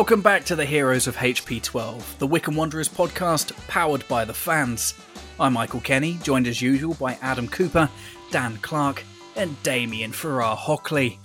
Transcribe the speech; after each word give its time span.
Welcome 0.00 0.22
back 0.22 0.46
to 0.46 0.56
the 0.56 0.64
Heroes 0.64 1.06
of 1.06 1.16
HP12, 1.16 2.16
the 2.16 2.26
Wycombe 2.26 2.56
Wanderers 2.56 2.88
podcast 2.88 3.52
powered 3.68 4.08
by 4.08 4.24
the 4.24 4.32
fans. 4.32 4.94
I'm 5.38 5.52
Michael 5.52 5.82
Kenny, 5.82 6.18
joined 6.22 6.46
as 6.46 6.62
usual 6.62 6.94
by 6.94 7.18
Adam 7.20 7.46
Cooper, 7.46 7.86
Dan 8.30 8.56
Clark, 8.62 9.04
and 9.36 9.62
Damien 9.62 10.12
Farrar 10.12 10.56
Hockley. 10.56 11.18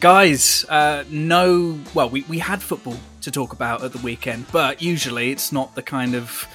Guys, 0.00 0.66
uh, 0.68 1.04
no, 1.08 1.80
well, 1.94 2.10
we, 2.10 2.20
we 2.24 2.38
had 2.38 2.60
football 2.60 2.98
to 3.22 3.30
talk 3.30 3.54
about 3.54 3.82
at 3.82 3.94
the 3.94 3.98
weekend, 4.00 4.44
but 4.52 4.82
usually 4.82 5.30
it's 5.30 5.50
not 5.50 5.74
the 5.74 5.82
kind 5.82 6.14
of 6.14 6.46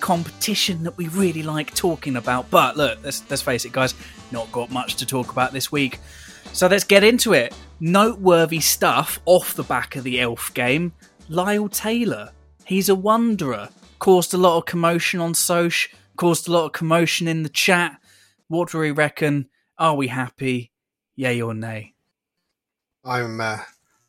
competition 0.00 0.82
that 0.82 0.96
we 0.96 1.06
really 1.06 1.44
like 1.44 1.72
talking 1.76 2.16
about. 2.16 2.50
But 2.50 2.76
look, 2.76 2.98
let's, 3.04 3.22
let's 3.30 3.40
face 3.40 3.64
it, 3.64 3.70
guys, 3.70 3.94
not 4.32 4.50
got 4.50 4.72
much 4.72 4.96
to 4.96 5.06
talk 5.06 5.30
about 5.30 5.52
this 5.52 5.70
week. 5.70 6.00
So 6.52 6.66
let's 6.66 6.82
get 6.82 7.04
into 7.04 7.34
it. 7.34 7.54
Noteworthy 7.78 8.58
stuff 8.58 9.20
off 9.26 9.54
the 9.54 9.62
back 9.62 9.94
of 9.94 10.02
the 10.02 10.20
Elf 10.20 10.52
game. 10.54 10.92
Lyle 11.30 11.68
Taylor, 11.68 12.32
he's 12.66 12.88
a 12.88 12.94
wanderer. 12.94 13.68
Caused 14.00 14.34
a 14.34 14.36
lot 14.36 14.58
of 14.58 14.64
commotion 14.64 15.20
on 15.20 15.32
Soch, 15.32 15.88
caused 16.16 16.48
a 16.48 16.52
lot 16.52 16.64
of 16.66 16.72
commotion 16.72 17.28
in 17.28 17.44
the 17.44 17.48
chat. 17.48 18.00
What 18.48 18.70
do 18.72 18.78
we 18.78 18.90
reckon? 18.90 19.48
Are 19.78 19.94
we 19.94 20.08
happy? 20.08 20.72
Yay 21.14 21.40
or 21.40 21.54
nay? 21.54 21.94
I'm 23.04 23.40
uh, 23.40 23.58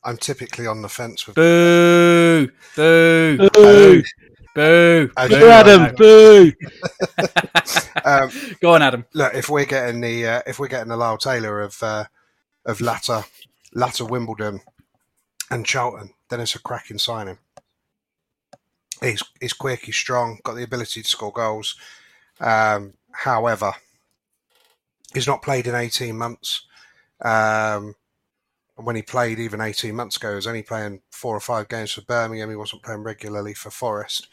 I'm 0.03 0.17
typically 0.17 0.65
on 0.65 0.81
the 0.81 0.89
fence 0.89 1.27
with. 1.27 1.35
Boo! 1.35 2.49
Boo! 2.75 3.49
Boo! 3.53 4.03
Boo! 4.55 5.11
As 5.15 5.29
Boo, 5.29 5.37
you 5.37 5.45
are. 5.45 5.51
Adam. 5.51 5.95
boo! 5.95 6.51
Um, 8.03 8.31
Go 8.61 8.73
on, 8.73 8.81
Adam. 8.81 9.05
look, 9.13 9.35
if 9.35 9.47
we're 9.47 9.65
getting 9.65 10.01
the 10.01 10.25
uh, 10.25 10.41
if 10.47 10.57
we're 10.57 10.67
getting 10.67 10.89
the 10.89 10.97
Lyle 10.97 11.19
Taylor 11.19 11.61
of 11.61 11.83
uh, 11.83 12.05
of 12.65 12.81
latter 12.81 13.23
latter 13.73 14.05
Wimbledon 14.05 14.59
and 15.51 15.63
Charlton, 15.63 16.11
then 16.31 16.39
it's 16.39 16.55
a 16.55 16.59
cracking 16.59 16.97
signing. 16.97 17.37
He's 19.01 19.23
he's 19.39 19.53
quick, 19.53 19.85
he's 19.85 19.95
strong, 19.95 20.39
got 20.43 20.55
the 20.55 20.63
ability 20.63 21.03
to 21.03 21.07
score 21.07 21.31
goals. 21.31 21.75
Um, 22.39 22.93
however, 23.11 23.73
he's 25.13 25.27
not 25.27 25.43
played 25.43 25.67
in 25.67 25.75
eighteen 25.75 26.17
months. 26.17 26.65
Um, 27.23 27.95
and 28.77 28.87
when 28.87 28.95
he 28.95 29.03
played 29.03 29.37
even 29.37 29.61
18 29.61 29.95
months 29.95 30.17
ago, 30.17 30.29
he 30.29 30.35
was 30.35 30.47
only 30.47 30.63
playing 30.63 31.01
four 31.11 31.35
or 31.35 31.39
five 31.39 31.69
games 31.69 31.91
for 31.91 32.01
Birmingham. 32.01 32.49
He 32.49 32.55
wasn't 32.55 32.81
playing 32.81 33.03
regularly 33.03 33.53
for 33.53 33.69
Forest. 33.69 34.27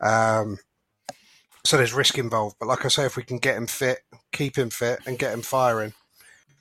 Um, 0.00 0.58
so 1.64 1.76
there's 1.76 1.94
risk 1.94 2.18
involved. 2.18 2.56
But 2.58 2.66
like 2.66 2.84
I 2.84 2.88
say, 2.88 3.04
if 3.04 3.16
we 3.16 3.22
can 3.22 3.38
get 3.38 3.56
him 3.56 3.68
fit, 3.68 4.00
keep 4.32 4.56
him 4.56 4.70
fit, 4.70 4.98
and 5.06 5.18
get 5.18 5.32
him 5.32 5.42
firing, 5.42 5.92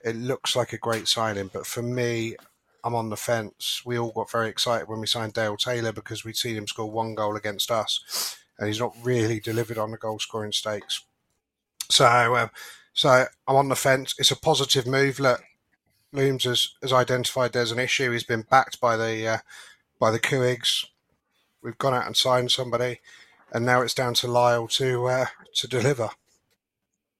it 0.06 0.16
looks 0.16 0.56
like 0.56 0.74
a 0.74 0.78
great 0.78 1.08
signing. 1.08 1.50
But 1.52 1.66
for 1.66 1.82
me, 1.82 2.36
I'm 2.84 2.96
on 2.96 3.10
the 3.10 3.18
fence. 3.18 3.82
We 3.86 3.98
all 3.98 4.12
got 4.12 4.32
very 4.32 4.50
excited 4.50 4.88
when 4.88 5.00
we 5.00 5.08
signed 5.08 5.34
Dale 5.34 5.58
Taylor 5.58 5.92
because 5.92 6.26
we'd 6.26 6.36
seen 6.36 6.58
him 6.58 6.68
score 6.68 6.92
one 6.92 7.16
goal 7.16 7.36
against 7.36 7.72
us, 7.72 8.38
and 8.60 8.68
he's 8.68 8.80
not 8.80 8.96
really 9.02 9.40
delivered 9.40 9.78
on 9.78 9.92
the 9.92 9.98
goal 9.98 10.20
scoring 10.20 10.52
stakes. 10.52 11.04
So, 11.90 12.36
um, 12.36 12.50
so 12.94 13.26
I'm 13.48 13.56
on 13.56 13.70
the 13.70 13.76
fence. 13.76 14.16
It's 14.18 14.32
a 14.32 14.40
positive 14.40 14.86
move. 14.86 15.20
Look, 15.20 15.42
Blooms 16.12 16.44
has, 16.44 16.70
has 16.82 16.94
identified 16.94 17.54
there's 17.54 17.72
an 17.72 17.80
issue. 17.80 18.12
He's 18.12 18.24
been 18.24 18.46
backed 18.50 18.80
by 18.80 18.98
the 18.98 19.28
uh, 19.28 19.38
by 20.00 20.12
the 20.12 20.20
Couhigs. 20.20 20.86
We've 21.62 21.78
gone 21.78 21.94
out 21.94 22.06
and 22.06 22.18
signed 22.18 22.52
somebody, 22.52 23.00
and 23.52 23.66
now 23.66 23.82
it's 23.82 23.94
down 23.94 24.14
to 24.16 24.28
Lyle 24.28 24.68
to 24.70 25.06
uh, 25.08 25.26
to 25.56 25.68
deliver. 25.68 26.10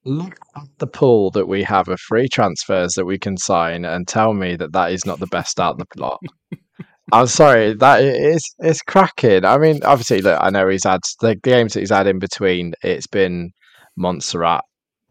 Look 0.06 0.38
at 0.54 0.68
the 0.78 0.86
pool 0.86 1.30
that 1.30 1.48
we 1.48 1.62
have 1.62 1.88
of 1.88 1.98
free 1.98 2.28
transfers 2.28 2.92
that 2.94 3.06
we 3.06 3.18
can 3.18 3.38
sign, 3.38 3.86
and 3.86 4.06
tell 4.06 4.34
me 4.34 4.54
that 4.56 4.72
that 4.72 4.92
is 4.92 5.06
not 5.06 5.18
the 5.18 5.26
best 5.26 5.58
out 5.58 5.80
of 5.80 5.86
the 5.94 6.02
lot. 6.02 6.20
I'm 7.12 7.26
sorry, 7.26 7.72
that 7.74 8.02
is 8.02 8.42
it's 8.58 8.82
cracking. 8.82 9.44
I 9.46 9.56
mean, 9.56 9.82
obviously, 9.82 10.20
look, 10.20 10.38
I 10.42 10.50
know 10.50 10.68
he's 10.68 10.84
had 10.84 11.00
the 11.20 11.36
games 11.36 11.72
that 11.72 11.80
he's 11.80 11.90
had 11.90 12.06
in 12.06 12.18
between. 12.18 12.74
It's 12.82 13.06
been 13.06 13.52
Montserrat, 13.96 14.64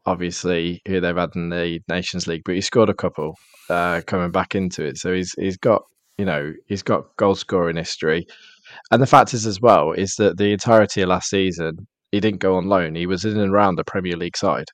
obviously, 0.06 0.82
who 0.88 1.00
they've 1.02 1.16
had 1.16 1.36
in 1.36 1.50
the 1.50 1.80
Nations 1.90 2.28
League, 2.28 2.44
but 2.46 2.56
he 2.56 2.62
scored 2.62 2.90
a 2.90 2.94
couple 2.94 3.36
uh, 3.70 4.02
coming 4.06 4.32
back 4.32 4.54
into 4.54 4.84
it. 4.84 4.98
So 4.98 5.12
he's 5.14 5.34
he's 5.40 5.58
got 5.58 5.82
you 6.20 6.26
know 6.26 6.54
he's 6.68 6.84
got 6.84 7.16
goal 7.18 7.34
scoring 7.34 7.78
history, 7.78 8.28
and 8.92 9.02
the 9.02 9.08
fact 9.08 9.34
is 9.34 9.48
as 9.48 9.60
well 9.60 9.92
is 9.92 10.14
that 10.18 10.38
the 10.38 10.52
entirety 10.52 11.02
of 11.02 11.10
last 11.10 11.30
season 11.30 11.88
he 12.12 12.20
didn't 12.20 12.42
go 12.42 12.58
on 12.58 12.68
loan. 12.68 12.94
He 12.94 13.08
was 13.08 13.26
in 13.26 13.40
and 13.40 13.52
around 13.52 13.76
the 13.76 13.84
Premier 13.84 14.16
League 14.16 14.38
side 14.38 14.68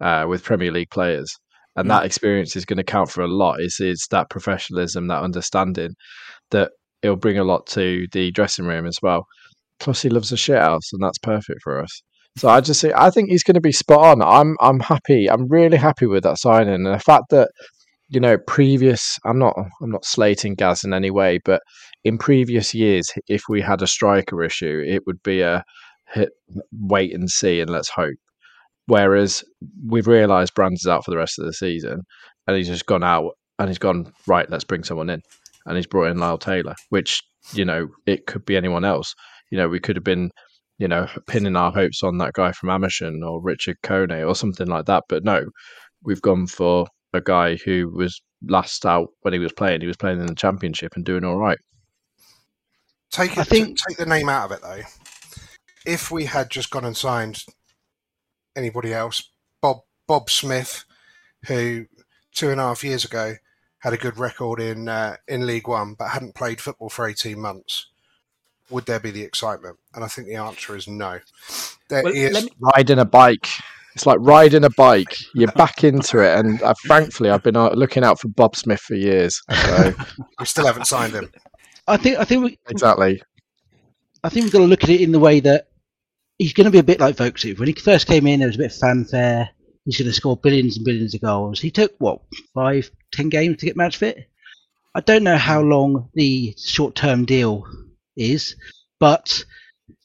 uh, 0.00 0.26
with 0.28 0.44
Premier 0.44 0.72
League 0.72 0.90
players, 0.90 1.30
and 1.76 1.90
that 1.90 2.04
experience 2.04 2.56
is 2.56 2.64
going 2.64 2.76
to 2.76 2.84
count 2.84 3.10
for 3.10 3.22
a 3.22 3.28
lot. 3.28 3.60
It's, 3.60 3.80
is 3.80 4.06
that 4.10 4.30
professionalism, 4.30 5.08
that 5.08 5.22
understanding 5.22 5.94
that 6.50 6.72
it'll 7.02 7.16
bring 7.16 7.38
a 7.38 7.44
lot 7.44 7.66
to 7.68 8.06
the 8.12 8.30
dressing 8.32 8.66
room 8.66 8.86
as 8.86 8.98
well. 9.02 9.26
Plus, 9.78 10.02
he 10.02 10.10
loves 10.10 10.32
a 10.32 10.36
shit 10.36 10.60
house, 10.60 10.92
and 10.92 11.02
that's 11.02 11.18
perfect 11.18 11.60
for 11.62 11.80
us. 11.82 12.02
So 12.36 12.48
I 12.48 12.60
just 12.60 12.80
say 12.80 12.92
I 12.96 13.10
think 13.10 13.28
he's 13.28 13.42
going 13.42 13.54
to 13.54 13.60
be 13.60 13.72
spot 13.72 14.00
on. 14.00 14.22
I'm 14.22 14.56
I'm 14.60 14.80
happy. 14.80 15.28
I'm 15.28 15.48
really 15.48 15.76
happy 15.76 16.06
with 16.06 16.22
that 16.24 16.38
signing, 16.38 16.74
and 16.74 16.86
the 16.86 16.98
fact 16.98 17.24
that 17.30 17.50
you 18.08 18.20
know 18.20 18.38
previous. 18.46 19.18
I'm 19.24 19.38
not 19.38 19.54
I'm 19.82 19.90
not 19.90 20.04
slating 20.04 20.54
Gaz 20.54 20.84
in 20.84 20.92
any 20.92 21.10
way, 21.10 21.40
but 21.44 21.62
in 22.04 22.18
previous 22.18 22.74
years, 22.74 23.10
if 23.28 23.42
we 23.48 23.60
had 23.60 23.82
a 23.82 23.86
striker 23.86 24.42
issue, 24.42 24.82
it 24.86 25.02
would 25.06 25.22
be 25.22 25.40
a 25.40 25.64
hit, 26.12 26.30
wait 26.72 27.14
and 27.14 27.28
see 27.28 27.60
and 27.60 27.70
let's 27.70 27.90
hope. 27.90 28.16
Whereas 28.86 29.44
we've 29.86 30.06
realised 30.08 30.54
Brands 30.54 30.80
is 30.82 30.88
out 30.88 31.04
for 31.04 31.10
the 31.10 31.16
rest 31.16 31.38
of 31.38 31.44
the 31.46 31.52
season, 31.52 32.02
and 32.46 32.56
he's 32.56 32.66
just 32.68 32.86
gone 32.86 33.04
out 33.04 33.32
and 33.58 33.68
he's 33.68 33.78
gone 33.78 34.12
right. 34.26 34.50
Let's 34.50 34.64
bring 34.64 34.82
someone 34.84 35.10
in, 35.10 35.20
and 35.66 35.76
he's 35.76 35.86
brought 35.86 36.10
in 36.10 36.18
Lyle 36.18 36.38
Taylor, 36.38 36.74
which 36.88 37.22
you 37.52 37.64
know 37.64 37.88
it 38.06 38.26
could 38.26 38.44
be 38.44 38.56
anyone 38.56 38.84
else. 38.84 39.14
You 39.50 39.58
know, 39.58 39.68
we 39.68 39.80
could 39.80 39.96
have 39.96 40.04
been, 40.04 40.30
you 40.78 40.88
know, 40.88 41.06
pinning 41.26 41.56
our 41.56 41.72
hopes 41.72 42.02
on 42.02 42.18
that 42.18 42.32
guy 42.32 42.52
from 42.52 42.70
Amersham 42.70 43.22
or 43.22 43.40
Richard 43.42 43.76
Kone 43.82 44.26
or 44.26 44.34
something 44.34 44.66
like 44.66 44.86
that. 44.86 45.04
But 45.08 45.24
no, 45.24 45.44
we've 46.02 46.22
gone 46.22 46.46
for 46.46 46.86
a 47.12 47.20
guy 47.20 47.56
who 47.56 47.90
was 47.94 48.20
last 48.48 48.86
out 48.86 49.08
when 49.22 49.32
he 49.34 49.38
was 49.40 49.52
playing. 49.52 49.80
He 49.82 49.86
was 49.86 49.96
playing 49.96 50.20
in 50.20 50.26
the 50.26 50.34
championship 50.34 50.92
and 50.96 51.04
doing 51.04 51.24
all 51.24 51.36
right. 51.36 51.58
Take 53.10 53.36
I 53.38 53.42
it. 53.42 53.48
think- 53.48 53.78
take 53.88 53.98
the 53.98 54.06
name 54.06 54.28
out 54.28 54.50
of 54.50 54.52
it 54.56 54.62
though. 54.62 54.82
If 55.84 56.10
we 56.10 56.26
had 56.26 56.50
just 56.50 56.70
gone 56.70 56.84
and 56.84 56.96
signed 56.96 57.38
anybody 58.56 58.92
else, 58.92 59.30
Bob 59.60 59.78
Bob 60.06 60.30
Smith, 60.30 60.84
who 61.46 61.86
two 62.34 62.50
and 62.50 62.60
a 62.60 62.64
half 62.64 62.84
years 62.84 63.04
ago 63.04 63.34
had 63.78 63.92
a 63.92 63.96
good 63.98 64.18
record 64.18 64.60
in 64.60 64.88
uh, 64.88 65.16
in 65.28 65.46
League 65.46 65.68
One, 65.68 65.94
but 65.94 66.08
hadn't 66.08 66.34
played 66.34 66.60
football 66.60 66.88
for 66.90 67.06
eighteen 67.08 67.40
months. 67.40 67.86
Would 68.70 68.86
there 68.86 69.00
be 69.00 69.10
the 69.10 69.22
excitement? 69.22 69.78
And 69.94 70.04
I 70.04 70.06
think 70.08 70.28
the 70.28 70.36
answer 70.36 70.76
is 70.76 70.86
no. 70.86 71.18
There 71.88 72.04
Well, 72.04 72.12
is- 72.14 72.44
me- 72.44 72.50
riding 72.76 72.98
a 73.00 73.04
bike. 73.04 73.48
It's 73.96 74.06
like 74.06 74.18
riding 74.20 74.62
a 74.62 74.70
bike. 74.70 75.16
You're 75.34 75.50
back 75.52 75.82
into 75.82 76.20
it, 76.20 76.38
and 76.38 76.62
uh, 76.62 76.74
frankly, 76.86 77.28
I've 77.28 77.42
been 77.42 77.56
uh, 77.56 77.70
looking 77.70 78.04
out 78.04 78.20
for 78.20 78.28
Bob 78.28 78.54
Smith 78.54 78.78
for 78.80 78.94
years. 78.94 79.42
So 79.52 79.92
we 80.38 80.46
still 80.46 80.64
haven't 80.66 80.86
signed 80.86 81.12
him. 81.14 81.32
I 81.88 81.96
think 81.96 82.16
I 82.18 82.24
think 82.24 82.44
we, 82.44 82.58
exactly, 82.68 83.20
I 84.22 84.28
think 84.28 84.44
we've 84.44 84.52
got 84.52 84.60
to 84.60 84.66
look 84.66 84.84
at 84.84 84.90
it 84.90 85.00
in 85.00 85.10
the 85.10 85.18
way 85.18 85.40
that 85.40 85.66
he's 86.40 86.54
going 86.54 86.64
to 86.64 86.70
be 86.70 86.78
a 86.78 86.82
bit 86.82 86.98
like 87.00 87.16
Vokesy. 87.16 87.56
When 87.58 87.68
he 87.68 87.74
first 87.74 88.06
came 88.06 88.26
in, 88.26 88.40
there 88.40 88.48
was 88.48 88.56
a 88.56 88.60
bit 88.60 88.72
of 88.72 88.78
fanfare. 88.78 89.50
He's 89.84 89.98
going 89.98 90.08
to 90.08 90.12
score 90.14 90.38
billions 90.38 90.76
and 90.76 90.86
billions 90.86 91.14
of 91.14 91.20
goals. 91.20 91.60
He 91.60 91.70
took 91.70 91.92
what 91.98 92.22
five, 92.54 92.90
ten 93.12 93.28
games 93.28 93.58
to 93.58 93.66
get 93.66 93.76
match 93.76 93.98
fit. 93.98 94.26
I 94.94 95.00
don't 95.00 95.22
know 95.22 95.36
how 95.36 95.60
long 95.60 96.08
the 96.14 96.54
short-term 96.58 97.26
deal 97.26 97.66
is, 98.16 98.56
but 98.98 99.44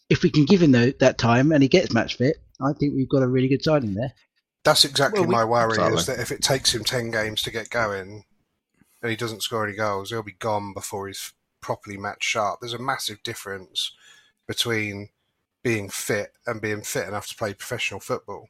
if 0.10 0.24
we 0.24 0.30
can 0.30 0.44
give 0.44 0.62
him 0.62 0.74
tho- 0.74 0.92
that 1.00 1.18
time 1.18 1.54
and 1.54 1.64
he 1.64 1.70
gets 1.70 1.94
match 1.94 2.18
fit, 2.18 2.36
I 2.62 2.74
think 2.74 2.94
we've 2.94 3.10
got 3.10 3.24
a 3.24 3.28
really 3.28 3.48
good 3.48 3.64
signing 3.64 3.94
there. 3.94 4.14
That's 4.66 4.84
exactly 4.84 5.22
Well, 5.22 5.30
we- 5.30 5.36
my 5.36 5.46
worry 5.46 5.78
is 5.94 6.06
that 6.08 6.20
if 6.20 6.32
it 6.34 6.42
takes 6.42 6.76
him 6.76 6.84
10 6.84 7.12
games 7.12 7.42
to 7.44 7.52
get 7.52 7.70
going 7.70 8.26
and 9.02 9.10
he 9.10 9.16
doesn't 9.16 9.42
score 9.44 9.66
any 9.66 9.76
goals, 9.78 10.10
he'll 10.10 10.22
be 10.22 10.34
gone 10.34 10.74
before 10.74 11.08
he's 11.08 11.32
properly 11.62 11.98
match 11.98 12.24
sharp. 12.24 12.60
There's 12.60 12.74
a 12.74 12.80
massive 12.80 13.24
difference 13.24 13.92
between 14.48 15.10
being 15.66 15.90
fit 15.90 16.32
and 16.46 16.62
being 16.62 16.84
fit 16.84 17.08
enough 17.08 17.28
to 17.28 17.36
play 17.36 17.52
professional 17.52 18.00
football. 18.00 18.50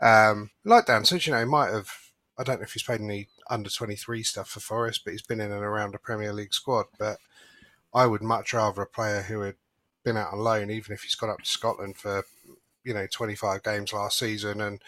Um, 0.00 0.50
like 0.64 0.86
Dan 0.86 1.04
said, 1.04 1.24
you 1.24 1.32
know, 1.32 1.38
he 1.38 1.44
might 1.44 1.70
have, 1.70 1.88
I 2.36 2.42
don't 2.42 2.58
know 2.58 2.64
if 2.64 2.72
he's 2.72 2.82
played 2.82 3.00
any 3.00 3.28
under 3.48 3.70
23 3.70 4.24
stuff 4.24 4.48
for 4.48 4.58
Forest, 4.58 5.02
but 5.04 5.12
he's 5.12 5.22
been 5.22 5.40
in 5.40 5.52
and 5.52 5.62
around 5.62 5.94
a 5.94 5.98
Premier 5.98 6.32
League 6.32 6.52
squad. 6.52 6.86
But 6.98 7.18
I 7.94 8.06
would 8.06 8.22
much 8.22 8.52
rather 8.52 8.82
a 8.82 8.86
player 8.86 9.22
who 9.22 9.42
had 9.42 9.54
been 10.04 10.16
out 10.16 10.32
on 10.32 10.40
loan, 10.40 10.68
even 10.68 10.92
if 10.92 11.02
he's 11.02 11.14
got 11.14 11.30
up 11.30 11.42
to 11.42 11.48
Scotland 11.48 11.96
for, 11.96 12.24
you 12.82 12.92
know, 12.92 13.06
25 13.08 13.62
games 13.62 13.92
last 13.92 14.18
season 14.18 14.60
and 14.60 14.82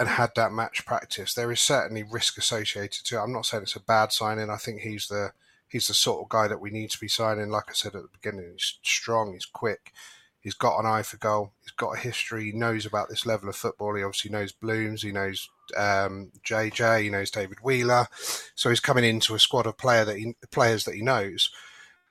and 0.00 0.08
had 0.08 0.30
that 0.34 0.52
match 0.52 0.84
practice. 0.84 1.32
There 1.32 1.52
is 1.52 1.60
certainly 1.60 2.02
risk 2.02 2.38
associated 2.38 3.04
to 3.04 3.16
it. 3.18 3.20
I'm 3.20 3.32
not 3.32 3.46
saying 3.46 3.62
it's 3.62 3.76
a 3.76 3.80
bad 3.80 4.10
signing. 4.10 4.50
I 4.50 4.56
think 4.56 4.80
he's 4.80 5.06
the 5.06 5.30
he's 5.68 5.88
the 5.88 5.94
sort 5.94 6.22
of 6.22 6.28
guy 6.28 6.48
that 6.48 6.60
we 6.60 6.70
need 6.70 6.90
to 6.90 7.00
be 7.00 7.08
signing. 7.08 7.50
Like 7.50 7.64
I 7.68 7.72
said 7.74 7.94
at 7.94 8.02
the 8.02 8.08
beginning, 8.20 8.50
he's 8.52 8.78
strong, 8.82 9.32
he's 9.32 9.44
quick, 9.44 9.92
he's 10.40 10.54
got 10.54 10.78
an 10.78 10.86
eye 10.86 11.02
for 11.02 11.18
goal, 11.18 11.52
he's 11.62 11.72
got 11.72 11.96
a 11.96 12.00
history, 12.00 12.46
he 12.46 12.52
knows 12.52 12.86
about 12.86 13.08
this 13.08 13.26
level 13.26 13.48
of 13.48 13.56
football. 13.56 13.94
He 13.94 14.02
obviously 14.02 14.30
knows 14.30 14.52
Blooms, 14.52 15.02
he 15.02 15.12
knows 15.12 15.48
um, 15.76 16.32
JJ, 16.46 17.02
he 17.04 17.10
knows 17.10 17.30
David 17.30 17.58
Wheeler. 17.62 18.06
So 18.54 18.70
he's 18.70 18.80
coming 18.80 19.04
into 19.04 19.34
a 19.34 19.38
squad 19.38 19.66
of 19.66 19.76
player 19.76 20.04
that 20.04 20.16
he, 20.16 20.34
players 20.50 20.84
that 20.84 20.94
he 20.94 21.02
knows. 21.02 21.50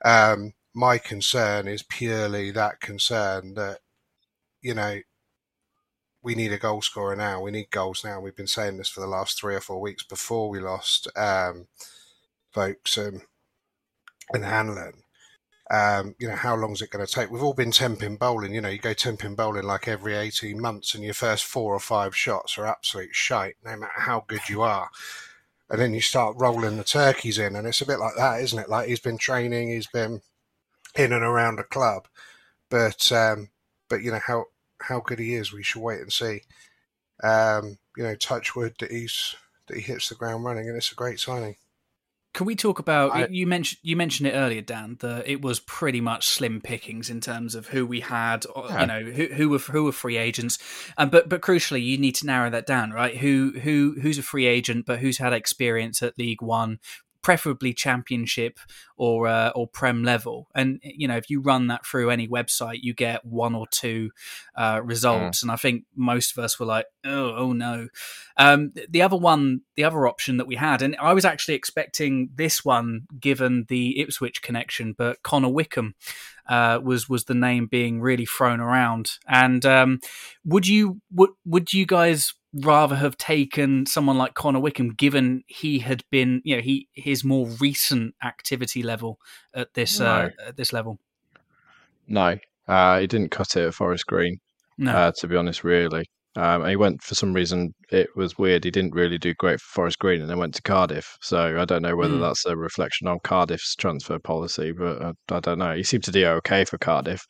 Um, 0.04 0.54
my 0.74 0.98
concern 0.98 1.66
is 1.66 1.82
purely 1.82 2.52
that 2.52 2.80
concern 2.80 3.54
that 3.54 3.80
you 4.62 4.74
know 4.74 5.00
we 6.22 6.34
need 6.34 6.52
a 6.52 6.58
goal 6.58 6.82
scorer 6.82 7.16
now. 7.16 7.40
We 7.40 7.50
need 7.50 7.70
goals 7.70 8.04
now. 8.04 8.20
We've 8.20 8.36
been 8.36 8.46
saying 8.46 8.76
this 8.76 8.88
for 8.88 9.00
the 9.00 9.06
last 9.06 9.38
three 9.38 9.54
or 9.54 9.60
four 9.60 9.80
weeks 9.80 10.02
before 10.02 10.48
we 10.48 10.60
lost 10.60 11.08
um, 11.16 11.68
Vokes 12.54 12.96
and, 12.96 13.22
and 14.32 14.44
Hanlan. 14.44 14.94
Um, 15.70 16.14
you 16.18 16.28
know, 16.28 16.36
how 16.36 16.56
long 16.56 16.72
is 16.72 16.80
it 16.80 16.90
going 16.90 17.04
to 17.04 17.12
take? 17.12 17.30
We've 17.30 17.42
all 17.42 17.54
been 17.54 17.70
ten-pin 17.70 18.16
bowling. 18.16 18.54
You 18.54 18.62
know, 18.62 18.70
you 18.70 18.78
go 18.78 18.94
ten-pin 18.94 19.34
bowling 19.34 19.64
like 19.64 19.86
every 19.86 20.16
18 20.16 20.60
months, 20.60 20.94
and 20.94 21.04
your 21.04 21.14
first 21.14 21.44
four 21.44 21.74
or 21.74 21.80
five 21.80 22.16
shots 22.16 22.56
are 22.56 22.66
absolute 22.66 23.14
shite, 23.14 23.56
no 23.64 23.76
matter 23.76 23.92
how 23.94 24.24
good 24.26 24.48
you 24.48 24.62
are. 24.62 24.88
And 25.68 25.78
then 25.78 25.92
you 25.92 26.00
start 26.00 26.36
rolling 26.38 26.78
the 26.78 26.84
turkeys 26.84 27.38
in, 27.38 27.54
and 27.54 27.66
it's 27.66 27.82
a 27.82 27.86
bit 27.86 27.98
like 27.98 28.14
that, 28.16 28.40
isn't 28.40 28.58
it? 28.58 28.70
Like 28.70 28.88
he's 28.88 29.00
been 29.00 29.18
training, 29.18 29.68
he's 29.68 29.86
been 29.86 30.22
in 30.94 31.12
and 31.12 31.22
around 31.22 31.56
the 31.56 31.64
club, 31.64 32.08
but 32.70 33.12
um, 33.12 33.50
but 33.90 34.02
you 34.02 34.10
know 34.10 34.20
how 34.26 34.46
how 34.80 35.00
good 35.00 35.18
he 35.18 35.34
is, 35.34 35.52
we 35.52 35.62
should 35.62 35.82
wait 35.82 36.00
and 36.00 36.12
see. 36.12 36.42
Um, 37.22 37.78
you 37.96 38.04
know, 38.04 38.14
touch 38.14 38.54
wood 38.54 38.74
that 38.80 38.90
he's 38.90 39.34
that 39.66 39.76
he 39.76 39.82
hits 39.82 40.08
the 40.08 40.14
ground 40.14 40.44
running, 40.44 40.68
and 40.68 40.76
it's 40.76 40.92
a 40.92 40.96
great 40.96 41.20
signing. 41.20 41.56
Can 42.34 42.46
we 42.46 42.54
talk 42.54 42.78
about 42.78 43.14
I- 43.16 43.28
you 43.30 43.46
mentioned 43.46 43.80
you 43.82 43.96
mentioned 43.96 44.28
it 44.28 44.32
earlier, 44.32 44.60
Dan? 44.60 44.96
That 45.00 45.26
it 45.26 45.42
was 45.42 45.60
pretty 45.60 46.00
much 46.00 46.28
slim 46.28 46.60
pickings 46.60 47.10
in 47.10 47.20
terms 47.20 47.54
of 47.54 47.68
who 47.68 47.84
we 47.86 48.00
had, 48.00 48.44
or, 48.54 48.66
Yeah. 48.68 48.80
you 48.80 48.86
know, 48.86 49.02
who 49.10 49.26
who 49.34 49.48
were 49.48 49.58
who 49.58 49.84
were 49.84 49.92
free 49.92 50.16
agents, 50.18 50.58
um, 50.98 51.08
but 51.10 51.28
but 51.28 51.40
crucially, 51.40 51.82
you 51.84 51.98
need 51.98 52.14
to 52.16 52.26
narrow 52.26 52.50
that 52.50 52.66
down, 52.66 52.90
right? 52.92 53.16
Who 53.16 53.54
who 53.62 53.96
who's 54.00 54.18
a 54.18 54.22
free 54.22 54.46
agent, 54.46 54.86
but 54.86 54.98
who's 55.00 55.18
had 55.18 55.32
experience 55.32 56.02
at 56.02 56.18
League 56.18 56.42
One, 56.42 56.78
preferably 57.28 57.74
Championship 57.74 58.58
or 58.96 59.28
uh, 59.28 59.50
or 59.54 59.68
Prem 59.68 60.02
level, 60.02 60.48
and 60.54 60.80
you 60.82 61.06
know, 61.06 61.18
if 61.18 61.28
you 61.28 61.42
run 61.42 61.66
that 61.66 61.84
through 61.84 62.08
any 62.08 62.26
website, 62.26 62.78
you 62.80 62.94
get 62.94 63.22
one 63.22 63.54
or 63.54 63.66
two 63.70 64.12
uh, 64.56 64.80
results, 64.82 65.42
and 65.42 65.52
I 65.52 65.56
think 65.56 65.84
most 65.94 66.32
of 66.32 66.42
us 66.42 66.58
were 66.58 66.64
like, 66.64 66.86
oh, 67.04 67.34
oh 67.36 67.52
no. 67.52 67.88
Um, 68.38 68.72
the 68.88 69.02
other 69.02 69.18
one, 69.18 69.60
the 69.76 69.84
other 69.84 70.08
option 70.08 70.38
that 70.38 70.46
we 70.46 70.54
had, 70.54 70.80
and 70.80 70.96
I 70.98 71.12
was 71.12 71.26
actually 71.26 71.56
expecting 71.56 72.30
this 72.34 72.64
one 72.64 73.02
given 73.20 73.66
the 73.68 74.00
Ipswich 74.00 74.40
connection, 74.40 74.94
but 74.96 75.22
Connor 75.22 75.50
Wickham 75.50 75.96
uh, 76.48 76.80
was 76.82 77.10
was 77.10 77.24
the 77.24 77.34
name 77.34 77.66
being 77.66 78.00
really 78.00 78.24
thrown 78.24 78.58
around. 78.58 79.18
And 79.28 79.66
um, 79.66 80.00
would 80.46 80.66
you 80.66 81.02
would 81.12 81.30
would 81.44 81.74
you 81.74 81.84
guys 81.84 82.32
rather 82.52 82.96
have 82.96 83.16
taken 83.16 83.86
someone 83.86 84.16
like 84.18 84.34
Connor 84.34 84.60
Wickham, 84.60 84.90
given 84.94 85.42
he 85.46 85.80
had 85.80 86.02
been, 86.10 86.40
you 86.44 86.56
know, 86.56 86.62
he 86.62 86.88
his 86.94 87.24
more 87.24 87.46
recent 87.60 88.14
activity 88.24 88.82
level 88.82 89.18
at 89.54 89.74
this 89.74 90.00
uh, 90.00 90.30
at 90.46 90.56
this 90.56 90.72
level? 90.72 90.98
no, 92.06 92.38
uh, 92.66 92.98
he 93.00 93.06
didn't 93.06 93.30
cut 93.30 93.56
it 93.56 93.66
at 93.66 93.74
Forest 93.74 94.06
Green. 94.06 94.38
No, 94.78 94.92
uh, 94.92 95.12
to 95.18 95.28
be 95.28 95.36
honest, 95.36 95.64
really. 95.64 96.04
Um, 96.36 96.60
and 96.62 96.70
he 96.70 96.76
went 96.76 97.02
for 97.02 97.14
some 97.14 97.32
reason. 97.32 97.74
It 97.90 98.08
was 98.14 98.38
weird. 98.38 98.62
He 98.64 98.70
didn't 98.70 98.94
really 98.94 99.18
do 99.18 99.34
great 99.34 99.60
for 99.60 99.74
Forest 99.74 99.98
Green, 99.98 100.20
and 100.20 100.30
then 100.30 100.38
went 100.38 100.54
to 100.54 100.62
Cardiff. 100.62 101.16
So 101.20 101.58
I 101.60 101.64
don't 101.64 101.82
know 101.82 101.96
whether 101.96 102.14
Hmm. 102.14 102.20
that's 102.20 102.46
a 102.46 102.56
reflection 102.56 103.08
on 103.08 103.18
Cardiff's 103.24 103.74
transfer 103.74 104.18
policy, 104.18 104.72
but 104.72 105.02
I, 105.02 105.12
I 105.36 105.40
don't 105.40 105.58
know. 105.58 105.74
He 105.74 105.82
seemed 105.82 106.04
to 106.04 106.12
do 106.12 106.24
okay 106.26 106.64
for 106.64 106.78
Cardiff, 106.78 107.26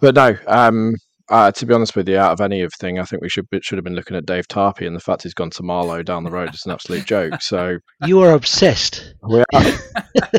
but 0.00 0.14
no. 0.14 0.36
Um, 0.46 0.94
uh, 1.28 1.50
to 1.52 1.66
be 1.66 1.74
honest 1.74 1.96
with 1.96 2.08
you, 2.08 2.18
out 2.18 2.32
of 2.32 2.40
any 2.40 2.62
of 2.62 2.72
thing, 2.80 2.98
I 2.98 3.04
think 3.04 3.22
we 3.22 3.28
should 3.28 3.46
should 3.62 3.78
have 3.78 3.84
been 3.84 3.94
looking 3.96 4.16
at 4.16 4.26
Dave 4.26 4.46
Tarpey, 4.48 4.86
and 4.86 4.94
the 4.94 5.00
fact 5.00 5.22
he's 5.24 5.34
gone 5.34 5.50
to 5.50 5.62
Marlow 5.62 6.02
down 6.02 6.24
the 6.24 6.30
road 6.30 6.54
is 6.54 6.62
an 6.66 6.72
absolute 6.72 7.04
joke. 7.04 7.40
So 7.42 7.78
You 8.06 8.20
are 8.20 8.32
obsessed. 8.32 9.14
we 9.28 9.42
are 9.52 9.62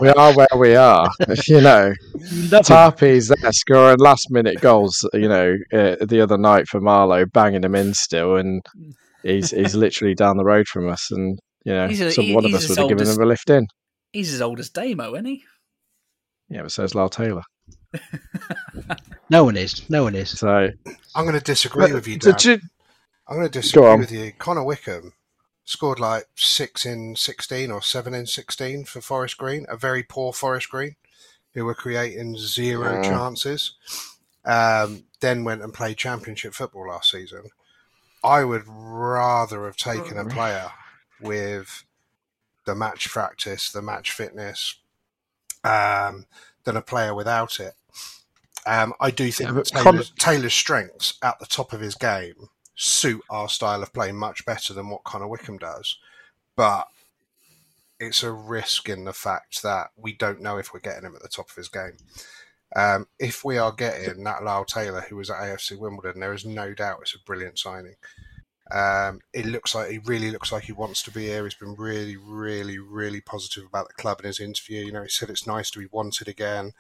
we 0.02 0.10
are 0.10 0.34
where 0.34 0.48
we 0.58 0.76
are. 0.76 1.10
You 1.48 1.62
know, 1.62 1.92
You 2.32 2.50
love. 2.50 2.64
Tarpey's 2.66 3.28
there 3.28 3.52
scoring 3.52 4.00
last 4.00 4.28
minute 4.32 4.62
goals, 4.62 4.98
you 5.14 5.28
know, 5.30 5.56
uh, 5.74 5.96
the 6.06 6.22
other 6.22 6.38
night 6.38 6.68
for 6.68 6.80
Marlow, 6.80 7.26
banging 7.26 7.62
them 7.62 7.76
in 7.76 7.94
still, 7.94 8.36
and 8.38 8.62
he's 9.24 9.52
he's 9.52 9.76
literally 9.86 10.16
down 10.16 10.38
the 10.38 10.46
road 10.46 10.68
from 10.68 10.90
us, 10.90 11.10
and 11.12 11.38
you 11.66 11.74
know, 11.74 11.86
a- 11.86 12.12
some, 12.12 12.24
he- 12.24 12.36
one 12.36 12.46
of 12.46 12.54
us 12.54 12.64
as 12.64 12.70
would 12.70 12.78
have 12.80 12.88
given 12.90 13.08
as- 13.08 13.18
him 13.18 13.24
a 13.24 13.26
lift 13.26 13.50
in. 13.50 13.68
he's 14.14 14.34
as 14.34 14.42
old 14.42 14.60
as 14.60 14.70
Damo, 14.70 15.14
isn't 15.16 15.26
he? 15.26 15.44
Yeah, 16.50 16.62
but 16.62 16.72
says 16.72 16.96
Lyle 16.96 17.10
Taylor. 17.10 17.42
No 19.30 19.44
one 19.44 19.58
is. 19.58 19.90
No 19.90 20.04
one 20.04 20.16
is. 20.16 20.40
So 20.40 20.72
I'm 21.16 21.26
going 21.26 21.38
to 21.38 21.44
disagree 21.44 21.92
with 21.92 22.08
you, 22.08 22.18
Dan. 22.18 22.38
ju- 22.38 22.60
I'm 23.28 23.36
going 23.36 23.48
to 23.48 23.52
disagree 23.60 23.98
with 23.98 24.12
you. 24.12 24.32
Connor 24.38 24.64
Wickham 24.64 25.14
scored 25.66 26.00
like 26.00 26.28
six 26.36 26.86
in 26.86 27.16
16 27.18 27.70
or 27.70 27.82
seven 27.82 28.14
in 28.14 28.26
16 28.26 28.86
for 28.86 29.02
Forest 29.02 29.38
Green, 29.38 29.66
a 29.68 29.76
very 29.76 30.02
poor 30.02 30.32
Forest 30.32 30.70
Green, 30.70 30.96
who 31.54 31.66
were 31.66 31.76
creating 31.76 32.38
zero 32.38 32.98
Mm. 32.98 33.04
chances. 33.04 33.76
Um, 34.46 35.04
then 35.20 35.44
went 35.44 35.62
and 35.62 35.74
played 35.74 35.98
Championship 35.98 36.54
football 36.54 36.88
last 36.88 37.12
season. 37.12 37.50
I 38.24 38.46
would 38.46 38.64
rather 38.66 39.66
have 39.66 39.76
taken 39.76 40.18
a 40.18 40.24
player 40.26 40.72
with 41.20 41.84
the 42.66 42.76
match 42.76 43.10
practice, 43.10 43.70
the 43.70 43.82
match 43.82 44.12
fitness, 44.12 44.76
um, 45.66 46.28
than 46.64 46.78
a 46.78 46.82
player 46.82 47.14
without 47.14 47.60
it. 47.60 47.74
Um, 48.68 48.94
I 49.00 49.12
do 49.12 49.32
think 49.32 49.50
Yeah, 49.50 49.54
that 49.54 49.66
Taylor's, 49.68 50.10
Con- 50.10 50.18
Taylor's 50.18 50.54
strengths 50.54 51.14
at 51.24 51.40
the 51.40 51.46
top 51.46 51.72
of 51.72 51.80
his 51.80 51.96
game 51.96 52.50
suit 52.76 53.24
our 53.30 53.50
style 53.50 53.82
of 53.82 53.94
play 53.94 54.12
much 54.12 54.46
better 54.46 54.74
than 54.74 54.90
what 54.90 55.04
Connor 55.04 55.28
Wickham 55.28 55.58
does. 55.58 55.98
But 56.56 56.88
it's 58.00 58.24
a 58.24 58.32
risk 58.32 58.90
in 58.90 59.06
the 59.06 59.14
fact 59.14 59.64
that 59.64 59.88
we 59.96 60.14
don't 60.14 60.42
know 60.42 60.58
if 60.58 60.74
we're 60.74 60.82
getting 60.82 61.06
him 61.06 61.16
at 61.16 61.22
the 61.22 61.30
top 61.30 61.50
of 61.50 61.56
his 61.56 61.70
game. 61.70 61.98
Um, 62.76 63.08
if 63.18 63.46
we 63.46 63.58
are 63.58 63.72
getting 63.72 64.24
that 64.26 64.44
Lyle 64.44 64.66
Taylor, 64.66 65.02
who 65.02 65.16
was 65.16 65.30
at 65.30 65.38
AFC 65.38 65.80
Wimbledon, 65.80 66.20
there 66.20 66.34
is 66.34 66.46
no 66.46 66.74
doubt 66.74 67.00
it's 67.02 67.16
a 67.16 67.20
brilliant 67.26 67.58
signing. 67.58 67.96
Um, 68.70 69.22
it 69.34 69.46
looks 69.46 69.74
like 69.74 69.90
he 69.90 70.00
really 70.00 70.30
looks 70.30 70.52
like 70.52 70.66
he 70.66 70.74
wants 70.74 71.02
to 71.04 71.12
be 71.12 71.28
here. 71.28 71.46
He's 71.46 71.56
been 71.56 71.76
really, 71.76 72.18
really, 72.18 72.78
really 72.78 73.22
positive 73.22 73.64
about 73.66 73.88
the 73.88 73.94
club 73.94 74.20
in 74.20 74.26
his 74.26 74.42
interview. 74.42 74.86
You 74.86 74.92
know, 74.92 75.04
he 75.04 75.10
said 75.10 75.30
it's 75.30 75.48
nice 75.48 75.72
to 75.72 75.80
be 75.80 75.88
wanted 75.90 76.28
again. 76.28 76.74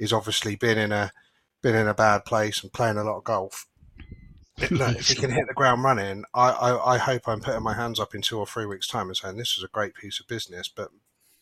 He's 0.00 0.14
obviously 0.14 0.56
been 0.56 0.78
in 0.78 0.92
a 0.92 1.12
been 1.60 1.76
in 1.76 1.86
a 1.86 1.94
bad 1.94 2.24
place 2.24 2.62
and 2.62 2.72
playing 2.72 2.96
a 2.96 3.04
lot 3.04 3.18
of 3.18 3.24
golf. 3.24 3.66
look, 4.70 4.96
if 4.96 5.08
he 5.08 5.14
can 5.14 5.30
hit 5.30 5.46
the 5.46 5.54
ground 5.54 5.84
running, 5.84 6.24
I, 6.32 6.48
I, 6.48 6.94
I 6.94 6.98
hope 6.98 7.28
I'm 7.28 7.40
putting 7.40 7.62
my 7.62 7.74
hands 7.74 8.00
up 8.00 8.14
in 8.14 8.22
two 8.22 8.38
or 8.38 8.46
three 8.46 8.64
weeks' 8.64 8.88
time 8.88 9.08
and 9.08 9.16
saying 9.16 9.36
this 9.36 9.58
is 9.58 9.62
a 9.62 9.68
great 9.68 9.94
piece 9.94 10.18
of 10.18 10.26
business. 10.26 10.70
But 10.74 10.88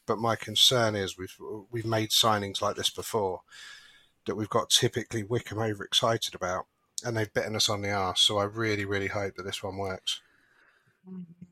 but 0.06 0.18
my 0.18 0.34
concern 0.34 0.96
is 0.96 1.16
we've 1.16 1.36
we've 1.70 1.86
made 1.86 2.10
signings 2.10 2.60
like 2.60 2.74
this 2.74 2.90
before 2.90 3.42
that 4.26 4.34
we've 4.34 4.48
got 4.48 4.70
typically 4.70 5.22
Wycombe 5.22 5.60
overexcited 5.60 6.34
about, 6.34 6.66
and 7.04 7.16
they've 7.16 7.32
bitten 7.32 7.54
us 7.54 7.68
on 7.68 7.82
the 7.82 7.92
arse. 7.92 8.22
So 8.22 8.38
I 8.38 8.44
really 8.44 8.84
really 8.84 9.06
hope 9.06 9.36
that 9.36 9.44
this 9.44 9.62
one 9.62 9.76
works. 9.76 10.20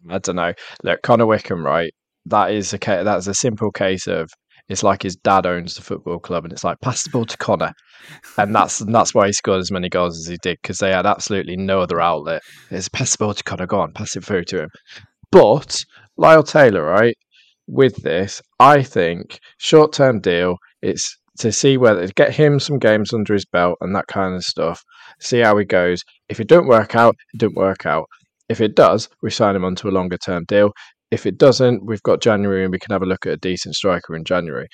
I 0.09 0.19
don't 0.19 0.35
know. 0.35 0.55
Look, 0.83 1.03
Connor 1.03 1.27
Wickham, 1.27 1.65
right? 1.65 1.95
That 2.27 2.51
is 2.51 2.75
a 2.75 2.79
that's 2.79 3.29
a 3.29 3.35
simple 3.35 3.71
case 3.71 4.09
of 4.09 4.29
it's 4.69 4.83
like 4.83 5.03
his 5.03 5.17
dad 5.17 5.47
owns 5.47 5.75
the 5.75 5.83
football 5.83 6.19
club, 6.19 6.45
and 6.45 6.53
it's 6.53 6.65
like 6.65 6.81
pass 6.81 7.05
the 7.05 7.11
ball 7.11 7.25
to 7.25 7.37
Connor, 7.37 7.73
and 8.39 8.55
that's 8.55 8.81
and 8.81 8.95
that's 8.95 9.15
why 9.15 9.27
he 9.27 9.33
scored 9.33 9.61
as 9.61 9.71
many 9.71 9.89
goals 9.89 10.19
as 10.19 10.27
he 10.27 10.39
did 10.43 10.59
because 10.63 10.79
they 10.79 10.91
had 10.91 11.07
absolutely 11.07 11.57
no 11.57 11.81
other 11.81 12.01
outlet. 12.01 12.43
It's 12.71 12.89
pass 12.89 13.13
the 13.13 13.25
ball 13.25 13.35
to 13.35 13.45
Connor, 13.45 13.67
go 13.67 13.81
on, 13.81 13.93
pass 13.93 14.17
it 14.17 14.25
through 14.25 14.45
to 14.45 14.63
him. 14.63 14.71
But 15.31 15.85
Lyle 16.17 16.43
Taylor, 16.43 16.83
right? 16.83 17.17
With 17.69 18.03
this, 18.03 18.41
I 18.59 18.83
think 18.83 19.39
short 19.59 19.93
term 19.93 20.21
deal. 20.21 20.57
It's 20.83 21.17
to 21.39 21.53
see 21.53 21.77
whether 21.77 22.07
get 22.09 22.35
him 22.35 22.59
some 22.59 22.79
games 22.79 23.13
under 23.13 23.35
his 23.35 23.45
belt 23.45 23.77
and 23.81 23.95
that 23.95 24.07
kind 24.07 24.35
of 24.35 24.43
stuff. 24.43 24.83
See 25.21 25.41
how 25.41 25.57
he 25.59 25.65
goes. 25.65 26.03
If 26.29 26.41
it 26.41 26.49
don't 26.49 26.67
work 26.67 26.97
out, 26.97 27.15
it 27.35 27.39
don't 27.39 27.55
work 27.55 27.87
out. 27.87 28.07
If 28.49 28.61
it 28.61 28.77
does, 28.77 29.09
we 29.23 29.31
sign 29.31 29.57
him 29.57 29.65
onto 29.65 29.89
a 29.89 29.91
longer 29.91 30.17
term 30.17 30.45
deal. 30.47 30.73
If 31.11 31.27
it 31.27 31.39
doesn't, 31.39 31.85
we've 31.87 32.03
got 32.03 32.21
January 32.21 32.65
and 32.65 32.73
we 32.73 32.79
can 32.79 32.93
have 32.93 33.03
a 33.03 33.07
look 33.07 33.27
at 33.27 33.33
a 33.33 33.37
decent 33.37 33.75
striker 33.77 34.17
in 34.17 34.25
January. 34.25 34.69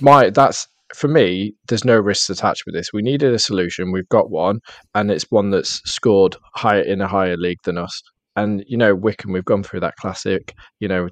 My 0.00 0.30
that's 0.30 0.68
for 0.94 1.08
me, 1.08 1.52
there's 1.66 1.84
no 1.84 1.96
risks 1.98 2.30
attached 2.30 2.62
with 2.64 2.74
this. 2.74 2.92
We 2.92 3.02
needed 3.02 3.34
a 3.34 3.38
solution. 3.38 3.90
We've 3.90 4.08
got 4.08 4.30
one, 4.30 4.60
and 4.94 5.10
it's 5.10 5.30
one 5.30 5.50
that's 5.50 5.82
scored 5.90 6.36
higher 6.54 6.82
in 6.82 7.00
a 7.00 7.08
higher 7.08 7.36
league 7.36 7.58
than 7.64 7.76
us. 7.76 8.00
And 8.36 8.64
you 8.68 8.76
know, 8.76 8.94
Wycombe, 8.94 9.32
we've 9.32 9.44
gone 9.44 9.64
through 9.64 9.80
that 9.80 9.96
classic. 9.96 10.54
You 10.78 10.86
know, 10.88 11.08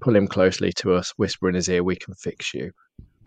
pull 0.00 0.14
him 0.14 0.28
closely 0.28 0.72
to 0.74 0.92
us, 0.92 1.14
whisper 1.16 1.48
in 1.48 1.54
his 1.54 1.68
ear, 1.70 1.82
"We 1.82 1.96
can 1.96 2.14
fix 2.14 2.52
you," 2.52 2.70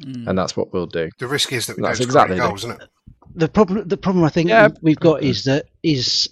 Mm. 0.04 0.28
and 0.28 0.38
that's 0.38 0.56
what 0.56 0.72
we'll 0.72 0.86
do. 0.86 1.10
The 1.18 1.28
risk 1.28 1.52
is 1.52 1.66
that 1.66 1.78
we 1.78 1.82
That's 1.82 1.98
don't 1.98 2.08
exactly 2.08 2.36
the- 2.38 2.44
goals, 2.48 2.64
isn't 2.66 2.82
it? 2.84 2.90
the 3.34 3.48
problem 3.48 3.88
the 3.88 3.98
problem 3.98 4.24
I 4.24 4.30
think 4.30 4.50
Yeah. 4.50 4.70
we've 4.84 5.00
got 5.00 5.24
is 5.24 5.44
that 5.46 5.66
is 5.82 6.30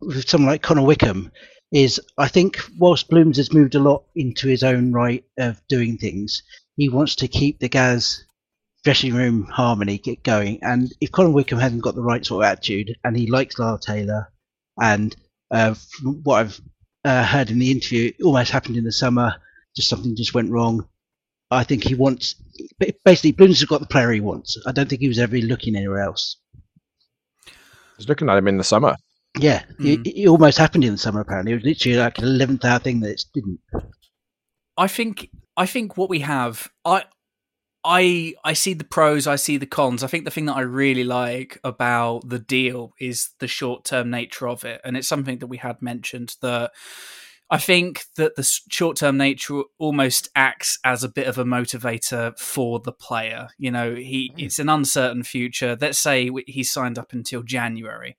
with 0.00 0.28
someone 0.28 0.50
like 0.52 0.62
Connor 0.62 0.82
Wickham 0.84 1.32
is 1.72 2.00
I 2.16 2.28
think 2.28 2.58
whilst 2.78 3.08
Blooms 3.08 3.36
has 3.36 3.52
moved 3.52 3.74
a 3.74 3.80
lot 3.80 4.04
into 4.14 4.48
his 4.48 4.62
own 4.62 4.92
right 4.92 5.24
of 5.38 5.60
doing 5.68 5.98
things, 5.98 6.42
he 6.76 6.88
wants 6.88 7.16
to 7.16 7.28
keep 7.28 7.58
the 7.58 7.68
Gaz 7.68 8.24
dressing 8.84 9.14
room 9.14 9.44
harmony 9.44 9.98
get 9.98 10.22
going. 10.22 10.62
And 10.62 10.92
if 11.00 11.12
Connor 11.12 11.30
Wickham 11.30 11.58
hasn't 11.58 11.82
got 11.82 11.94
the 11.94 12.02
right 12.02 12.24
sort 12.24 12.44
of 12.44 12.50
attitude, 12.50 12.96
and 13.04 13.16
he 13.16 13.30
likes 13.30 13.58
Lyle 13.58 13.78
Taylor, 13.78 14.32
and 14.80 15.14
uh, 15.50 15.74
from 15.74 16.22
what 16.22 16.38
I've 16.40 16.60
uh, 17.04 17.24
heard 17.24 17.50
in 17.50 17.58
the 17.58 17.70
interview, 17.70 18.08
it 18.08 18.24
almost 18.24 18.50
happened 18.50 18.76
in 18.76 18.84
the 18.84 18.92
summer. 18.92 19.34
Just 19.76 19.88
something 19.88 20.16
just 20.16 20.34
went 20.34 20.50
wrong. 20.50 20.88
I 21.50 21.64
think 21.64 21.84
he 21.84 21.94
wants 21.94 22.34
basically 23.04 23.32
Blooms 23.32 23.60
has 23.60 23.68
got 23.68 23.80
the 23.80 23.86
player 23.86 24.10
he 24.10 24.20
wants. 24.20 24.58
I 24.66 24.72
don't 24.72 24.88
think 24.88 25.00
he 25.00 25.08
was 25.08 25.18
ever 25.18 25.36
looking 25.38 25.76
anywhere 25.76 26.00
else. 26.00 26.36
I 27.46 27.52
was 27.96 28.08
looking 28.08 28.28
at 28.28 28.36
him 28.36 28.48
in 28.48 28.58
the 28.58 28.64
summer. 28.64 28.96
Yeah, 29.38 29.62
hmm. 29.78 29.86
it, 29.86 30.06
it 30.06 30.28
almost 30.28 30.58
happened 30.58 30.84
in 30.84 30.92
the 30.92 30.98
summer. 30.98 31.20
Apparently, 31.20 31.52
it 31.52 31.56
was 31.56 31.64
literally 31.64 31.98
like 31.98 32.18
an 32.18 32.24
eleventh 32.24 32.64
hour 32.64 32.78
thing 32.78 33.00
that 33.00 33.10
it 33.10 33.24
didn't. 33.32 33.60
I 34.76 34.86
think 34.86 35.30
I 35.56 35.66
think 35.66 35.96
what 35.96 36.08
we 36.08 36.20
have 36.20 36.68
I 36.84 37.04
I 37.84 38.34
I 38.44 38.52
see 38.52 38.74
the 38.74 38.84
pros, 38.84 39.26
I 39.26 39.36
see 39.36 39.56
the 39.56 39.66
cons. 39.66 40.02
I 40.02 40.06
think 40.06 40.24
the 40.24 40.30
thing 40.30 40.46
that 40.46 40.56
I 40.56 40.60
really 40.60 41.04
like 41.04 41.58
about 41.64 42.28
the 42.28 42.38
deal 42.38 42.92
is 43.00 43.30
the 43.40 43.48
short-term 43.48 44.10
nature 44.10 44.48
of 44.48 44.64
it 44.64 44.80
and 44.84 44.96
it's 44.96 45.08
something 45.08 45.38
that 45.38 45.46
we 45.46 45.58
had 45.58 45.82
mentioned 45.82 46.36
that 46.42 46.72
I 47.50 47.58
think 47.58 48.04
that 48.16 48.36
the 48.36 48.42
short-term 48.70 49.16
nature 49.16 49.62
almost 49.78 50.28
acts 50.36 50.78
as 50.84 51.02
a 51.02 51.08
bit 51.08 51.26
of 51.26 51.38
a 51.38 51.44
motivator 51.44 52.38
for 52.38 52.78
the 52.78 52.92
player. 52.92 53.48
You 53.56 53.70
know, 53.70 53.94
he 53.94 54.32
hmm. 54.34 54.40
it's 54.44 54.58
an 54.58 54.68
uncertain 54.68 55.22
future. 55.22 55.76
Let's 55.80 55.98
say 55.98 56.30
he's 56.46 56.70
signed 56.70 56.98
up 56.98 57.12
until 57.12 57.42
January. 57.42 58.16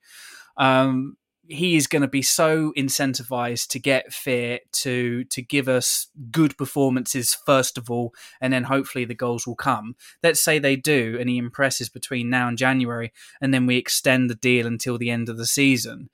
Um, 0.60 1.16
he 1.50 1.76
is 1.76 1.88
going 1.88 2.04
to 2.04 2.08
be 2.08 2.22
so 2.22 2.72
incentivized 2.78 3.70
to 3.70 3.80
get 3.80 4.14
fit 4.14 4.72
to 4.72 5.24
to 5.26 5.42
give 5.42 5.68
us 5.68 6.08
good 6.30 6.56
performances 6.58 7.36
first 7.46 7.78
of 7.78 7.90
all 7.90 8.14
and 8.40 8.54
then 8.54 8.64
hopefully 8.64 9.04
the 9.04 9.16
goals 9.16 9.48
will 9.48 9.56
come. 9.56 9.96
Let's 10.22 10.40
say 10.40 10.60
they 10.60 10.76
do 10.76 11.18
and 11.20 11.28
he 11.28 11.40
impresses 11.40 11.90
between 11.90 12.30
now 12.30 12.48
and 12.48 12.58
january 12.58 13.12
and 13.42 13.52
then 13.52 13.66
we 13.66 13.78
extend 13.78 14.30
the 14.30 14.36
deal 14.36 14.68
until 14.68 14.98
the 14.98 15.10
end 15.10 15.28
of 15.28 15.38
the 15.38 15.48
season. 15.48 16.10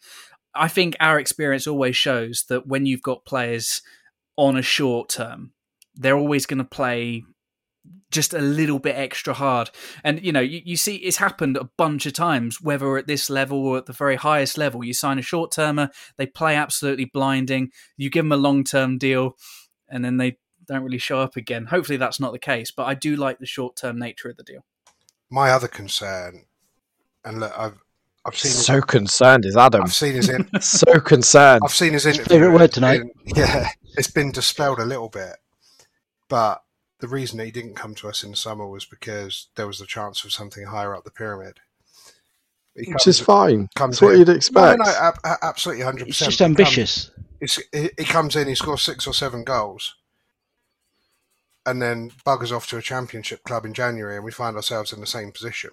I 0.55 0.69
think 0.69 0.95
our 1.01 1.19
experience 1.19 1.67
always 1.67 1.97
shows 1.97 2.45
that 2.47 2.65
when 2.65 2.85
you've 2.85 3.01
got 3.01 3.25
players 3.25 3.81
on 4.37 4.55
a 4.55 4.61
short 4.61 5.09
term 5.09 5.51
they're 5.95 6.17
always 6.17 6.45
going 6.45 6.59
to 6.59 6.65
play 6.65 7.23
just 8.15 8.33
a 8.33 8.39
little 8.39 8.79
bit 8.79 8.95
extra 8.95 9.33
hard. 9.33 9.69
And 10.03 10.23
you 10.25 10.31
know, 10.31 10.39
you, 10.39 10.61
you 10.65 10.77
see 10.77 10.95
it's 10.95 11.17
happened 11.17 11.57
a 11.57 11.69
bunch 11.77 12.05
of 12.05 12.13
times, 12.13 12.59
whether 12.61 12.97
at 12.97 13.05
this 13.07 13.29
level 13.29 13.59
or 13.59 13.77
at 13.77 13.85
the 13.85 13.93
very 13.93 14.15
highest 14.15 14.57
level. 14.57 14.83
You 14.83 14.93
sign 14.93 15.19
a 15.19 15.21
short 15.21 15.51
termer, 15.51 15.89
they 16.17 16.25
play 16.25 16.55
absolutely 16.55 17.05
blinding. 17.05 17.69
You 17.97 18.09
give 18.09 18.25
them 18.25 18.31
a 18.31 18.37
long 18.37 18.63
term 18.63 18.97
deal, 18.97 19.35
and 19.87 20.03
then 20.03 20.17
they 20.17 20.37
don't 20.67 20.83
really 20.83 20.97
show 20.97 21.19
up 21.19 21.35
again. 21.35 21.65
Hopefully, 21.65 21.97
that's 21.97 22.19
not 22.19 22.31
the 22.31 22.39
case. 22.39 22.71
But 22.71 22.85
I 22.85 22.95
do 22.95 23.15
like 23.15 23.37
the 23.39 23.45
short 23.45 23.75
term 23.75 23.99
nature 23.99 24.29
of 24.29 24.37
the 24.37 24.43
deal. 24.43 24.65
My 25.29 25.51
other 25.51 25.67
concern, 25.67 26.45
and 27.23 27.39
look, 27.39 27.53
I've 27.57 27.77
I've 28.25 28.37
seen 28.37 28.51
So 28.51 28.81
concerned 28.81 29.45
is 29.45 29.55
Adam. 29.55 29.83
I've 29.83 29.93
seen 29.93 30.15
his 30.15 30.29
in, 30.29 30.49
so 30.61 30.99
concerned. 30.99 31.61
I've 31.63 31.71
seen 31.71 31.93
his 31.93 32.05
interview. 32.05 32.25
favourite 32.25 32.53
word 32.59 32.71
tonight. 32.71 33.01
been- 33.01 33.35
yeah, 33.35 33.69
it's 33.97 34.09
been 34.09 34.31
dispelled 34.31 34.79
a 34.79 34.85
little 34.85 35.09
bit, 35.09 35.35
but 36.27 36.61
the 37.05 37.13
reason 37.13 37.37
that 37.37 37.45
he 37.45 37.51
didn't 37.51 37.75
come 37.75 37.93
to 37.95 38.07
us 38.09 38.23
in 38.23 38.31
the 38.31 38.37
summer 38.37 38.67
was 38.67 38.85
because 38.85 39.47
there 39.55 39.67
was 39.67 39.77
the 39.79 39.85
chance 39.85 40.23
of 40.23 40.31
something 40.31 40.65
higher 40.65 40.95
up 40.95 41.03
the 41.03 41.11
pyramid. 41.11 41.59
He 42.75 42.91
Which 42.91 43.07
is 43.07 43.19
fine. 43.19 43.69
comes 43.75 43.95
That's 43.95 44.01
what 44.01 44.13
in- 44.13 44.19
you'd 44.19 44.29
expect. 44.29 44.79
no, 44.83 44.91
ab- 44.91 45.19
a- 45.23 45.45
absolutely, 45.45 45.83
hundred 45.83 46.07
percent. 46.07 46.29
It's 46.29 46.37
percent. 46.37 46.57
just 46.57 46.67
ambitious. 46.67 47.11
It's, 47.39 47.59
he 47.71 47.89
he 47.97 48.05
comes 48.05 48.35
in, 48.35 48.47
he 48.47 48.55
scores 48.55 48.81
six 48.81 49.05
or 49.07 49.13
seven 49.13 49.43
goals, 49.43 49.95
and 51.65 51.81
then 51.81 52.11
buggers 52.25 52.51
off 52.51 52.67
to 52.69 52.77
a 52.77 52.81
championship 52.81 53.43
club 53.43 53.65
in 53.65 53.73
January, 53.73 54.15
and 54.15 54.25
we 54.25 54.31
find 54.31 54.55
ourselves 54.55 54.91
in 54.91 54.99
the 54.99 55.07
same 55.07 55.31
position. 55.31 55.71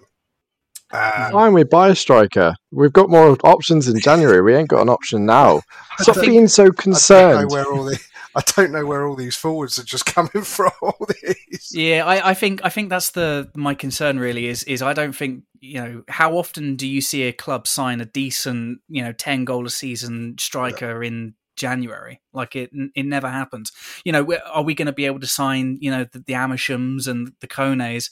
Uh, 0.91 1.31
Fine, 1.31 1.53
we 1.53 1.63
buy 1.63 1.89
a 1.89 1.95
striker. 1.95 2.53
We've 2.71 2.93
got 2.93 3.09
more 3.09 3.35
options 3.43 3.87
in 3.87 3.99
January. 3.99 4.41
We 4.41 4.53
ain't 4.55 4.69
got 4.69 4.81
an 4.83 4.89
option 4.89 5.25
now. 5.25 5.61
Stop 5.99 6.21
being 6.21 6.47
so 6.47 6.63
I 6.63 6.65
don't 6.67 6.77
concerned. 6.77 7.49
where 7.51 7.65
all 7.65 7.83
the 7.83 7.99
I 8.35 8.41
don't 8.55 8.71
know 8.71 8.85
where 8.85 9.07
all 9.07 9.15
these 9.15 9.35
forwards 9.35 9.77
are 9.77 9.83
just 9.83 10.05
coming 10.13 10.43
from. 10.43 10.71
All 10.81 11.07
these. 11.21 11.71
Yeah, 11.71 12.05
I, 12.05 12.31
I 12.31 12.33
think 12.33 12.61
I 12.63 12.69
think 12.69 12.89
that's 12.89 13.11
the 13.11 13.49
my 13.55 13.73
concern 13.73 14.19
really 14.19 14.47
is 14.47 14.63
is 14.63 14.81
I 14.81 14.93
don't 14.93 15.15
think 15.15 15.43
you 15.59 15.81
know 15.81 16.03
how 16.09 16.37
often 16.37 16.75
do 16.75 16.87
you 16.87 17.01
see 17.01 17.23
a 17.23 17.33
club 17.33 17.67
sign 17.67 18.01
a 18.01 18.05
decent 18.05 18.79
you 18.87 19.03
know 19.03 19.13
ten 19.13 19.45
goal 19.45 19.65
a 19.65 19.69
season 19.69 20.35
striker 20.39 21.03
in 21.03 21.35
January 21.55 22.21
like 22.33 22.55
it 22.55 22.71
it 22.95 23.05
never 23.05 23.29
happens. 23.29 23.71
You 24.03 24.11
know, 24.11 24.27
are 24.51 24.63
we 24.63 24.75
going 24.75 24.87
to 24.87 24.91
be 24.91 25.05
able 25.05 25.19
to 25.19 25.27
sign 25.27 25.77
you 25.81 25.91
know 25.91 26.05
the, 26.11 26.19
the 26.19 26.33
Amershams 26.33 27.07
and 27.07 27.33
the 27.39 27.47
Kones? 27.47 28.09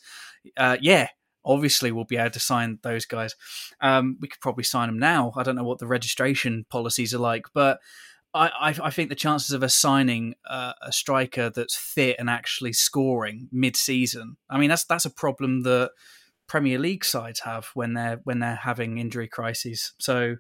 Uh, 0.58 0.78
yeah, 0.82 1.08
obviously 1.44 1.92
we'll 1.92 2.06
be 2.06 2.18
able 2.18 2.32
to 2.32 2.40
sign 2.40 2.80
those 2.84 3.06
guys. 3.06 3.36
Um, 3.80 4.18
we 4.20 4.28
could 4.28 4.42
probably 4.42 4.64
sign 4.64 4.88
them 4.88 5.00
now. 5.00 5.34
I 5.36 5.44
don't 5.44 5.56
know 5.56 5.64
what 5.64 5.80
the 5.80 5.88
registration 5.88 6.66
policies 6.70 7.14
are 7.14 7.20
like, 7.20 7.46
but 7.54 7.80
I, 8.34 8.48
I, 8.48 8.76
I 8.84 8.90
think 8.90 9.10
the 9.10 9.16
chances 9.16 9.52
of 9.52 9.64
us 9.64 9.76
signing 9.76 10.36
uh, 10.50 10.74
a 10.82 10.92
striker 10.92 11.50
that's 11.50 11.76
fit 11.76 12.16
and 12.18 12.30
actually 12.30 12.74
scoring 12.74 13.50
mid-season. 13.52 14.38
I 14.50 14.58
mean, 14.58 14.70
that's 14.70 14.86
that's 14.86 15.06
a 15.06 15.10
problem 15.10 15.64
that 15.64 15.92
Premier 16.48 16.80
League 16.80 17.06
sides 17.06 17.42
have 17.42 17.70
when 17.74 17.94
they're 17.94 18.22
when 18.24 18.40
they're 18.40 18.56
having 18.56 18.98
injury 18.98 19.28
crises. 19.28 19.94
So, 20.00 20.38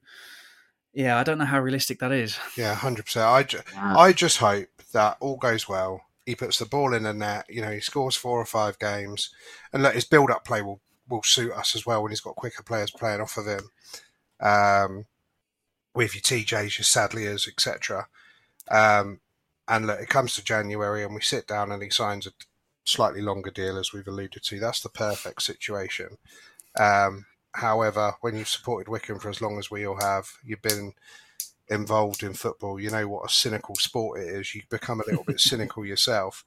yeah, 0.94 1.18
I 1.18 1.24
don't 1.24 1.38
know 1.38 1.46
how 1.46 1.60
realistic 1.60 2.00
that 2.00 2.12
is. 2.12 2.38
Yeah, 2.58 2.76
hundred 2.76 3.06
percent. 3.06 3.26
I, 3.28 3.44
ju- 3.44 3.62
I 3.78 4.14
just 4.14 4.38
hope 4.38 4.70
that 4.94 5.18
all 5.20 5.38
goes 5.38 5.68
well. 5.68 6.02
He 6.26 6.36
puts 6.36 6.60
the 6.60 6.66
ball 6.66 6.94
in 6.94 7.04
the 7.04 7.14
net. 7.14 7.46
You 7.50 7.62
know, 7.62 7.72
he 7.72 7.80
scores 7.80 8.16
four 8.16 8.40
or 8.40 8.46
five 8.46 8.78
games, 8.80 9.30
and 9.74 9.84
look, 9.84 9.96
his 9.96 10.06
build-up 10.06 10.46
play 10.46 10.62
will 10.62 10.82
will 11.10 11.24
suit 11.24 11.52
us 11.52 11.76
as 11.76 11.86
well 11.86 12.02
when 12.02 12.12
he's 12.12 12.22
got 12.22 12.36
quicker 12.36 12.64
players 12.64 12.92
playing 12.92 13.20
off 13.20 13.38
of 13.38 13.48
him. 13.48 13.70
Um, 14.40 15.06
with 15.94 16.16
your 16.16 16.22
TJs, 16.22 16.78
your 16.78 16.86
Sadliers, 16.86 17.48
etc. 17.48 18.08
Um, 18.70 19.20
and 19.68 19.88
look, 19.88 20.00
it 20.00 20.10
comes 20.10 20.36
to 20.36 20.44
January, 20.44 21.04
and 21.04 21.14
we 21.14 21.22
sit 21.22 21.48
down, 21.48 21.72
and 21.72 21.82
he 21.82 21.90
signs 21.90 22.28
a 22.28 22.32
slightly 22.84 23.22
longer 23.22 23.52
deal, 23.52 23.78
as 23.78 23.94
we've 23.94 24.08
alluded 24.08 24.44
to. 24.44 24.60
That's 24.60 24.82
the 24.82 24.90
perfect 24.90 25.42
situation. 25.42 26.18
Um, 26.80 27.26
however, 27.54 28.16
when 28.22 28.38
you've 28.38 28.48
supported 28.48 28.90
Wycombe 28.90 29.20
for 29.20 29.30
as 29.30 29.42
long 29.42 29.60
as 29.60 29.70
we 29.70 29.86
all 29.86 30.00
have, 30.00 30.30
you've 30.44 30.62
been 30.62 30.94
involved 31.70 32.22
in 32.22 32.34
football, 32.34 32.80
you 32.80 32.90
know 32.90 33.08
what 33.08 33.26
a 33.26 33.34
cynical 33.34 33.76
sport 33.76 34.20
it 34.20 34.28
is. 34.28 34.54
You 34.54 34.62
become 34.70 35.00
a 35.00 35.06
little 35.08 35.24
bit 35.24 35.40
cynical 35.40 35.86
yourself. 35.86 36.44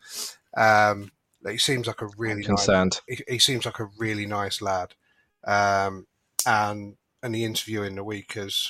Um, 0.57 1.11
he 1.47 1.59
seems 1.59 1.87
like 1.87 2.03
a 2.03 2.09
really 2.17 2.43
nice, 2.43 2.47
concerned. 2.47 3.01
he, 3.09 3.23
he 3.27 3.39
seems 3.39 3.67
like 3.67 3.81
a 3.81 3.91
really 3.99 4.27
nice 4.27 4.63
lad. 4.63 4.95
Um, 5.47 6.07
and 6.47 6.97
and 7.23 7.35
the 7.35 7.45
interview 7.45 7.83
in 7.83 7.95
the 7.95 8.05
week 8.05 8.35
has 8.35 8.69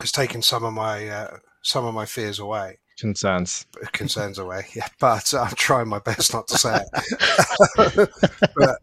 has 0.00 0.12
taken 0.12 0.42
some 0.42 0.64
of 0.64 0.72
my 0.72 1.08
uh, 1.08 1.36
some 1.62 1.84
of 1.84 1.94
my 1.94 2.06
fears 2.06 2.38
away, 2.38 2.78
Concerns. 2.98 3.66
concerns 3.92 4.38
away. 4.38 4.66
Yeah, 4.74 4.86
but 5.00 5.32
I'm 5.34 5.54
trying 5.56 5.88
my 5.88 5.98
best 6.00 6.32
not 6.32 6.46
to 6.48 6.58
say 6.58 6.80
it. 6.80 8.10
but, 8.56 8.78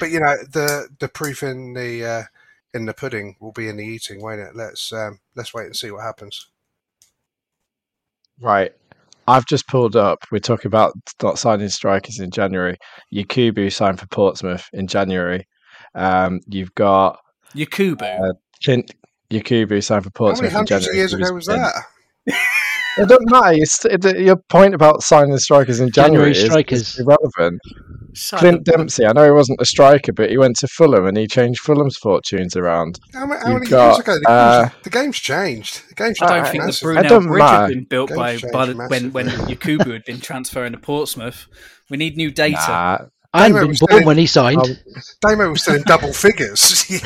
but 0.00 0.10
you 0.10 0.20
know, 0.20 0.36
the 0.52 0.88
the 0.98 1.08
proof 1.08 1.42
in 1.42 1.74
the 1.74 2.04
uh, 2.04 2.22
in 2.74 2.86
the 2.86 2.94
pudding 2.94 3.36
will 3.40 3.52
be 3.52 3.68
in 3.68 3.76
the 3.76 3.84
eating, 3.84 4.22
won't 4.22 4.40
it? 4.40 4.54
Let's 4.54 4.92
um, 4.92 5.20
let's 5.34 5.52
wait 5.54 5.66
and 5.66 5.76
see 5.76 5.90
what 5.90 6.02
happens. 6.04 6.48
Right. 8.40 8.72
I've 9.26 9.46
just 9.46 9.66
pulled 9.68 9.94
up. 9.96 10.24
We're 10.32 10.38
talking 10.38 10.68
about 10.68 10.94
not 11.22 11.38
signing 11.38 11.68
strikers 11.68 12.18
in 12.18 12.30
January. 12.30 12.78
Yakubu 13.12 13.70
signed 13.70 14.00
for 14.00 14.06
Portsmouth 14.06 14.66
in 14.72 14.86
January. 14.86 15.46
Um, 15.94 16.40
you've 16.46 16.74
got 16.74 17.18
Yakubu. 17.54 18.02
uh, 18.02 18.32
Clint 18.64 18.94
Yakubu 19.32 19.82
signed 19.82 20.04
for 20.04 20.10
Portsmouth. 20.10 20.52
How 20.52 20.58
many 20.60 20.68
Portsmouth 20.68 20.88
in 20.88 20.88
hundreds 20.88 20.88
of 20.88 20.94
years 20.94 21.12
ago 21.14 21.34
was 21.34 21.46
that? 21.46 21.84
It 22.98 23.08
doesn't 23.08 23.30
matter. 23.30 23.52
You 23.54 23.64
st- 23.64 24.04
it- 24.04 24.18
your 24.18 24.36
point 24.48 24.74
about 24.74 25.02
signing 25.04 25.30
the 25.30 25.38
strikers 25.38 25.78
in 25.78 25.90
January, 25.92 26.32
January 26.32 26.64
is- 26.68 26.94
is, 26.94 26.98
irrelevant. 26.98 27.60
So 28.14 28.36
Clint 28.38 28.64
Dempsey, 28.64 29.06
I 29.06 29.12
know 29.12 29.24
he 29.24 29.30
wasn't 29.30 29.60
a 29.60 29.64
striker, 29.64 30.12
but 30.12 30.30
he 30.30 30.38
went 30.38 30.56
to 30.56 30.66
Fulham 30.66 31.06
and 31.06 31.16
he 31.16 31.28
changed 31.28 31.60
Fulham's 31.60 31.96
fortunes 31.96 32.56
around. 32.56 32.98
How, 33.14 33.26
ma- 33.26 33.38
how 33.38 33.52
many 33.52 33.66
got, 33.66 33.86
years 33.86 33.98
ago? 34.00 34.18
The, 34.20 34.28
uh, 34.28 34.62
game's, 34.62 34.72
the 34.82 34.90
game's 34.90 35.18
changed. 35.18 35.88
The 35.90 35.94
game's 35.94 36.20
I 36.20 36.26
don't 36.26 36.36
changed 36.38 36.50
think 36.50 36.64
the. 36.64 36.78
Brunel 36.82 37.04
It 37.04 37.08
doesn't 37.08 37.28
Bridge 37.28 37.42
had 37.42 37.68
been 37.68 37.84
built 37.84 38.10
by, 38.14 38.38
by 38.52 38.66
the, 38.66 38.74
when 38.74 39.12
when 39.12 39.26
massively. 39.26 39.54
Yakubu 39.54 39.92
had 39.92 40.04
been 40.04 40.20
transferring 40.20 40.72
to 40.72 40.78
Portsmouth. 40.78 41.46
We 41.88 41.98
need 41.98 42.16
new 42.16 42.32
data. 42.32 42.56
Nah, 42.56 42.98
I 43.34 43.42
hadn't 43.42 43.56
Damo 43.56 43.68
was 43.68 43.80
born 43.80 44.00
in- 44.02 44.06
when 44.06 44.18
he 44.18 44.26
signed. 44.26 44.58
Um, 44.60 44.76
Damo 45.20 45.50
was 45.50 45.62
still 45.62 45.74
in 45.76 45.82
double 45.82 46.12
figures. 46.12 46.90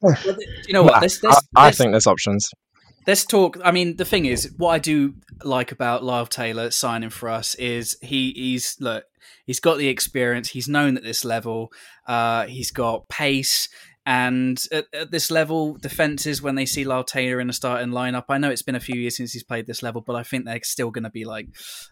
You 0.00 0.72
know 0.74 0.82
what? 0.84 0.92
nah, 0.94 1.00
Let's, 1.00 1.22
let's, 1.22 1.36
I, 1.56 1.60
I 1.60 1.64
let's- 1.66 1.78
think 1.78 1.92
there's 1.92 2.06
options. 2.06 2.48
let's 3.06 3.24
talk. 3.24 3.58
I 3.64 3.70
mean, 3.72 3.96
the 3.96 4.04
thing 4.04 4.26
is, 4.26 4.52
what 4.56 4.70
I 4.70 4.78
do 4.78 5.14
like 5.42 5.72
about 5.72 6.04
Lyle 6.04 6.26
Taylor 6.26 6.70
signing 6.70 7.10
for 7.10 7.28
us 7.28 7.54
is 7.56 7.96
he 8.00 8.32
he's 8.36 8.76
look, 8.80 9.04
he's 9.44 9.58
got 9.60 9.78
the 9.78 9.88
experience. 9.88 10.50
He's 10.50 10.68
known 10.68 10.96
at 10.96 11.02
this 11.02 11.24
level. 11.24 11.72
Uh, 12.06 12.46
he's 12.46 12.70
got 12.70 13.08
pace. 13.08 13.68
And 14.08 14.58
at, 14.72 14.86
at 14.94 15.10
this 15.10 15.30
level, 15.30 15.76
defenses 15.76 16.40
when 16.40 16.54
they 16.54 16.64
see 16.64 16.82
Lyle 16.84 17.04
Taylor 17.04 17.40
in 17.40 17.50
a 17.50 17.52
starting 17.52 17.90
lineup, 17.90 18.24
I 18.30 18.38
know 18.38 18.48
it's 18.48 18.62
been 18.62 18.74
a 18.74 18.80
few 18.80 18.98
years 18.98 19.18
since 19.18 19.34
he's 19.34 19.44
played 19.44 19.66
this 19.66 19.82
level, 19.82 20.00
but 20.00 20.16
I 20.16 20.22
think 20.22 20.46
they're 20.46 20.60
still 20.62 20.90
going 20.90 21.04
to 21.04 21.10
be 21.10 21.26
like, 21.26 21.48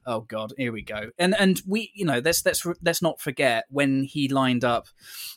"Oh 0.06 0.20
God, 0.22 0.54
here 0.56 0.72
we 0.72 0.80
go." 0.80 1.10
And 1.18 1.38
and 1.38 1.60
we, 1.66 1.92
you 1.94 2.06
know, 2.06 2.22
let's 2.24 2.42
let's 2.46 2.66
let's 2.82 3.02
not 3.02 3.20
forget 3.20 3.66
when 3.68 4.04
he 4.04 4.28
lined 4.28 4.64
up 4.64 4.86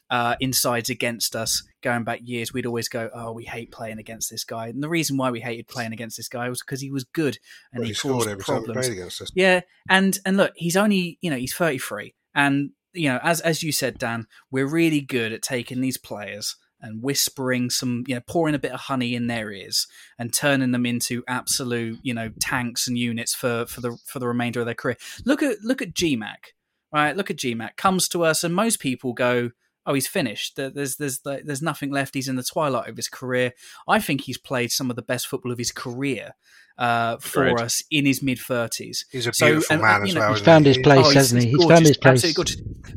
uh, 0.09 0.37
insides 0.39 0.89
against 0.89 1.35
us 1.35 1.63
going 1.83 2.05
back 2.05 2.21
years, 2.23 2.53
we'd 2.53 2.65
always 2.65 2.87
go, 2.87 3.09
"Oh, 3.13 3.33
we 3.33 3.43
hate 3.43 3.73
playing 3.73 3.99
against 3.99 4.29
this 4.31 4.45
guy." 4.45 4.69
And 4.69 4.81
the 4.81 4.87
reason 4.87 5.17
why 5.17 5.31
we 5.31 5.41
hated 5.41 5.67
playing 5.67 5.91
against 5.91 6.15
this 6.15 6.29
guy 6.29 6.47
was 6.47 6.61
because 6.61 6.79
he 6.79 6.91
was 6.91 7.03
good 7.03 7.39
and 7.73 7.81
Well, 7.81 7.87
he, 7.87 7.89
he 7.89 7.93
scored 7.93 8.13
caused 8.13 8.29
every 8.29 8.43
problems. 8.45 8.87
played 8.87 8.93
against 8.93 9.21
us. 9.21 9.31
Yeah, 9.35 9.61
and 9.89 10.17
and 10.25 10.37
look, 10.37 10.53
he's 10.55 10.77
only 10.77 11.17
you 11.19 11.29
know 11.29 11.35
he's 11.35 11.53
thirty 11.53 11.77
three, 11.77 12.15
and 12.33 12.69
you 12.93 13.09
know 13.09 13.19
as 13.21 13.41
as 13.41 13.63
you 13.63 13.73
said, 13.73 13.97
Dan, 13.97 14.27
we're 14.49 14.65
really 14.65 15.01
good 15.01 15.33
at 15.33 15.41
taking 15.41 15.81
these 15.81 15.97
players 15.97 16.55
and 16.81 17.03
whispering 17.03 17.69
some, 17.69 18.03
you 18.07 18.15
know, 18.15 18.21
pouring 18.27 18.55
a 18.55 18.59
bit 18.59 18.71
of 18.71 18.79
honey 18.81 19.13
in 19.15 19.27
their 19.27 19.51
ears 19.51 19.87
and 20.17 20.33
turning 20.33 20.71
them 20.71 20.85
into 20.85 21.23
absolute, 21.27 21.99
you 22.03 22.13
know, 22.13 22.31
tanks 22.39 22.87
and 22.87 22.97
units 22.97 23.33
for 23.35 23.65
for 23.65 23.81
the 23.81 23.97
for 24.05 24.19
the 24.19 24.27
remainder 24.27 24.59
of 24.59 24.65
their 24.65 24.75
career. 24.75 24.97
Look 25.25 25.43
at 25.43 25.61
look 25.63 25.81
at 25.81 25.93
GMAC, 25.93 26.53
right? 26.93 27.15
Look 27.15 27.29
at 27.29 27.37
GMAC 27.37 27.75
comes 27.77 28.07
to 28.09 28.23
us, 28.23 28.43
and 28.43 28.53
most 28.55 28.79
people 28.79 29.13
go. 29.13 29.51
Oh, 29.85 29.93
he's 29.95 30.07
finished. 30.07 30.55
There- 30.55 30.69
There's 30.69 30.97
there's 30.97 31.19
there's 31.19 31.61
nothing 31.63 31.89
left. 31.89 32.13
He's 32.13 32.27
in 32.27 32.35
the 32.35 32.43
twilight 32.43 32.89
of 32.89 32.95
his 32.97 33.07
career. 33.07 33.53
I 33.87 33.99
think 33.99 34.21
he's 34.21 34.37
played 34.37 34.71
some 34.71 34.89
of 34.91 34.95
the 34.95 35.01
best 35.01 35.25
football 35.25 35.51
of 35.51 35.57
his 35.57 35.71
career 35.71 36.35
uh, 36.77 37.17
for 37.17 37.45
Agreed. 37.47 37.63
us 37.63 37.81
in 37.89 38.05
his 38.05 38.21
mid 38.21 38.37
thirties. 38.39 39.05
He's 39.11 39.25
a 39.25 39.33
So, 39.33 39.47
beautiful 39.47 39.73
and- 39.75 39.81
man 39.81 39.95
and, 39.95 40.03
as 40.03 40.09
you 40.09 40.15
know, 40.15 40.19
well. 40.21 40.33
He's 40.33 40.41
found 40.43 40.65
he? 40.65 40.73
his 40.73 40.77
place, 40.83 41.05
Oh, 41.07 41.09
hasn't 41.11 41.41
he? 41.43 41.49
He's 41.49 41.57
gorgeous, 41.57 41.97
found 41.97 42.17
his 42.21 42.33
place. 42.33 42.35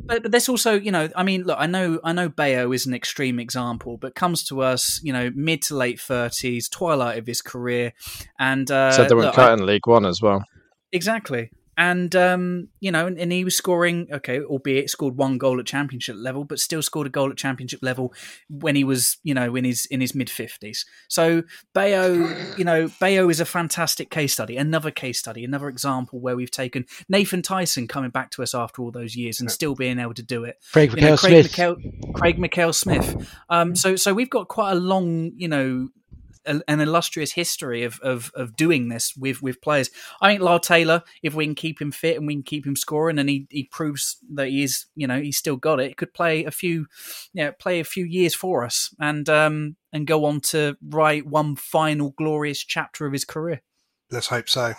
But, 0.05 0.23
but 0.23 0.31
there's 0.31 0.49
also, 0.49 0.73
you 0.73 0.91
know, 0.91 1.09
I 1.15 1.23
mean, 1.23 1.43
look, 1.43 1.57
I 1.59 1.65
know, 1.65 1.99
I 2.03 2.11
know, 2.13 2.27
Bayo 2.29 2.71
is 2.73 2.85
an 2.85 2.93
extreme 2.93 3.39
example, 3.39 3.97
but 3.97 4.15
comes 4.15 4.43
to 4.45 4.61
us, 4.61 4.99
you 5.03 5.13
know, 5.13 5.31
mid 5.33 5.61
to 5.63 5.75
late 5.75 5.99
thirties, 5.99 6.67
twilight 6.69 7.17
of 7.17 7.25
his 7.25 7.41
career, 7.41 7.93
and 8.39 8.69
uh, 8.69 8.91
Said 8.91 9.09
they 9.09 9.15
weren't 9.15 9.27
look, 9.27 9.37
I- 9.39 9.47
cutting 9.49 9.65
League 9.65 9.87
One 9.87 10.05
as 10.05 10.21
well. 10.21 10.43
exactly. 10.91 11.49
And 11.75 12.15
um, 12.15 12.67
you 12.79 12.91
know, 12.91 13.07
and, 13.07 13.17
and 13.17 13.31
he 13.31 13.43
was 13.43 13.55
scoring. 13.55 14.07
Okay, 14.11 14.41
albeit 14.41 14.89
scored 14.89 15.17
one 15.17 15.37
goal 15.37 15.59
at 15.59 15.65
championship 15.65 16.15
level, 16.17 16.43
but 16.43 16.59
still 16.59 16.81
scored 16.81 17.07
a 17.07 17.09
goal 17.09 17.31
at 17.31 17.37
championship 17.37 17.79
level 17.81 18.13
when 18.49 18.75
he 18.75 18.83
was, 18.83 19.17
you 19.23 19.33
know, 19.33 19.55
in 19.55 19.65
his 19.65 19.85
in 19.87 19.99
his 19.99 20.13
mid 20.13 20.29
fifties. 20.29 20.85
So 21.07 21.43
Bayo, 21.73 22.13
you 22.57 22.63
know, 22.63 22.89
Bayo 22.99 23.29
is 23.29 23.39
a 23.39 23.45
fantastic 23.45 24.09
case 24.11 24.33
study. 24.33 24.57
Another 24.57 24.91
case 24.91 25.19
study, 25.19 25.43
another 25.43 25.67
example 25.67 26.19
where 26.19 26.35
we've 26.35 26.51
taken 26.51 26.85
Nathan 27.09 27.41
Tyson 27.41 27.87
coming 27.87 28.11
back 28.11 28.29
to 28.31 28.43
us 28.43 28.53
after 28.53 28.81
all 28.81 28.91
those 28.91 29.15
years 29.15 29.39
and 29.39 29.49
still 29.49 29.73
being 29.73 29.99
able 29.99 30.13
to 30.13 30.23
do 30.23 30.43
it. 30.43 30.57
Craig 30.71 30.91
You 30.91 30.97
Mackail 30.97 31.19
Craig 31.19 31.45
Smith. 31.45 31.51
Mackail, 31.51 32.13
Craig 32.13 32.37
Mackail 32.37 32.75
Smith. 32.75 33.29
Um, 33.49 33.75
so 33.75 33.95
so 33.95 34.13
we've 34.13 34.29
got 34.29 34.47
quite 34.47 34.73
a 34.73 34.75
long, 34.75 35.31
you 35.35 35.47
know, 35.47 35.89
an 36.45 36.79
illustrious 36.79 37.33
history 37.33 37.83
of, 37.83 37.99
of 38.01 38.31
of 38.35 38.55
doing 38.55 38.89
this 38.89 39.15
with 39.15 39.41
with 39.41 39.61
players. 39.61 39.89
I 40.21 40.29
think 40.29 40.41
Lyle 40.41 40.59
Taylor, 40.59 41.03
if 41.21 41.33
we 41.33 41.45
can 41.45 41.55
keep 41.55 41.81
him 41.81 41.91
fit 41.91 42.17
and 42.17 42.27
we 42.27 42.35
can 42.35 42.43
keep 42.43 42.65
him 42.65 42.75
scoring, 42.75 43.19
and 43.19 43.29
he, 43.29 43.47
he 43.49 43.63
proves 43.65 44.17
that 44.33 44.47
he 44.47 44.63
is, 44.63 44.85
you 44.95 45.07
know, 45.07 45.19
he's 45.21 45.37
still 45.37 45.55
got 45.55 45.79
it. 45.79 45.97
Could 45.97 46.13
play 46.13 46.45
a 46.45 46.51
few, 46.51 46.87
you 47.33 47.45
know, 47.45 47.51
play 47.53 47.79
a 47.79 47.85
few 47.85 48.05
years 48.05 48.33
for 48.35 48.63
us, 48.63 48.93
and 48.99 49.27
um 49.29 49.75
and 49.91 50.07
go 50.07 50.25
on 50.25 50.41
to 50.41 50.75
write 50.89 51.25
one 51.27 51.55
final 51.55 52.13
glorious 52.17 52.59
chapter 52.59 53.05
of 53.05 53.13
his 53.13 53.25
career. 53.25 53.61
Let's 54.11 54.27
hope 54.27 54.49
so. 54.49 54.73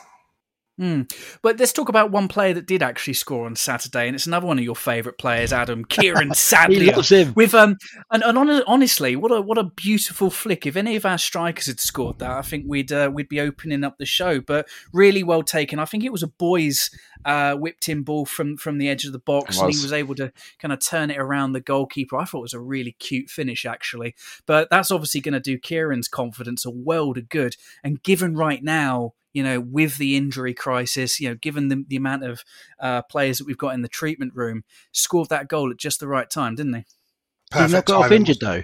Hmm. 0.77 1.03
But 1.41 1.61
let's 1.61 1.73
talk 1.73 1.89
about 1.89 2.11
one 2.11 2.27
player 2.27 2.53
that 2.55 2.67
did 2.67 2.83
actually 2.83 3.15
score 3.15 3.47
on 3.47 3.55
Saturday, 3.55 4.09
and 4.09 4.17
it's 4.17 4.27
another 4.27 4.49
one 4.49 4.59
of 4.59 4.65
your 4.65 4.75
favourite 4.75 5.19
players, 5.19 5.53
Adam 5.53 5.85
Kieran 5.89 6.31
He 6.31 6.35
Sadlier. 6.35 6.97
loves 6.97 7.13
him. 7.13 7.33
With 7.37 7.55
um, 7.55 7.77
and, 8.11 8.25
and 8.25 8.37
hon- 8.37 8.65
honestly, 8.67 9.15
what 9.15 9.31
a 9.31 9.41
what 9.41 9.57
a 9.57 9.63
beautiful 9.65 10.31
flick. 10.31 10.67
If 10.67 10.75
any 10.75 10.97
of 10.97 11.07
our 11.07 11.17
strikers 11.19 11.67
had 11.67 11.79
scored 11.79 12.19
that, 12.19 12.33
I 12.33 12.43
think 12.43 12.65
we'd 12.67 12.91
uh, 12.91 13.09
we'd 13.15 13.29
be 13.29 13.41
opening 13.41 13.85
up 13.85 13.99
the 13.99 14.05
show. 14.07 14.41
But 14.41 14.67
really 14.93 15.23
well 15.23 15.45
taken. 15.45 15.79
I 15.79 15.85
think 15.85 16.03
it 16.03 16.11
was 16.11 16.25
a 16.25 16.29
boys 16.29 16.91
uh, 17.25 17.55
whipped 17.55 17.89
in 17.89 18.03
ball 18.03 18.27
from 18.27 18.57
from 18.57 18.79
the 18.79 18.89
edge 18.89 19.05
of 19.05 19.13
the 19.13 19.21
box, 19.21 19.59
and 19.59 19.71
he 19.71 19.77
was. 19.77 19.85
was 19.85 19.93
able 19.93 20.17
to 20.17 20.33
kind 20.59 20.73
of 20.73 20.85
turn 20.85 21.09
it 21.13 21.19
around 21.19 21.53
the 21.53 21.61
goalkeeper. 21.61 22.17
I 22.19 22.25
thought 22.25 22.39
it 22.39 22.43
was 22.43 22.53
a 22.55 22.61
really 22.61 22.97
cute 22.99 23.31
finish, 23.31 23.65
actually. 23.65 24.17
But 24.45 24.71
that's 24.71 24.91
obviously 24.91 25.21
going 25.21 25.35
to 25.35 25.41
do 25.41 25.57
Kieran's 25.57 26.09
confidence 26.09 26.65
a 26.65 26.71
world 26.71 27.17
of 27.17 27.29
good. 27.29 27.55
And 27.85 28.03
given 28.03 28.35
right 28.35 28.63
now. 28.63 29.13
You 29.35 29.43
know, 29.43 29.61
with 29.61 29.99
the 29.99 30.17
injury 30.17 30.55
crisis, 30.55 31.21
you 31.21 31.29
know, 31.29 31.35
given 31.35 31.69
the, 31.69 31.85
the 31.87 31.97
amount 31.97 32.25
of 32.25 32.45
uh, 32.81 33.03
players 33.03 33.39
that 33.39 33.47
we've 33.47 33.59
got 33.59 33.75
in 33.75 33.83
the 33.83 33.89
treatment 33.89 34.33
room, 34.35 34.65
scored 34.93 35.29
that 35.29 35.49
goal 35.49 35.71
at 35.71 35.77
just 35.77 36.01
the 36.01 36.09
right 36.09 36.31
time, 36.31 36.55
didn't 36.55 36.75
he? 36.75 36.85
Did 37.53 37.67
he 37.67 37.73
not 37.73 37.85
got 37.85 38.07
off 38.07 38.13
injured 38.13 38.39
though? 38.41 38.63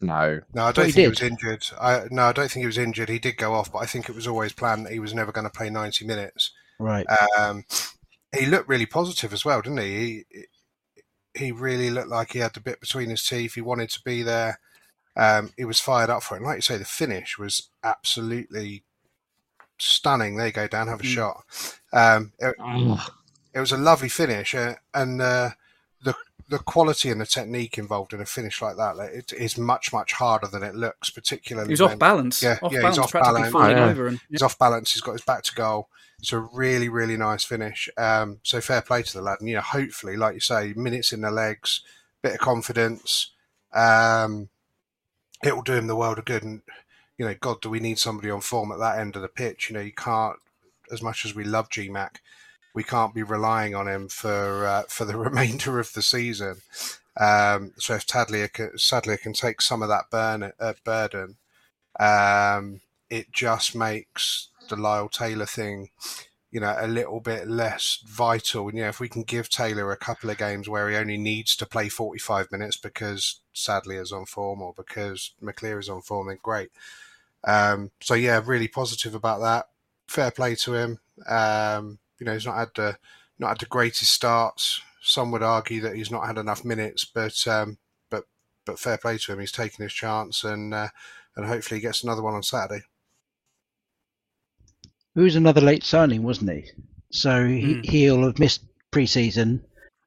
No. 0.00 0.40
No, 0.54 0.64
I 0.64 0.72
don't 0.72 0.86
he 0.86 0.92
think 0.92 1.04
he 1.04 1.08
was 1.08 1.22
injured. 1.22 1.66
I, 1.80 2.04
no, 2.10 2.24
I 2.24 2.32
don't 2.32 2.50
think 2.50 2.62
he 2.62 2.66
was 2.66 2.78
injured. 2.78 3.08
He 3.08 3.18
did 3.18 3.36
go 3.36 3.54
off, 3.54 3.72
but 3.72 3.78
I 3.78 3.86
think 3.86 4.08
it 4.08 4.14
was 4.14 4.26
always 4.26 4.52
planned 4.52 4.86
that 4.86 4.92
he 4.92 4.98
was 4.98 5.14
never 5.14 5.32
going 5.32 5.44
to 5.44 5.50
play 5.50 5.70
90 5.70 6.06
minutes. 6.06 6.52
Right. 6.78 7.06
Um, 7.38 7.64
he 8.36 8.46
looked 8.46 8.68
really 8.68 8.86
positive 8.86 9.32
as 9.32 9.44
well, 9.44 9.60
didn't 9.60 9.78
he? 9.78 10.24
He 10.32 10.46
he 11.34 11.52
really 11.52 11.90
looked 11.90 12.08
like 12.08 12.32
he 12.32 12.40
had 12.40 12.54
the 12.54 12.60
bit 12.60 12.80
between 12.80 13.10
his 13.10 13.24
teeth. 13.24 13.54
He 13.54 13.60
wanted 13.60 13.90
to 13.90 14.00
be 14.04 14.22
there. 14.22 14.58
Um, 15.20 15.52
he 15.56 15.64
was 15.66 15.80
fired 15.80 16.08
up 16.08 16.22
for 16.22 16.34
it. 16.34 16.38
And 16.38 16.46
like 16.46 16.56
you 16.56 16.62
say, 16.62 16.78
the 16.78 16.84
finish 16.86 17.38
was 17.38 17.68
absolutely 17.84 18.84
stunning. 19.78 20.36
There 20.36 20.46
you 20.46 20.52
go, 20.52 20.66
Dan. 20.66 20.88
Have 20.88 21.00
a 21.00 21.04
Mm. 21.04 21.14
shot. 21.14 21.44
Um, 21.92 22.32
it, 22.38 22.54
Oh, 22.58 23.06
it 23.52 23.60
was 23.60 23.72
a 23.72 23.76
lovely 23.76 24.08
finish, 24.08 24.54
uh, 24.54 24.74
and 24.94 25.20
uh, 25.20 25.50
the 26.02 26.14
the 26.48 26.58
quality 26.58 27.10
and 27.10 27.20
the 27.20 27.26
technique 27.26 27.78
involved 27.78 28.12
in 28.12 28.20
a 28.20 28.26
finish 28.26 28.60
like 28.60 28.76
that 28.76 28.96
like, 28.96 29.10
it 29.10 29.32
is 29.32 29.56
much 29.56 29.92
much 29.92 30.12
harder 30.14 30.46
than 30.48 30.62
it 30.62 30.74
looks. 30.74 31.10
Particularly, 31.10 31.68
He 31.68 31.72
was 31.72 31.80
when 31.82 31.92
off 31.92 31.98
balance. 31.98 32.42
Yeah, 32.42 32.58
off 32.62 32.72
yeah, 32.72 32.88
he's 32.88 32.98
off 32.98 33.12
balance. 33.12 33.52
falling 33.52 33.76
Oh, 33.76 33.80
yeah. 33.80 33.90
over. 33.90 34.06
And, 34.08 34.20
he's 34.30 34.42
off 34.42 34.58
balance. 34.58 34.92
He's 34.92 35.02
got 35.02 35.12
his 35.12 35.22
back 35.22 35.42
to 35.44 35.54
goal. 35.54 35.88
It's 36.18 36.32
a 36.32 36.38
really 36.38 36.88
really 36.88 37.16
nice 37.16 37.44
finish. 37.44 37.88
Um, 37.96 38.38
so 38.42 38.60
fair 38.60 38.82
play 38.82 39.02
to 39.02 39.12
the 39.12 39.22
lad. 39.22 39.40
And 39.40 39.48
you 39.48 39.56
know, 39.56 39.60
hopefully, 39.62 40.16
like 40.16 40.34
you 40.34 40.40
say, 40.40 40.72
minutes 40.74 41.12
in 41.12 41.20
the 41.20 41.30
legs, 41.30 41.82
bit 42.22 42.34
of 42.34 42.40
confidence. 42.40 43.32
Um, 43.72 44.48
it 45.42 45.54
will 45.54 45.62
do 45.62 45.74
him 45.74 45.86
the 45.86 45.96
world 45.96 46.18
of 46.18 46.24
good. 46.24 46.42
And 46.42 46.62
you 47.18 47.26
know, 47.26 47.34
God, 47.38 47.60
do 47.60 47.70
we 47.70 47.80
need 47.80 47.98
somebody 47.98 48.30
on 48.30 48.40
form 48.40 48.72
at 48.72 48.78
that 48.78 48.98
end 48.98 49.16
of 49.16 49.22
the 49.22 49.28
pitch? 49.28 49.68
You 49.68 49.74
know, 49.74 49.82
you 49.82 49.92
can't. 49.92 50.38
As 50.92 51.02
much 51.02 51.24
as 51.24 51.34
we 51.34 51.44
love 51.44 51.68
GMAC, 51.68 52.16
we 52.74 52.82
can't 52.82 53.14
be 53.14 53.22
relying 53.22 53.74
on 53.74 53.86
him 53.86 54.08
for 54.08 54.66
uh, 54.66 54.82
for 54.88 55.04
the 55.04 55.16
remainder 55.28 55.78
of 55.78 55.92
the 55.92 56.02
season. 56.02 56.56
Um, 57.16 57.72
so 57.76 57.94
if 57.94 58.06
Sadlier 58.08 58.48
can, 58.48 58.70
can 58.78 59.32
take 59.32 59.60
some 59.60 59.82
of 59.82 59.88
that 59.88 60.10
burn, 60.10 60.52
uh, 60.58 60.72
burden, 60.84 61.36
um, 61.98 62.80
it 63.10 63.32
just 63.32 63.74
makes 63.74 64.48
the 64.68 64.76
Lyle 64.76 65.08
Taylor 65.08 65.46
thing 65.46 65.90
you 66.50 66.60
know, 66.60 66.74
a 66.78 66.88
little 66.88 67.20
bit 67.20 67.48
less 67.48 68.02
vital. 68.04 68.68
And, 68.68 68.76
you 68.76 68.82
know, 68.82 68.88
if 68.88 69.00
we 69.00 69.08
can 69.08 69.22
give 69.22 69.48
Taylor 69.48 69.92
a 69.92 69.96
couple 69.96 70.30
of 70.30 70.38
games 70.38 70.68
where 70.68 70.88
he 70.90 70.96
only 70.96 71.16
needs 71.16 71.54
to 71.56 71.66
play 71.66 71.88
45 71.88 72.50
minutes 72.50 72.76
because 72.76 73.40
Sadlier 73.52 74.02
is 74.02 74.12
on 74.12 74.26
form 74.26 74.60
or 74.60 74.74
because 74.76 75.32
McCleary 75.42 75.80
is 75.80 75.88
on 75.88 76.02
form, 76.02 76.26
then 76.26 76.38
great. 76.42 76.70
Um, 77.44 77.92
so, 78.00 78.14
yeah, 78.14 78.40
really 78.44 78.68
positive 78.68 79.14
about 79.14 79.40
that. 79.40 79.68
Fair 80.08 80.32
play 80.32 80.56
to 80.56 80.74
him. 80.74 80.98
Um, 81.28 81.98
you 82.18 82.26
know, 82.26 82.32
he's 82.32 82.46
not 82.46 82.56
had 82.56 82.70
the, 82.74 82.98
not 83.38 83.48
had 83.48 83.58
the 83.60 83.66
greatest 83.66 84.12
starts. 84.12 84.80
Some 85.02 85.30
would 85.30 85.42
argue 85.42 85.80
that 85.82 85.94
he's 85.94 86.10
not 86.10 86.26
had 86.26 86.36
enough 86.36 86.64
minutes, 86.64 87.04
but 87.04 87.46
um, 87.46 87.78
but 88.10 88.24
but 88.66 88.78
fair 88.78 88.98
play 88.98 89.16
to 89.16 89.32
him. 89.32 89.40
He's 89.40 89.50
taken 89.50 89.82
his 89.82 89.94
chance, 89.94 90.44
and 90.44 90.74
uh, 90.74 90.88
and 91.36 91.46
hopefully 91.46 91.78
he 91.80 91.82
gets 91.82 92.04
another 92.04 92.22
one 92.22 92.34
on 92.34 92.42
Saturday. 92.42 92.84
He 95.14 95.20
was 95.22 95.36
another 95.36 95.60
late 95.60 95.82
signing, 95.84 96.22
wasn't 96.22 96.50
he? 96.52 96.70
So 97.12 97.46
he, 97.46 97.74
Mm. 97.74 97.84
he'll 97.84 98.22
have 98.26 98.38
missed 98.38 98.62
pre-season, 98.92 99.64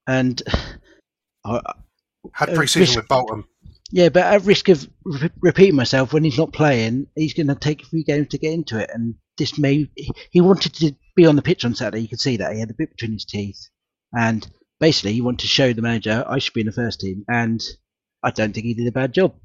and 0.07 0.41
I, 1.45 1.59
Had 2.31 2.49
Uh, 2.51 2.55
pre-season 2.55 2.97
with 3.01 3.07
Bolton. 3.09 3.43
yeah, 3.91 4.07
but 4.09 4.23
at 4.23 4.43
risk 4.43 4.69
of 4.69 4.87
re- 5.03 5.29
repeating 5.41 5.75
myself, 5.75 6.13
when 6.13 6.23
he's 6.23 6.37
not 6.37 6.53
playing, 6.53 7.07
he's 7.15 7.33
going 7.33 7.47
to 7.47 7.55
take 7.55 7.83
a 7.83 7.85
few 7.85 8.03
games 8.05 8.29
to 8.29 8.37
get 8.37 8.53
into 8.53 8.77
it, 8.79 8.89
and 8.93 9.15
this 9.37 9.57
may 9.57 9.89
he 10.31 10.39
wanted 10.41 10.73
to 10.75 10.95
be 11.15 11.25
on 11.25 11.35
the 11.35 11.41
pitch 11.41 11.65
on 11.65 11.75
Saturday. 11.75 12.01
You 12.03 12.07
could 12.07 12.21
see 12.21 12.37
that 12.37 12.53
he 12.53 12.59
had 12.59 12.71
a 12.71 12.75
bit 12.75 12.91
between 12.91 13.11
his 13.13 13.25
teeth, 13.25 13.67
and 14.17 14.47
basically 14.79 15.11
he 15.13 15.21
wanted 15.21 15.39
to 15.41 15.47
show 15.47 15.73
the 15.73 15.81
manager 15.81 16.23
I 16.27 16.39
should 16.39 16.53
be 16.53 16.61
in 16.61 16.67
the 16.67 16.71
first 16.73 17.01
team, 17.01 17.25
and 17.27 17.61
I 18.23 18.31
don't 18.31 18.53
think 18.53 18.65
he 18.67 18.73
did 18.73 18.87
a 18.87 18.91
bad 18.91 19.13
job. 19.13 19.35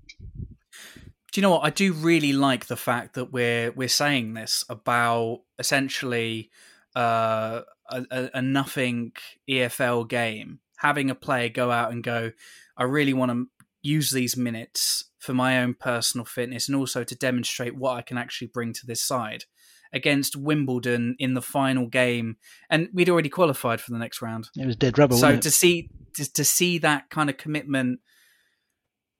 Do 1.32 1.40
you 1.40 1.42
know 1.42 1.50
what? 1.50 1.64
I 1.64 1.70
do 1.70 1.92
really 1.92 2.32
like 2.32 2.66
the 2.66 2.76
fact 2.76 3.14
that 3.14 3.32
we're 3.32 3.70
we're 3.72 3.88
saying 3.88 4.34
this 4.34 4.64
about 4.68 5.42
essentially 5.58 6.50
uh, 6.96 7.62
a, 7.90 8.30
a, 8.34 8.42
nothing 8.42 9.12
EFL 9.48 10.08
game, 10.08 10.60
having 10.78 11.10
a 11.10 11.14
player 11.14 11.48
go 11.48 11.70
out 11.70 11.92
and 11.92 12.02
go, 12.02 12.32
I 12.76 12.84
really 12.84 13.12
want 13.12 13.30
to 13.30 13.46
use 13.82 14.10
these 14.10 14.36
minutes 14.36 15.04
for 15.18 15.34
my 15.34 15.60
own 15.60 15.74
personal 15.74 16.24
fitness 16.24 16.68
and 16.68 16.76
also 16.76 17.04
to 17.04 17.14
demonstrate 17.14 17.76
what 17.76 17.96
I 17.96 18.02
can 18.02 18.18
actually 18.18 18.48
bring 18.48 18.72
to 18.74 18.86
this 18.86 19.02
side 19.02 19.44
against 19.92 20.36
Wimbledon 20.36 21.16
in 21.18 21.34
the 21.34 21.42
final 21.42 21.86
game, 21.86 22.36
and 22.68 22.88
we'd 22.92 23.08
already 23.08 23.28
qualified 23.28 23.80
for 23.80 23.92
the 23.92 23.98
next 23.98 24.20
round. 24.20 24.48
It 24.56 24.66
was 24.66 24.76
dead 24.76 24.98
rubber. 24.98 25.16
so 25.16 25.36
to 25.36 25.50
see 25.50 25.90
to, 26.14 26.32
to 26.32 26.44
see 26.44 26.78
that 26.78 27.10
kind 27.10 27.30
of 27.30 27.36
commitment 27.36 28.00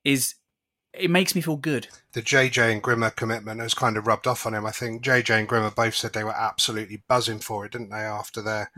is 0.04 0.34
it 0.98 1.10
makes 1.10 1.34
me 1.34 1.40
feel 1.40 1.56
good. 1.56 1.88
The 2.12 2.22
JJ 2.22 2.72
and 2.72 2.82
Grimmer 2.82 3.10
commitment 3.10 3.60
has 3.60 3.74
kind 3.74 3.96
of 3.96 4.06
rubbed 4.06 4.26
off 4.26 4.46
on 4.46 4.54
him. 4.54 4.66
I 4.66 4.70
think 4.70 5.02
JJ 5.02 5.38
and 5.38 5.48
Grimmer 5.48 5.70
both 5.70 5.94
said 5.94 6.12
they 6.12 6.24
were 6.24 6.36
absolutely 6.36 7.02
buzzing 7.08 7.38
for 7.38 7.64
it, 7.64 7.72
didn't 7.72 7.90
they? 7.90 7.96
After 7.96 8.42
their 8.42 8.70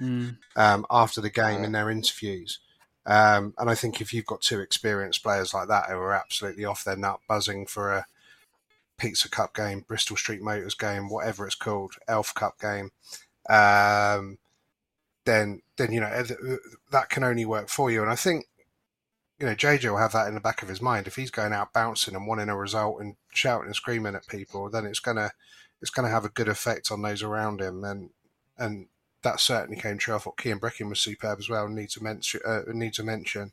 um, 0.56 0.86
after 0.90 1.20
the 1.20 1.30
game 1.30 1.64
in 1.64 1.72
their 1.72 1.90
interviews. 1.90 2.58
Um, 3.06 3.54
and 3.58 3.70
I 3.70 3.74
think 3.74 4.00
if 4.00 4.12
you've 4.12 4.26
got 4.26 4.42
two 4.42 4.60
experienced 4.60 5.22
players 5.22 5.54
like 5.54 5.68
that 5.68 5.88
who 5.88 5.96
are 5.96 6.12
absolutely 6.14 6.64
off 6.64 6.84
their 6.84 6.96
nut 6.96 7.20
buzzing 7.26 7.66
for 7.66 7.92
a 7.92 8.06
Pizza 8.98 9.30
Cup 9.30 9.54
game, 9.54 9.84
Bristol 9.88 10.16
Street 10.16 10.42
Motors 10.42 10.74
game, 10.74 11.08
whatever 11.08 11.46
it's 11.46 11.54
called, 11.54 11.94
Elf 12.06 12.34
Cup 12.34 12.60
game, 12.60 12.90
um, 13.48 14.38
then 15.24 15.62
then 15.76 15.92
you 15.92 16.00
know 16.00 16.24
that 16.92 17.08
can 17.08 17.24
only 17.24 17.44
work 17.44 17.68
for 17.68 17.90
you. 17.90 18.02
And 18.02 18.10
I 18.10 18.16
think 18.16 18.46
you 19.40 19.46
know 19.46 19.54
JJ 19.54 19.90
will 19.90 19.96
have 19.96 20.12
that 20.12 20.28
in 20.28 20.34
the 20.34 20.40
back 20.40 20.62
of 20.62 20.68
his 20.68 20.82
mind 20.82 21.06
if 21.06 21.16
he's 21.16 21.30
going 21.30 21.52
out 21.52 21.72
bouncing 21.72 22.14
and 22.14 22.26
wanting 22.26 22.50
a 22.50 22.56
result 22.56 23.00
and 23.00 23.16
shouting 23.32 23.66
and 23.66 23.76
screaming 23.76 24.14
at 24.14 24.26
people, 24.28 24.68
then 24.68 24.84
it's 24.84 25.00
gonna 25.00 25.32
it's 25.80 25.90
gonna 25.90 26.10
have 26.10 26.26
a 26.26 26.30
good 26.30 26.48
effect 26.48 26.92
on 26.92 27.00
those 27.00 27.22
around 27.22 27.60
him. 27.60 27.82
And 27.82 28.10
and 28.58 28.86
that 29.22 29.40
certainly 29.40 29.80
came 29.80 29.98
true. 29.98 30.14
I 30.14 30.18
thought 30.18 30.36
Kean 30.36 30.60
Breckin 30.60 30.88
was 30.88 31.00
superb 31.00 31.38
as 31.38 31.48
well. 31.48 31.68
Need 31.68 31.90
to 31.90 32.02
mention, 32.02 32.40
uh, 32.46 32.62
need 32.68 32.94
to 32.94 33.02
mention, 33.02 33.52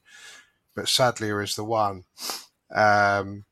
but 0.76 0.90
Sadlier 0.90 1.42
is 1.42 1.56
the 1.56 1.64
one. 1.64 2.04
Um, 2.74 3.46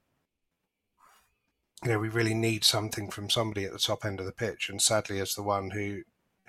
you 1.83 1.91
know, 1.91 1.99
we 1.99 2.09
really 2.09 2.33
need 2.33 2.63
something 2.63 3.11
from 3.11 3.29
somebody 3.29 3.65
at 3.65 3.71
the 3.71 3.79
top 3.79 4.05
end 4.05 4.19
of 4.19 4.25
the 4.25 4.31
pitch, 4.31 4.69
and 4.69 4.81
sadly, 4.81 5.19
is 5.19 5.35
the 5.35 5.43
one 5.43 5.71
who 5.71 6.03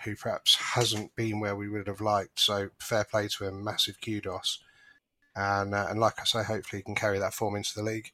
who 0.05 0.15
perhaps 0.17 0.57
hasn't 0.57 1.15
been 1.17 1.41
where 1.41 1.57
we 1.57 1.69
would 1.69 1.87
have 1.87 2.01
liked. 2.01 2.39
So 2.41 2.71
fair 2.79 3.05
play 3.05 3.29
to 3.29 3.47
him, 3.47 3.65
massive 3.65 4.01
kudos, 4.05 4.61
and 5.37 5.75
uh, 5.75 5.87
and 5.91 6.01
like 6.01 6.15
I 6.19 6.25
say, 6.25 6.43
hopefully 6.43 6.81
he 6.81 6.83
can 6.83 6.95
carry 6.95 7.19
that 7.19 7.35
form 7.35 7.57
into 7.57 7.75
the 7.75 7.83
league. 7.83 8.11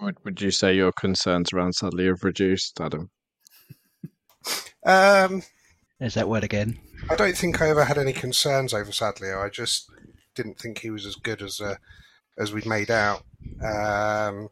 Would, 0.00 0.24
would 0.24 0.40
you 0.40 0.50
say 0.50 0.74
your 0.74 0.92
concerns 0.92 1.52
around 1.52 1.74
Sadlier 1.74 2.14
have 2.14 2.24
reduced, 2.24 2.80
Adam? 2.80 3.10
Um, 4.84 5.42
There's 6.00 6.14
that 6.14 6.28
word 6.28 6.42
again. 6.42 6.80
I 7.10 7.14
don't 7.14 7.36
think 7.36 7.60
I 7.60 7.68
ever 7.68 7.84
had 7.84 7.98
any 7.98 8.12
concerns 8.12 8.74
over 8.74 8.90
Sadlier. 8.90 9.38
I 9.44 9.48
just 9.48 9.90
didn't 10.34 10.58
think 10.58 10.78
he 10.78 10.90
was 10.90 11.06
as 11.06 11.14
good 11.14 11.42
as 11.42 11.60
uh, 11.60 11.76
as 12.38 12.52
we'd 12.52 12.66
made 12.66 12.90
out. 12.90 13.22
Um, 13.62 14.48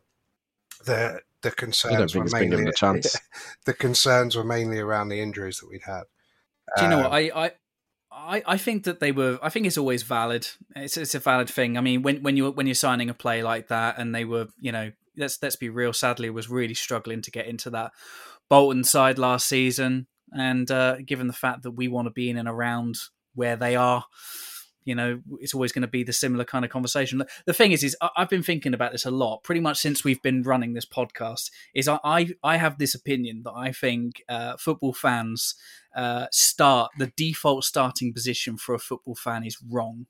the 0.84 1.20
the 1.42 1.48
I 1.48 1.50
don't 1.50 1.56
concerns 1.56 2.12
think 2.12 2.20
were 2.20 2.24
it's 2.24 2.34
been 2.34 2.50
given 2.50 2.64
mainly 2.64 2.70
a 2.70 2.74
chance. 2.74 3.16
the 3.64 3.74
concerns 3.74 4.36
were 4.36 4.44
mainly 4.44 4.78
around 4.78 5.08
the 5.08 5.20
injuries 5.20 5.58
that 5.58 5.68
we'd 5.70 5.82
had. 5.82 6.02
Do 6.76 6.84
you 6.84 6.90
know 6.90 6.98
what 6.98 7.06
Um, 7.06 7.12
I, 7.12 7.30
I 7.34 7.52
I 8.30 8.42
I 8.46 8.56
think 8.56 8.84
that 8.84 9.00
they 9.00 9.12
were. 9.12 9.38
I 9.42 9.48
think 9.50 9.66
it's 9.66 9.76
always 9.78 10.04
valid. 10.04 10.46
It's 10.76 10.96
it's 10.96 11.14
a 11.14 11.18
valid 11.18 11.50
thing. 11.50 11.76
I 11.76 11.80
mean, 11.80 12.02
when 12.02 12.22
when 12.22 12.36
you 12.36 12.50
when 12.50 12.66
you're 12.66 12.74
signing 12.74 13.10
a 13.10 13.14
play 13.14 13.42
like 13.42 13.68
that, 13.68 13.98
and 13.98 14.14
they 14.14 14.24
were, 14.24 14.46
you 14.60 14.70
know, 14.70 14.92
let's 15.16 15.42
let's 15.42 15.56
be 15.56 15.68
real. 15.68 15.92
Sadlier, 15.92 16.32
was 16.32 16.48
really 16.48 16.74
struggling 16.74 17.22
to 17.22 17.30
get 17.30 17.46
into 17.46 17.70
that 17.70 17.92
Bolton 18.48 18.84
side 18.84 19.18
last 19.18 19.48
season, 19.48 20.06
and 20.32 20.70
uh, 20.70 20.96
given 21.04 21.26
the 21.26 21.32
fact 21.32 21.64
that 21.64 21.72
we 21.72 21.88
want 21.88 22.06
to 22.06 22.12
be 22.12 22.30
in 22.30 22.36
and 22.36 22.48
around 22.48 22.96
where 23.34 23.56
they 23.56 23.74
are. 23.76 24.04
You 24.84 24.94
know, 24.94 25.20
it's 25.40 25.54
always 25.54 25.72
going 25.72 25.82
to 25.82 25.88
be 25.88 26.02
the 26.02 26.12
similar 26.12 26.44
kind 26.44 26.64
of 26.64 26.70
conversation. 26.70 27.22
The 27.46 27.52
thing 27.52 27.72
is, 27.72 27.84
is 27.84 27.96
I've 28.16 28.30
been 28.30 28.42
thinking 28.42 28.74
about 28.74 28.92
this 28.92 29.04
a 29.04 29.10
lot, 29.10 29.42
pretty 29.42 29.60
much 29.60 29.78
since 29.78 30.04
we've 30.04 30.22
been 30.22 30.42
running 30.42 30.72
this 30.72 30.86
podcast. 30.86 31.50
Is 31.74 31.86
I 31.86 31.98
I, 32.02 32.30
I 32.42 32.56
have 32.56 32.78
this 32.78 32.94
opinion 32.94 33.42
that 33.44 33.52
I 33.54 33.72
think 33.72 34.22
uh, 34.28 34.56
football 34.56 34.92
fans 34.94 35.54
uh, 35.94 36.26
start 36.32 36.92
the 36.98 37.12
default 37.16 37.64
starting 37.64 38.12
position 38.12 38.56
for 38.56 38.74
a 38.74 38.78
football 38.78 39.14
fan 39.14 39.44
is 39.44 39.58
wrong. 39.68 40.06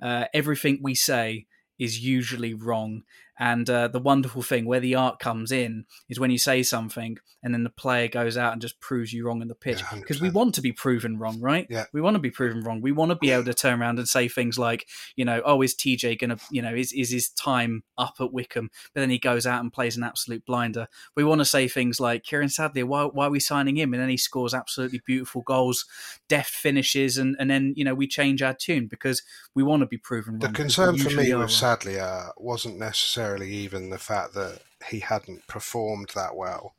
Uh, 0.00 0.26
everything 0.32 0.80
we 0.82 0.94
say 0.94 1.46
is 1.78 2.00
usually 2.00 2.54
wrong. 2.54 3.02
And 3.38 3.68
uh, 3.70 3.88
the 3.88 4.00
wonderful 4.00 4.42
thing 4.42 4.66
where 4.66 4.80
the 4.80 4.96
art 4.96 5.20
comes 5.20 5.52
in 5.52 5.84
is 6.08 6.18
when 6.18 6.30
you 6.30 6.38
say 6.38 6.62
something 6.62 7.18
and 7.42 7.54
then 7.54 7.62
the 7.62 7.70
player 7.70 8.08
goes 8.08 8.36
out 8.36 8.52
and 8.52 8.60
just 8.60 8.80
proves 8.80 9.12
you 9.12 9.24
wrong 9.24 9.42
in 9.42 9.48
the 9.48 9.54
pitch. 9.54 9.80
Yeah, 9.80 9.98
Because 9.98 10.20
we 10.20 10.30
want 10.30 10.56
to 10.56 10.60
be 10.60 10.72
proven 10.72 11.18
wrong, 11.18 11.40
right? 11.40 11.66
Yeah. 11.70 11.84
We 11.92 12.00
want 12.00 12.16
to 12.16 12.20
be 12.20 12.30
proven 12.30 12.62
wrong. 12.62 12.80
We 12.80 12.90
want 12.90 13.10
to 13.10 13.16
be 13.16 13.30
able 13.30 13.44
to 13.44 13.54
turn 13.54 13.80
around 13.80 13.98
and 13.98 14.08
say 14.08 14.26
things 14.26 14.58
like, 14.58 14.88
you 15.14 15.24
know, 15.24 15.40
oh, 15.44 15.62
is 15.62 15.74
TJ 15.74 16.18
going 16.18 16.30
to, 16.30 16.38
you 16.50 16.62
know, 16.62 16.74
is, 16.74 16.92
is 16.92 17.10
his 17.10 17.28
time 17.28 17.84
up 17.96 18.16
at 18.20 18.32
Wycombe? 18.32 18.70
But 18.92 19.00
then 19.00 19.10
he 19.10 19.18
goes 19.18 19.46
out 19.46 19.60
and 19.60 19.72
plays 19.72 19.96
an 19.96 20.02
absolute 20.02 20.44
blinder. 20.44 20.88
We 21.14 21.22
want 21.22 21.40
to 21.40 21.44
say 21.44 21.68
things 21.68 22.00
like, 22.00 22.24
Kieran 22.24 22.48
Sadlier, 22.48 22.86
why, 22.86 23.04
why 23.04 23.26
are 23.26 23.30
we 23.30 23.40
signing 23.40 23.76
him? 23.76 23.94
And 23.94 24.02
then 24.02 24.10
he 24.10 24.16
scores 24.16 24.52
absolutely 24.52 25.00
beautiful 25.06 25.42
goals, 25.42 25.86
deft 26.28 26.50
finishes, 26.50 27.18
and, 27.18 27.36
and 27.38 27.48
then, 27.48 27.72
you 27.76 27.84
know, 27.84 27.94
we 27.94 28.08
change 28.08 28.42
our 28.42 28.54
tune 28.54 28.88
because 28.88 29.22
we 29.54 29.62
want 29.62 29.80
to 29.80 29.86
be 29.86 29.98
proven 29.98 30.34
wrong. 30.34 30.52
The 30.52 30.56
concern 30.56 30.98
for 30.98 31.10
me 31.10 31.32
with 31.32 31.32
wrong. 31.32 31.48
Sadlier 31.48 32.32
wasn't 32.36 32.78
necessarily 32.78 33.27
even 33.36 33.90
the 33.90 33.98
fact 33.98 34.34
that 34.34 34.60
he 34.88 35.00
hadn't 35.00 35.46
performed 35.46 36.10
that 36.14 36.36
well. 36.36 36.74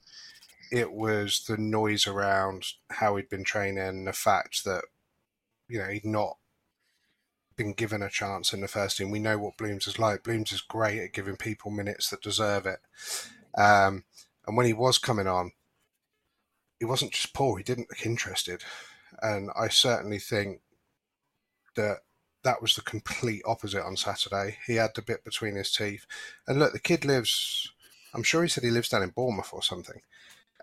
It 0.72 0.92
was 0.92 1.46
the 1.48 1.58
noise 1.58 2.08
around 2.08 2.66
how 2.90 3.16
he'd 3.16 3.30
been 3.30 3.44
training, 3.44 4.06
the 4.06 4.14
fact 4.14 4.64
that 4.66 4.84
you 5.68 5.80
know 5.80 5.88
he'd 5.88 6.06
not 6.06 6.38
been 7.56 7.74
given 7.74 8.02
a 8.02 8.10
chance 8.10 8.54
in 8.54 8.62
the 8.62 8.68
first 8.68 8.98
team. 8.98 9.12
We 9.12 9.20
know 9.20 9.38
what 9.38 9.58
Blooms 9.58 9.88
is 9.88 10.00
like. 10.00 10.24
Blooms 10.24 10.52
is 10.52 10.62
great 10.62 11.00
at 11.00 11.14
giving 11.14 11.36
people 11.36 11.72
minutes 11.72 12.10
that 12.10 12.22
deserve 12.22 12.66
it. 12.66 12.80
Um, 13.58 14.06
and 14.48 14.56
when 14.56 14.66
he 14.66 14.74
was 14.74 14.98
coming 14.98 15.28
on, 15.28 15.52
he 16.80 16.86
wasn't 16.86 17.12
just 17.12 17.34
poor; 17.34 17.58
he 17.58 17.64
didn't 17.64 17.90
look 17.90 18.06
interested. 18.06 18.64
And 19.22 19.50
I 19.60 19.68
certainly 19.68 20.20
think 20.20 20.62
that 21.76 21.98
that 22.44 22.62
was 22.62 22.76
the 22.76 22.82
complete 22.82 23.42
opposite 23.46 23.84
on 23.84 23.98
Saturday. 23.98 24.58
He 24.66 24.76
had 24.76 24.92
the 24.96 25.02
bit 25.02 25.24
between 25.24 25.56
his 25.56 25.72
teeth. 25.72 26.06
And 26.48 26.60
look, 26.60 26.74
the 26.74 26.80
kid 26.80 27.06
lives, 27.06 27.72
I'm 28.14 28.24
sure 28.24 28.44
he 28.44 28.50
said 28.50 28.64
he 28.64 28.72
lives 28.72 28.90
down 28.90 29.04
in 29.04 29.10
Bournemouth 29.10 29.54
or 29.54 29.62
something. 29.62 30.02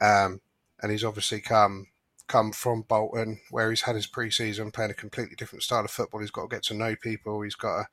Um, 0.01 0.41
and 0.83 0.91
he's 0.93 1.05
obviously 1.05 1.41
come 1.41 1.89
come 2.29 2.51
from 2.51 2.83
Bolton, 2.83 3.41
where 3.51 3.71
he's 3.71 3.83
had 3.83 3.95
his 3.95 4.09
pre-season 4.09 4.73
playing 4.73 4.91
a 4.91 4.95
completely 4.95 5.37
different 5.37 5.62
style 5.62 5.85
of 5.85 5.91
football. 5.93 6.21
He's 6.21 6.33
got 6.33 6.51
to 6.51 6.57
get 6.57 6.65
to 6.65 6.75
know 6.75 6.97
people. 6.97 7.43
He's 7.43 7.55
got 7.55 7.83
to 7.83 7.89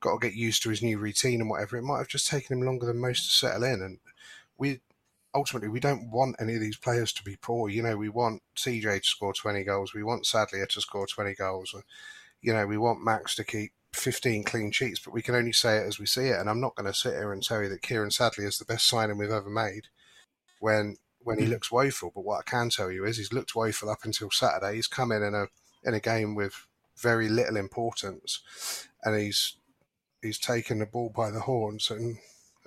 got 0.00 0.20
to 0.20 0.26
get 0.28 0.36
used 0.36 0.62
to 0.62 0.70
his 0.70 0.82
new 0.82 0.98
routine 0.98 1.40
and 1.40 1.50
whatever. 1.50 1.76
It 1.76 1.82
might 1.82 1.98
have 1.98 2.08
just 2.08 2.28
taken 2.28 2.56
him 2.56 2.64
longer 2.64 2.86
than 2.86 2.98
most 2.98 3.24
to 3.24 3.30
settle 3.30 3.64
in. 3.64 3.82
And 3.82 3.98
we 4.56 4.80
ultimately 5.34 5.68
we 5.68 5.80
don't 5.80 6.10
want 6.10 6.36
any 6.40 6.54
of 6.54 6.60
these 6.60 6.76
players 6.76 7.12
to 7.14 7.24
be 7.24 7.36
poor. 7.36 7.68
You 7.68 7.82
know, 7.82 7.96
we 7.96 8.08
want 8.08 8.42
CJ 8.56 9.02
to 9.02 9.06
score 9.06 9.34
20 9.34 9.64
goals. 9.64 9.94
We 9.94 10.02
want 10.02 10.26
Sadlier 10.26 10.66
to 10.66 10.80
score 10.80 11.06
20 11.06 11.34
goals 11.34 11.74
you 12.40 12.52
know, 12.52 12.66
we 12.66 12.78
want 12.78 13.04
Max 13.04 13.34
to 13.36 13.44
keep 13.44 13.72
15 13.92 14.44
clean 14.44 14.70
sheets, 14.70 15.00
but 15.00 15.14
we 15.14 15.22
can 15.22 15.34
only 15.34 15.52
say 15.52 15.78
it 15.78 15.86
as 15.86 15.98
we 15.98 16.06
see 16.06 16.28
it. 16.28 16.38
And 16.38 16.48
I'm 16.48 16.60
not 16.60 16.74
going 16.76 16.90
to 16.90 16.96
sit 16.96 17.14
here 17.14 17.32
and 17.32 17.42
tell 17.42 17.62
you 17.62 17.68
that 17.70 17.82
Kieran 17.82 18.10
Sadlier 18.10 18.48
is 18.48 18.58
the 18.58 18.64
best 18.64 18.86
signing 18.86 19.18
we've 19.18 19.30
ever 19.30 19.50
made 19.50 19.88
when 20.60 20.96
when 21.20 21.38
he 21.38 21.44
mm-hmm. 21.44 21.54
looks 21.54 21.72
woeful. 21.72 22.12
But 22.14 22.24
what 22.24 22.40
I 22.40 22.50
can 22.50 22.70
tell 22.70 22.90
you 22.90 23.04
is 23.04 23.16
he's 23.16 23.32
looked 23.32 23.56
woeful 23.56 23.90
up 23.90 24.04
until 24.04 24.30
Saturday. 24.30 24.76
He's 24.76 24.86
come 24.86 25.10
in 25.12 25.22
in 25.22 25.34
a 25.34 25.46
in 25.84 25.94
a 25.94 26.00
game 26.00 26.34
with 26.34 26.66
very 26.96 27.28
little 27.28 27.56
importance, 27.56 28.88
and 29.02 29.18
he's 29.18 29.56
he's 30.22 30.38
taken 30.38 30.78
the 30.78 30.86
ball 30.86 31.12
by 31.14 31.30
the 31.30 31.40
horns 31.40 31.90
and 31.90 32.18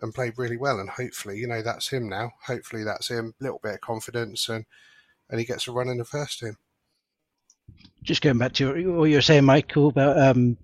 and 0.02 0.14
played 0.14 0.34
really 0.38 0.58
well. 0.58 0.80
And 0.80 0.90
hopefully, 0.90 1.38
you 1.38 1.48
know, 1.48 1.62
that's 1.62 1.90
him 1.90 2.10
now. 2.10 2.32
Hopefully, 2.48 2.84
that's 2.84 3.10
him. 3.10 3.34
A 3.40 3.44
little 3.44 3.60
bit 3.62 3.76
of 3.76 3.82
confidence, 3.82 4.50
and 4.50 4.66
and 5.30 5.40
he 5.40 5.46
gets 5.46 5.68
a 5.68 5.72
run 5.72 5.90
in 5.90 5.98
the 5.98 6.06
first 6.06 6.40
team. 6.40 6.58
Just 8.04 8.22
going 8.22 8.38
back 8.38 8.54
to 8.54 8.70
what 8.98 9.10
you 9.10 9.16
were 9.16 9.22
saying, 9.22 9.46
Michael, 9.46 9.90
about 9.90 10.18
um, 10.18 10.58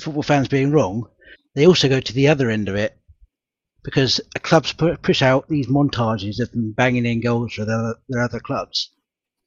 football 0.00 0.22
fans 0.22 0.48
being 0.48 0.72
wrong. 0.72 1.08
They 1.54 1.66
also 1.66 1.88
go 1.88 2.00
to 2.00 2.12
the 2.12 2.28
other 2.28 2.50
end 2.50 2.68
of 2.68 2.74
it 2.74 2.98
because 3.84 4.20
clubs 4.42 4.72
push 4.72 5.22
out 5.22 5.48
these 5.48 5.68
montages 5.68 6.40
of 6.40 6.50
them 6.50 6.72
banging 6.72 7.06
in 7.06 7.20
goals 7.20 7.54
for 7.54 7.64
their, 7.64 7.94
their 8.08 8.22
other 8.22 8.40
clubs, 8.40 8.90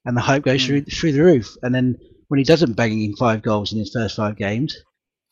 and 0.05 0.15
the 0.15 0.21
hype 0.21 0.43
goes 0.43 0.65
through 0.65 0.83
through 0.85 1.11
the 1.11 1.23
roof. 1.23 1.57
And 1.63 1.75
then 1.75 1.97
when 2.29 2.37
he 2.37 2.43
doesn't 2.43 2.73
bang 2.77 3.01
in 3.01 3.15
five 3.15 3.41
goals 3.41 3.73
in 3.73 3.79
his 3.79 3.91
first 3.93 4.15
five 4.15 4.37
games, 4.37 4.75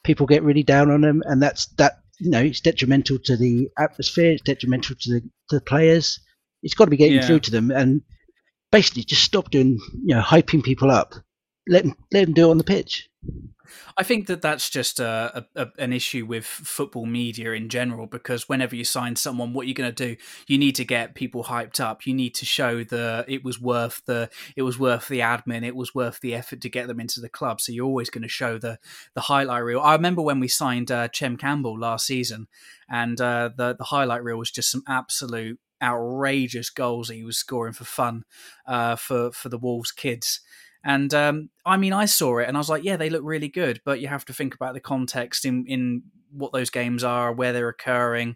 people 0.03 0.25
get 0.25 0.43
really 0.43 0.63
down 0.63 0.91
on 0.91 1.03
him, 1.03 1.23
and 1.25 1.41
that's 1.41 1.67
that. 1.77 1.99
You 2.19 2.29
know, 2.31 2.41
it's 2.41 2.61
detrimental 2.61 3.19
to 3.25 3.35
the 3.35 3.69
atmosphere. 3.77 4.31
It's 4.31 4.41
detrimental 4.41 4.95
to 5.01 5.13
the 5.13 5.21
to 5.49 5.55
the 5.57 5.61
players. 5.61 6.19
It's 6.63 6.73
got 6.73 6.85
to 6.85 6.91
be 6.91 6.97
getting 6.97 7.17
Yeah. 7.17 7.27
through 7.27 7.41
to 7.41 7.51
them, 7.51 7.71
and 7.71 8.01
basically 8.71 9.03
just 9.03 9.23
stop 9.23 9.51
doing 9.51 9.79
you 10.03 10.15
know 10.15 10.21
hyping 10.21 10.63
people 10.63 10.91
up. 10.91 11.13
Let 11.67 11.83
them 11.83 11.95
let 12.11 12.25
them 12.25 12.33
do 12.33 12.47
it 12.47 12.51
on 12.51 12.57
the 12.57 12.63
pitch. 12.63 13.09
I 13.97 14.03
think 14.03 14.27
that 14.27 14.41
that's 14.41 14.69
just 14.69 14.99
a, 14.99 15.47
a- 15.55 15.67
an 15.79 15.93
issue 15.93 16.25
with 16.25 16.45
football 16.45 17.05
media 17.05 17.51
in 17.53 17.69
general 17.69 18.07
because 18.07 18.47
whenever 18.47 18.75
you 18.75 18.83
sign 18.83 19.15
someone, 19.15 19.53
what 19.53 19.67
you're 19.67 19.73
going 19.73 19.93
to 19.93 20.05
do, 20.15 20.21
you 20.47 20.57
need 20.57 20.75
to 20.75 20.85
get 20.85 21.15
people 21.15 21.45
hyped 21.45 21.79
up. 21.79 22.05
You 22.05 22.13
need 22.13 22.35
to 22.35 22.45
show 22.45 22.83
the 22.83 23.25
it 23.27 23.43
was 23.43 23.59
worth 23.59 24.01
the 24.05 24.29
it 24.55 24.61
was 24.61 24.77
worth 24.77 25.07
the 25.07 25.19
admin, 25.19 25.65
it 25.65 25.75
was 25.75 25.95
worth 25.95 26.19
the 26.21 26.35
effort 26.35 26.61
to 26.61 26.69
get 26.69 26.87
them 26.87 26.99
into 26.99 27.19
the 27.19 27.29
club. 27.29 27.59
So 27.61 27.71
you're 27.71 27.85
always 27.85 28.09
going 28.09 28.21
to 28.23 28.27
show 28.27 28.57
the 28.57 28.79
the 29.13 29.21
highlight 29.21 29.63
reel. 29.63 29.79
I 29.79 29.93
remember 29.95 30.21
when 30.21 30.39
we 30.39 30.47
signed 30.47 30.91
uh, 30.91 31.07
Chem 31.07 31.37
Campbell 31.37 31.79
last 31.79 32.05
season, 32.05 32.47
and 32.89 33.19
uh, 33.19 33.49
the 33.55 33.75
the 33.75 33.85
highlight 33.85 34.23
reel 34.23 34.37
was 34.37 34.51
just 34.51 34.71
some 34.71 34.83
absolute 34.87 35.59
outrageous 35.81 36.69
goals 36.69 37.07
that 37.07 37.15
he 37.15 37.23
was 37.23 37.37
scoring 37.37 37.73
for 37.73 37.83
fun 37.85 38.23
uh, 38.67 38.95
for 38.95 39.31
for 39.31 39.49
the 39.49 39.57
Wolves 39.57 39.91
kids. 39.91 40.41
And 40.85 41.13
um, 41.15 41.49
I 41.65 41.77
mean, 41.77 41.91
I 41.93 42.05
saw 42.05 42.37
it 42.37 42.47
and 42.47 42.55
I 42.55 42.59
was 42.59 42.69
like, 42.69 42.83
yeah, 42.83 42.95
they 42.95 43.09
look 43.09 43.23
really 43.25 43.49
good. 43.49 43.81
But 43.83 43.99
you 43.99 44.07
have 44.07 44.23
to 44.25 44.33
think 44.33 44.53
about 44.53 44.75
the 44.75 44.79
context 44.79 45.43
in, 45.43 45.65
in 45.65 46.03
what 46.31 46.53
those 46.53 46.69
games 46.69 47.03
are, 47.03 47.33
where 47.33 47.51
they're 47.51 47.69
occurring. 47.69 48.35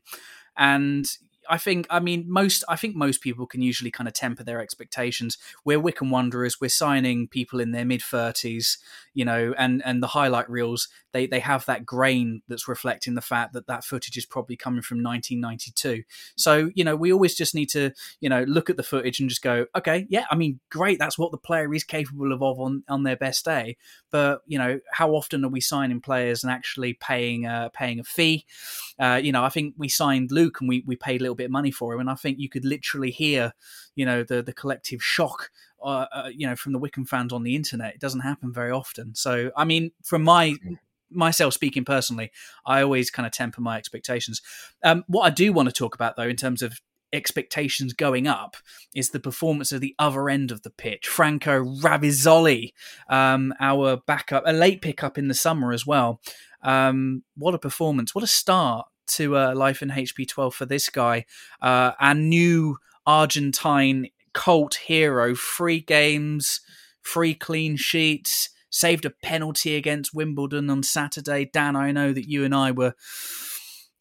And 0.58 1.06
I 1.48 1.58
think, 1.58 1.86
I 1.90 2.00
mean, 2.00 2.26
most, 2.28 2.64
I 2.68 2.76
think 2.76 2.96
most 2.96 3.22
people 3.22 3.46
can 3.46 3.62
usually 3.62 3.92
kind 3.92 4.08
of 4.08 4.14
temper 4.14 4.44
their 4.44 4.62
expectations. 4.62 5.38
We're 5.64 5.80
Wycombe 5.80 6.10
Wanderers. 6.10 6.60
We're 6.60 6.70
signing 6.70 7.28
people 7.28 7.60
in 7.60 7.72
their 7.72 7.86
mid 7.86 8.02
30s, 8.02 8.78
you 9.20 9.26
know, 9.26 9.54
and, 9.58 9.82
and 9.84 10.02
the 10.02 10.08
highlight 10.08 10.50
reels, 10.50 10.88
they, 11.12 11.28
they 11.28 11.42
have 11.42 11.66
that 11.66 11.86
grain 11.86 12.42
that's 12.48 12.70
reflecting 12.70 13.16
the 13.16 13.22
fact 13.22 13.52
that 13.52 13.68
that 13.68 13.84
footage 13.84 14.16
is 14.16 14.26
probably 14.26 14.56
coming 14.56 14.82
from 14.82 15.04
1992. 15.04 16.04
So, 16.38 16.72
you 16.74 16.86
know, 16.86 16.96
we 16.96 17.12
always 17.12 17.36
just 17.36 17.54
need 17.54 17.68
to, 17.72 17.92
you 18.22 18.30
know, 18.30 18.44
look 18.44 18.70
at 18.70 18.78
the 18.78 18.82
footage 18.82 19.20
and 19.20 19.28
just 19.28 19.42
go, 19.42 19.66
okay, 19.76 20.08
yeah, 20.10 20.24
I 20.32 20.36
mean, 20.36 20.62
great. 20.72 21.00
That's 21.00 21.18
what 21.18 21.32
the 21.32 21.38
player 21.38 21.74
is 21.74 21.84
capable 21.84 22.32
of 22.32 22.42
on, 22.42 22.84
on 22.88 23.04
their 23.04 23.18
best 23.18 23.44
day. 23.44 23.76
But, 24.10 24.40
you 24.48 24.58
know, 24.58 24.80
how 24.94 25.12
often 25.12 25.44
are 25.44 25.50
we 25.50 25.60
signing 25.60 26.00
players 26.00 26.46
and 26.46 26.54
actually 26.54 26.94
paying, 26.94 27.46
uh, 27.46 27.68
paying 27.74 28.00
a 28.00 28.06
fee? 28.06 28.46
Uh, 28.98 29.20
you 29.22 29.34
know, 29.34 29.44
I 29.44 29.50
think 29.50 29.74
we 29.78 29.90
signed 29.90 30.32
Luke 30.32 30.62
and 30.62 30.70
we, 30.70 30.86
we 30.88 30.96
paid 30.96 31.20
a 31.20 31.24
little 31.24 31.36
bit 31.36 31.46
of 31.46 31.52
money 31.52 31.72
for 31.72 31.94
him. 31.94 32.00
And 32.00 32.10
I 32.10 32.16
think 32.16 32.40
you 32.40 32.48
could 32.48 32.64
literally 32.64 33.12
hear, 33.12 33.52
you 33.96 34.06
know, 34.06 34.24
the, 34.24 34.42
the 34.42 34.54
collective 34.54 35.04
shock, 35.04 35.52
uh, 35.82 36.06
uh, 36.12 36.30
you 36.34 36.48
know, 36.48 36.56
from 36.56 36.74
the 36.74 36.80
Wycombe 36.80 37.06
fans 37.06 37.34
on 37.34 37.44
the 37.44 37.56
internet. 37.56 37.96
It 37.96 38.02
doesn't 38.02 38.22
happen 38.22 38.54
very 38.54 38.72
often. 38.72 39.16
So, 39.16 39.52
I 39.56 39.66
mean, 39.66 39.92
from 40.04 40.24
my, 40.24 40.56
myself 41.12 41.54
speaking 41.54 41.86
personally, 41.86 42.32
I 42.66 42.82
always 42.82 43.10
kind 43.10 43.26
of 43.26 43.32
temper 43.32 43.62
my 43.62 43.78
expectations. 43.78 44.42
Um, 44.84 45.04
what 45.08 45.24
I 45.24 45.30
do 45.30 45.54
want 45.54 45.70
to 45.70 45.74
talk 45.74 45.96
about, 45.96 46.16
though, 46.16 46.24
in 46.24 46.36
terms 46.36 46.62
of 46.62 46.80
expectations 47.12 47.94
going 47.94 48.28
up, 48.28 48.58
is 48.94 49.10
the 49.10 49.20
performance 49.20 49.72
of 49.72 49.82
the 49.82 49.96
other 49.98 50.30
end 50.30 50.52
of 50.52 50.62
the 50.62 50.70
pitch. 50.70 51.08
Franco 51.08 51.64
Ravizzoli, 51.64 52.74
um, 53.10 53.54
our 53.60 53.98
backup, 53.98 54.44
a 54.46 54.54
late 54.54 54.82
pickup 54.82 55.18
in 55.18 55.28
the 55.28 55.34
summer 55.34 55.72
as 55.72 55.86
well. 55.86 56.22
Um, 56.62 57.24
what 57.36 57.56
a 57.56 57.60
performance! 57.60 58.14
What 58.14 58.24
a 58.24 58.28
start 58.28 58.88
to 59.08 59.38
uh, 59.38 59.56
life 59.56 59.82
in 59.82 59.90
HP 59.90 60.28
12 60.28 60.54
for 60.54 60.66
this 60.66 60.90
guy. 60.90 61.26
Uh, 61.62 61.94
our 62.00 62.14
new 62.14 62.78
Argentine 63.06 64.08
cult 64.40 64.76
hero, 64.76 65.36
three 65.36 65.82
games, 65.82 66.62
three 67.06 67.34
clean 67.34 67.76
sheets, 67.76 68.50
saved 68.70 69.04
a 69.04 69.10
penalty 69.10 69.76
against 69.76 70.14
Wimbledon 70.14 70.70
on 70.70 70.82
Saturday. 70.82 71.50
Dan, 71.52 71.76
I 71.76 71.92
know 71.92 72.14
that 72.14 72.30
you 72.30 72.46
and 72.46 72.56
I 72.56 72.72
were 72.72 72.94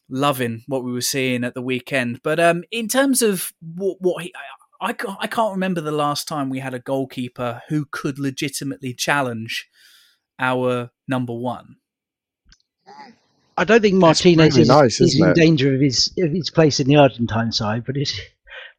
loving 0.09 0.63
what 0.65 0.85
we 0.85 0.93
were 0.93 1.01
seeing 1.01 1.43
at 1.43 1.55
the 1.55 1.61
weekend. 1.61 2.21
But 2.23 2.39
um, 2.39 2.63
in 2.71 2.87
terms 2.87 3.21
of 3.21 3.51
what, 3.59 3.97
what 3.99 4.23
he, 4.23 4.33
I, 4.79 4.95
I, 5.19 5.27
can't 5.27 5.51
remember 5.51 5.81
the 5.81 5.91
last 5.91 6.25
time 6.25 6.49
we 6.49 6.59
had 6.59 6.73
a 6.73 6.79
goalkeeper 6.79 7.61
who 7.67 7.85
could 7.91 8.17
legitimately 8.17 8.93
challenge 8.93 9.67
our 10.39 10.91
number 11.05 11.33
one. 11.33 11.75
I 13.57 13.65
don't 13.65 13.81
think 13.81 13.95
Martinez 13.95 14.53
really 14.53 14.61
is, 14.61 14.67
nice, 14.69 15.01
is 15.01 15.19
in 15.19 15.31
it? 15.31 15.35
danger 15.35 15.75
of 15.75 15.81
his 15.81 16.13
of 16.17 16.31
his 16.31 16.49
place 16.49 16.79
in 16.79 16.87
the 16.87 16.95
Argentine 16.95 17.51
side, 17.51 17.83
but 17.85 17.97
it's, 17.97 18.17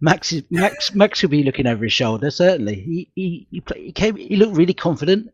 Max 0.01 0.33
is, 0.33 0.43
Max 0.51 0.95
Max 0.95 1.23
will 1.23 1.29
be 1.31 1.43
looking 1.43 1.67
over 1.67 1.85
his 1.85 1.93
shoulder. 1.93 2.31
Certainly, 2.31 2.75
he 2.75 3.11
he 3.15 3.47
he, 3.51 3.61
play, 3.61 3.85
he 3.87 3.93
came. 3.93 4.17
He 4.17 4.37
looked 4.37 4.57
really 4.57 4.75
confident. 4.75 5.29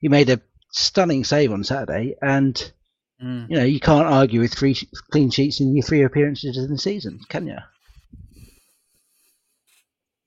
He 0.00 0.08
made 0.08 0.30
a 0.30 0.40
stunning 0.70 1.24
save 1.24 1.52
on 1.52 1.64
Saturday, 1.64 2.14
and 2.22 2.72
Mm. 3.22 3.48
you 3.48 3.56
know 3.56 3.64
you 3.64 3.78
can't 3.78 4.08
argue 4.08 4.40
with 4.40 4.52
three 4.52 4.76
clean 5.12 5.30
sheets 5.30 5.60
in 5.60 5.74
your 5.74 5.84
three 5.84 6.02
appearances 6.02 6.58
in 6.58 6.68
the 6.68 6.78
season, 6.78 7.20
can 7.28 7.46
you? 7.46 7.56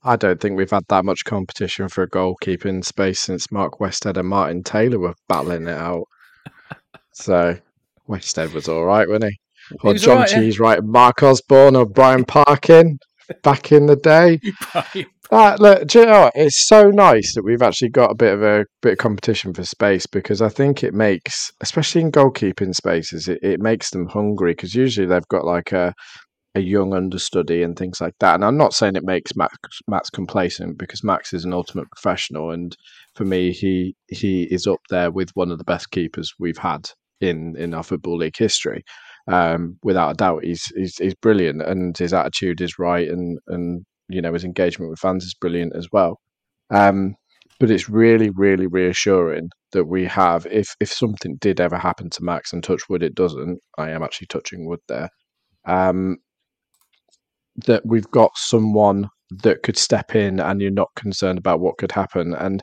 I 0.04 0.16
don't 0.16 0.40
think 0.40 0.56
we've 0.56 0.72
had 0.72 0.86
that 0.88 1.04
much 1.04 1.26
competition 1.26 1.90
for 1.90 2.04
a 2.04 2.10
goalkeeping 2.10 2.86
space 2.86 3.20
since 3.20 3.52
Mark 3.52 3.80
Westhead 3.80 4.16
and 4.16 4.30
Martin 4.30 4.64
Taylor 4.64 5.00
were 5.00 5.16
battling 5.28 5.68
it 5.68 5.78
out. 5.78 6.06
so 7.14 7.58
Westhead 8.08 8.54
was 8.54 8.70
all 8.70 8.86
right, 8.86 9.08
wasn't 9.08 9.32
he? 9.32 9.40
Or 9.84 9.92
was 9.92 10.02
John 10.04 10.18
all 10.18 10.24
right, 10.24 10.32
yeah. 10.32 10.54
Right? 10.58 10.82
Mark 10.82 11.22
Osborne 11.24 11.76
or 11.76 11.86
Brian 11.86 12.24
Parkin 12.24 13.00
back 13.44 13.72
in 13.72 13.86
the 13.86 13.96
day. 13.96 14.40
Uh, 15.30 15.58
look, 15.60 15.94
you 15.94 16.06
know? 16.06 16.32
It's 16.36 16.68
so 16.68 16.90
nice 16.90 17.36
that 17.36 17.44
we've 17.44 17.62
actually 17.62 17.90
got 17.90 18.12
a 18.12 18.16
bit 18.16 18.34
of 18.34 18.44
a 18.44 18.66
bit 18.82 18.94
of 18.94 18.98
competition 18.98 19.54
for 19.54 19.64
space 19.64 20.06
because 20.06 20.42
I 20.42 20.48
think 20.48 20.84
it 20.84 20.94
makes, 20.94 21.52
especially 21.60 22.02
in 22.02 22.14
goalkeeping 22.14 22.74
spaces, 22.74 23.28
it, 23.28 23.40
it 23.42 23.60
makes 23.60 23.90
them 23.90 24.08
hungry 24.08 24.54
because 24.54 24.74
usually 24.74 25.06
they've 25.06 25.28
got 25.28 25.44
like 25.44 25.74
a 25.74 25.94
a 26.56 26.62
young 26.62 26.94
understudy 26.94 27.62
and 27.62 27.78
things 27.78 28.02
like 28.02 28.16
that. 28.20 28.36
And 28.36 28.44
I'm 28.44 28.58
not 28.58 28.74
saying 28.74 28.96
it 28.96 29.04
makes 29.04 29.36
Max 29.36 29.54
Max 29.88 30.10
complacent 30.10 30.78
because 30.78 31.04
Max 31.04 31.34
is 31.34 31.46
an 31.46 31.54
ultimate 31.54 31.88
professional, 31.92 32.52
and 32.52 32.76
for 33.16 33.26
me, 33.26 33.52
he 33.52 33.96
he 34.08 34.44
is 34.44 34.66
up 34.66 34.80
there 34.90 35.12
with 35.12 35.30
one 35.34 35.52
of 35.52 35.58
the 35.58 35.64
best 35.64 35.92
keepers 35.92 36.34
we've 36.40 36.58
had 36.58 36.90
in 37.22 37.56
in 37.58 37.74
our 37.74 37.84
football 37.84 38.18
league 38.18 38.38
history. 38.38 38.84
Um, 39.28 39.78
without 39.84 40.12
a 40.12 40.14
doubt, 40.14 40.46
he's, 40.46 40.64
he's 40.76 40.98
he's 40.98 41.16
brilliant, 41.16 41.62
and 41.62 41.98
his 41.98 42.14
attitude 42.14 42.62
is 42.62 42.80
right, 42.80 43.08
and 43.08 43.40
and 43.48 43.86
you 44.10 44.22
know 44.22 44.34
his 44.34 44.46
engagement 44.46 44.90
with 44.90 45.00
fans 45.00 45.26
is 45.26 45.34
brilliant 45.34 45.76
as 45.76 45.88
well. 45.92 46.20
Um, 46.70 47.16
but 47.60 47.72
it's 47.72 47.90
really, 47.90 48.30
really 48.30 48.68
reassuring 48.68 49.50
that 49.72 49.86
we 49.86 50.06
have. 50.06 50.46
If 50.50 50.76
if 50.80 50.92
something 50.92 51.38
did 51.42 51.60
ever 51.60 51.78
happen 51.78 52.10
to 52.12 52.24
Max, 52.24 52.54
and 52.54 52.64
touch 52.64 52.84
wood, 52.90 53.04
it 53.04 53.16
doesn't. 53.16 53.60
I 53.78 53.90
am 53.92 54.04
actually 54.04 54.28
touching 54.28 54.66
wood 54.68 54.80
there. 54.88 55.10
Um, 55.66 56.18
that 57.66 57.86
we've 57.86 58.10
got 58.12 58.32
someone 58.36 59.10
that 59.44 59.64
could 59.64 59.78
step 59.78 60.16
in, 60.16 60.40
and 60.40 60.62
you're 60.62 60.72
not 60.72 60.90
concerned 60.96 61.40
about 61.40 61.60
what 61.60 61.78
could 61.78 61.92
happen. 61.92 62.34
And 62.36 62.62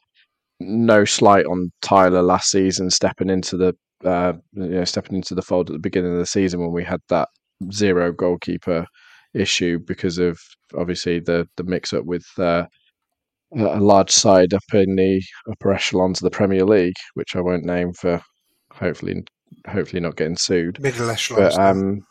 no 0.61 1.05
slight 1.05 1.47
on 1.47 1.73
Tyler 1.83 2.23
last 2.23 2.51
season 2.51 2.91
stepping 2.91 3.31
into 3.31 3.57
the 3.57 3.75
uh, 4.05 4.35
you 4.53 4.69
know 4.69 4.85
stepping 4.85 5.17
into 5.17 5.35
the 5.35 5.43
fold 5.43 5.71
at 5.71 5.73
the 5.75 5.79
beginning 5.79 6.13
of 6.13 6.19
the 6.19 6.27
season 6.27 6.61
when 6.61 6.73
we 6.73 6.85
had 6.85 7.01
that 7.09 7.29
zero 7.73 8.13
goalkeeper 8.13 8.87
issue 9.35 9.79
because 9.79 10.19
of 10.19 10.39
obviously 10.77 11.21
the 11.21 11.49
the 11.57 11.65
mix 11.65 11.93
up 11.93 12.05
with 12.05 12.27
uh, 12.39 12.65
a 13.57 13.81
large 13.81 14.11
side 14.11 14.55
up 14.55 14.63
in 14.73 14.97
the 14.97 15.23
upper 15.51 15.73
echelons 15.73 16.21
of 16.21 16.25
the 16.25 16.37
Premier 16.37 16.65
League, 16.65 16.97
which 17.15 17.37
I 17.37 17.41
won't 17.41 17.65
name 17.65 17.93
for 17.93 18.21
hopefully 18.73 19.25
hopefully 19.69 20.01
not 20.01 20.17
getting 20.17 20.37
sued. 20.37 20.81
Middle 20.81 21.11
echelons. 21.11 21.57
But 21.57 21.63
um, 21.63 22.07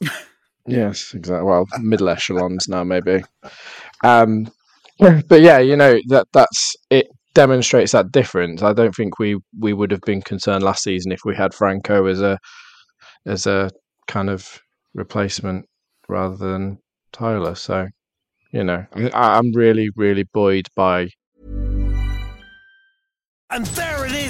yes, 0.66 1.14
exactly. 1.14 1.46
Well, 1.46 1.66
middle 1.80 2.08
echelons 2.08 2.68
now 2.68 2.84
maybe. 2.84 3.24
Um, 4.04 4.50
but 4.98 5.40
yeah, 5.40 5.58
you 5.58 5.76
know 5.76 5.98
that 6.08 6.28
that's 6.32 6.76
it 6.90 7.08
demonstrates 7.34 7.92
that 7.92 8.12
difference. 8.12 8.62
I 8.62 8.72
don't 8.72 8.94
think 8.94 9.18
we 9.18 9.38
we 9.58 9.72
would 9.72 9.90
have 9.90 10.02
been 10.02 10.22
concerned 10.22 10.62
last 10.62 10.82
season 10.82 11.12
if 11.12 11.20
we 11.24 11.34
had 11.34 11.54
Franco 11.54 12.06
as 12.06 12.20
a 12.20 12.38
as 13.26 13.46
a 13.46 13.70
kind 14.08 14.30
of 14.30 14.60
replacement 14.94 15.66
rather 16.08 16.36
than 16.36 16.78
Tyler. 17.12 17.54
So 17.54 17.88
You 18.52 18.64
know, 18.64 18.84
I, 18.94 19.38
I'm 19.38 19.50
really, 19.52 19.88
really 19.96 20.24
buoyed 20.24 20.68
by 20.76 21.08
And 23.50 23.66
there 23.66 24.01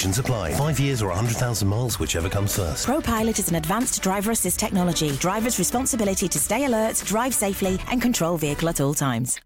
conditions 0.00 0.18
apply. 0.18 0.54
Five 0.54 0.80
years 0.80 1.02
or 1.02 1.08
100,000 1.08 1.68
miles, 1.68 1.98
whichever 1.98 2.28
comes 2.28 2.56
first. 2.56 2.86
ProPilot 2.86 3.38
is 3.38 3.48
an 3.48 3.56
advanced 3.56 4.02
driver 4.02 4.30
assist 4.30 4.58
technology. 4.58 5.10
Driver's 5.12 5.58
responsibility 5.58 6.28
to 6.28 6.38
stay 6.38 6.64
alert, 6.64 7.02
drive 7.06 7.34
safely, 7.34 7.78
and 7.90 8.00
control 8.00 8.36
vehicle 8.36 8.68
at 8.68 8.80
all 8.80 8.94
times. 8.94 9.40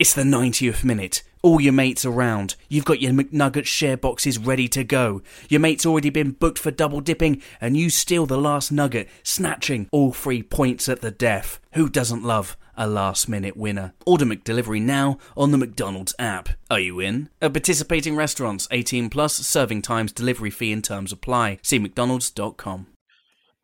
It's 0.00 0.12
the 0.12 0.22
90th 0.22 0.82
minute. 0.82 1.22
All 1.40 1.60
your 1.60 1.72
mates 1.72 2.04
around. 2.04 2.56
You've 2.68 2.84
got 2.84 3.00
your 3.00 3.12
McNugget 3.12 3.66
share 3.66 3.96
boxes 3.96 4.38
ready 4.38 4.66
to 4.68 4.82
go. 4.82 5.22
Your 5.48 5.60
mate's 5.60 5.86
already 5.86 6.10
been 6.10 6.32
booked 6.32 6.58
for 6.58 6.72
double 6.72 7.00
dipping, 7.00 7.40
and 7.60 7.76
you 7.76 7.90
steal 7.90 8.26
the 8.26 8.36
last 8.36 8.72
nugget, 8.72 9.08
snatching 9.22 9.88
all 9.92 10.12
three 10.12 10.42
points 10.42 10.88
at 10.88 11.00
the 11.00 11.12
death. 11.12 11.60
Who 11.74 11.88
doesn't 11.88 12.24
love 12.24 12.56
a 12.76 12.86
last 12.86 13.28
minute 13.28 13.56
winner? 13.56 13.94
Order 14.06 14.24
McDelivery 14.24 14.80
now 14.80 15.18
on 15.36 15.50
the 15.50 15.58
McDonald's 15.58 16.14
app. 16.18 16.48
Are 16.70 16.80
you 16.80 17.00
in? 17.00 17.30
At 17.40 17.52
participating 17.52 18.16
restaurants, 18.16 18.68
18 18.70 19.10
plus, 19.10 19.34
serving 19.34 19.82
times, 19.82 20.12
delivery 20.12 20.50
fee 20.50 20.72
and 20.72 20.84
terms 20.84 21.12
apply. 21.12 21.58
See 21.62 21.78
McDonald's.com. 21.78 22.86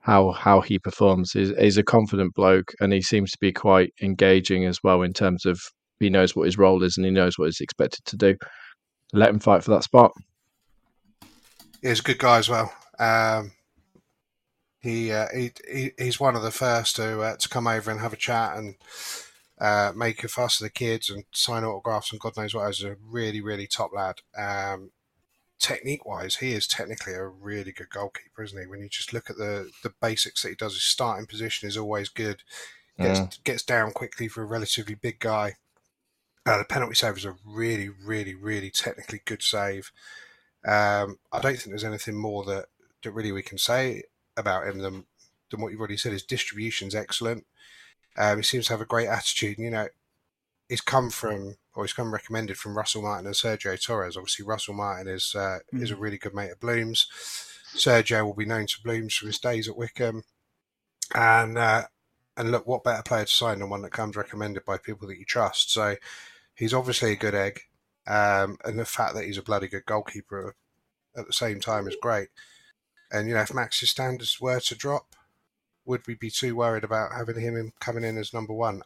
how 0.01 0.33
how 0.33 0.61
he 0.61 0.79
performs. 0.79 1.33
He's, 1.33 1.51
he's 1.59 1.79
a 1.79 1.83
confident 1.83 2.35
bloke, 2.35 2.73
and 2.81 2.93
he 2.93 3.03
seems 3.03 3.31
to 3.33 3.39
be 3.41 3.53
quite 3.53 3.93
engaging 4.03 4.65
as 4.65 4.79
well 4.83 5.03
in 5.03 5.13
terms 5.13 5.47
of 5.47 5.61
he 6.01 6.11
knows 6.11 6.35
what 6.35 6.47
his 6.47 6.59
role 6.59 6.83
is 6.83 6.97
and 6.97 7.05
he 7.05 7.13
knows 7.13 7.39
what 7.39 7.47
he's 7.47 7.61
expected 7.61 8.05
to 8.07 8.17
do. 8.17 8.37
Let 9.13 9.31
him 9.31 9.39
fight 9.39 9.63
for 9.63 9.71
that 9.73 9.85
spot. 9.85 10.13
He's 11.83 12.01
a 12.01 12.03
good 12.03 12.19
guy 12.19 12.39
as 12.39 12.49
well. 12.49 12.73
Um, 12.99 13.53
he, 14.81 15.13
uh, 15.13 15.27
he 15.35 15.53
he 15.71 15.93
he's 15.99 16.19
one 16.19 16.37
of 16.37 16.43
the 16.43 16.51
first 16.51 16.97
to 16.97 17.21
uh, 17.21 17.37
to 17.37 17.49
come 17.49 17.67
over 17.67 17.91
and 17.91 18.01
have 18.01 18.13
a 18.13 18.17
chat 18.17 18.57
and 18.57 18.77
uh, 19.61 19.93
make 19.95 20.25
a 20.25 20.29
fuss 20.29 20.61
of 20.61 20.65
the 20.65 20.71
kids 20.71 21.11
and 21.11 21.25
sign 21.33 21.65
autographs 21.65 22.11
and 22.11 22.21
God 22.21 22.37
knows 22.37 22.55
what. 22.55 22.67
He's 22.67 22.83
a 22.83 22.97
really 23.07 23.41
really 23.41 23.67
top 23.67 23.93
lad. 23.95 24.17
Um, 24.37 24.91
technique 25.59 26.07
wise, 26.07 26.37
he 26.37 26.53
is 26.53 26.67
technically 26.67 27.13
a 27.13 27.27
really 27.27 27.73
good 27.73 27.91
goalkeeper, 27.91 28.43
isn't 28.43 28.59
he? 28.59 28.67
When 28.67 28.81
you 28.81 28.89
just 28.89 29.13
look 29.13 29.29
at 29.29 29.37
the 29.37 29.71
the 29.83 29.93
basics 30.01 30.43
that 30.43 30.49
he 30.49 30.55
does, 30.55 30.75
his 30.75 30.83
starting 30.83 31.27
position 31.27 31.69
is 31.69 31.77
always 31.77 32.09
good. 32.09 32.43
Gets 32.99 33.39
gets 33.39 33.63
down 33.63 33.93
quickly 33.93 34.29
for 34.29 34.43
a 34.43 34.47
relatively 34.47 34.95
big 34.95 35.21
guy. 35.21 35.57
Uh, 36.47 36.59
the 36.59 36.65
penalty 36.65 36.95
save 36.95 37.19
is 37.19 37.25
a 37.25 37.37
really, 37.45 37.89
really, 37.89 38.35
really 38.35 38.71
technically 38.71 39.21
good 39.25 39.43
save. 39.43 39.93
Um, 40.67 41.19
I 41.33 41.41
don't 41.41 41.57
think 41.57 41.69
there's 41.69 41.85
anything 41.85 42.17
more 42.17 42.45
that, 42.45 42.67
that 43.03 43.13
really 43.13 43.33
we 43.33 43.43
can 43.43 43.59
say 43.59 44.05
about 44.41 44.67
him 44.67 44.79
than 44.79 45.05
than 45.51 45.61
what 45.61 45.71
you've 45.71 45.81
already 45.81 45.97
said. 45.97 46.13
His 46.13 46.23
distribution's 46.23 46.95
excellent. 46.95 47.47
Um, 48.17 48.39
he 48.39 48.43
seems 48.43 48.67
to 48.67 48.73
have 48.73 48.81
a 48.81 48.87
great 48.87 49.09
attitude. 49.09 49.59
And, 49.59 49.65
you 49.65 49.71
know, 49.71 49.89
he's 50.69 50.81
come 50.81 51.11
from 51.11 51.57
or 51.75 51.85
he's 51.85 51.93
come 51.93 52.13
recommended 52.13 52.57
from 52.57 52.77
Russell 52.77 53.03
Martin 53.03 53.27
and 53.27 53.35
Sergio 53.35 53.81
Torres. 53.81 54.17
Obviously, 54.17 54.45
Russell 54.45 54.75
Martin 54.75 55.09
is 55.09 55.35
uh, 55.35 55.59
is 55.73 55.91
a 55.91 55.97
really 55.97 56.19
good 56.19 56.35
mate 56.35 56.51
of 56.51 56.61
Bloom's. 56.61 57.07
Sergio 57.75 58.25
will 58.25 58.35
be 58.35 58.45
known 58.45 58.67
to 58.67 58.83
Bloom's 58.83 59.15
from 59.15 59.29
his 59.29 59.39
days 59.39 59.69
at 59.69 59.77
Wycombe, 59.77 60.25
and 61.15 61.57
uh, 61.57 61.85
and 62.37 62.51
look, 62.51 62.67
what 62.67 62.85
better 62.85 63.03
player 63.03 63.25
to 63.25 63.31
sign 63.31 63.61
than 63.61 63.71
one 63.71 63.83
that 63.83 63.93
comes 63.93 64.17
recommended 64.17 64.65
by 64.65 64.79
people 64.79 65.07
that 65.09 65.19
you 65.19 65.25
trust. 65.25 65.73
So 65.73 65.97
he's 66.55 66.75
obviously 66.75 67.13
a 67.13 67.17
good 67.17 67.35
egg, 67.35 67.61
um, 68.07 68.59
and 68.65 68.79
the 68.79 68.85
fact 68.85 69.15
that 69.15 69.25
he's 69.25 69.39
a 69.39 69.43
bloody 69.43 69.69
good 69.69 69.87
goalkeeper 69.87 70.57
at 71.17 71.27
the 71.27 71.33
same 71.33 71.61
time 71.61 71.87
is 71.87 71.97
great. 72.01 72.29
And 73.13 73.29
you 73.29 73.35
know, 73.35 73.41
if 73.41 73.55
Max's 73.55 73.91
standards 73.91 74.41
were 74.41 74.61
to 74.61 74.75
drop, 74.75 75.15
would 75.85 76.07
we 76.07 76.15
be 76.15 76.31
too 76.31 76.55
worried 76.57 76.85
about 76.85 77.13
having 77.13 77.41
him 77.41 77.57
in, 77.57 77.73
coming 77.81 78.05
in 78.05 78.19
as 78.19 78.33
number 78.33 78.53
one? 78.53 78.83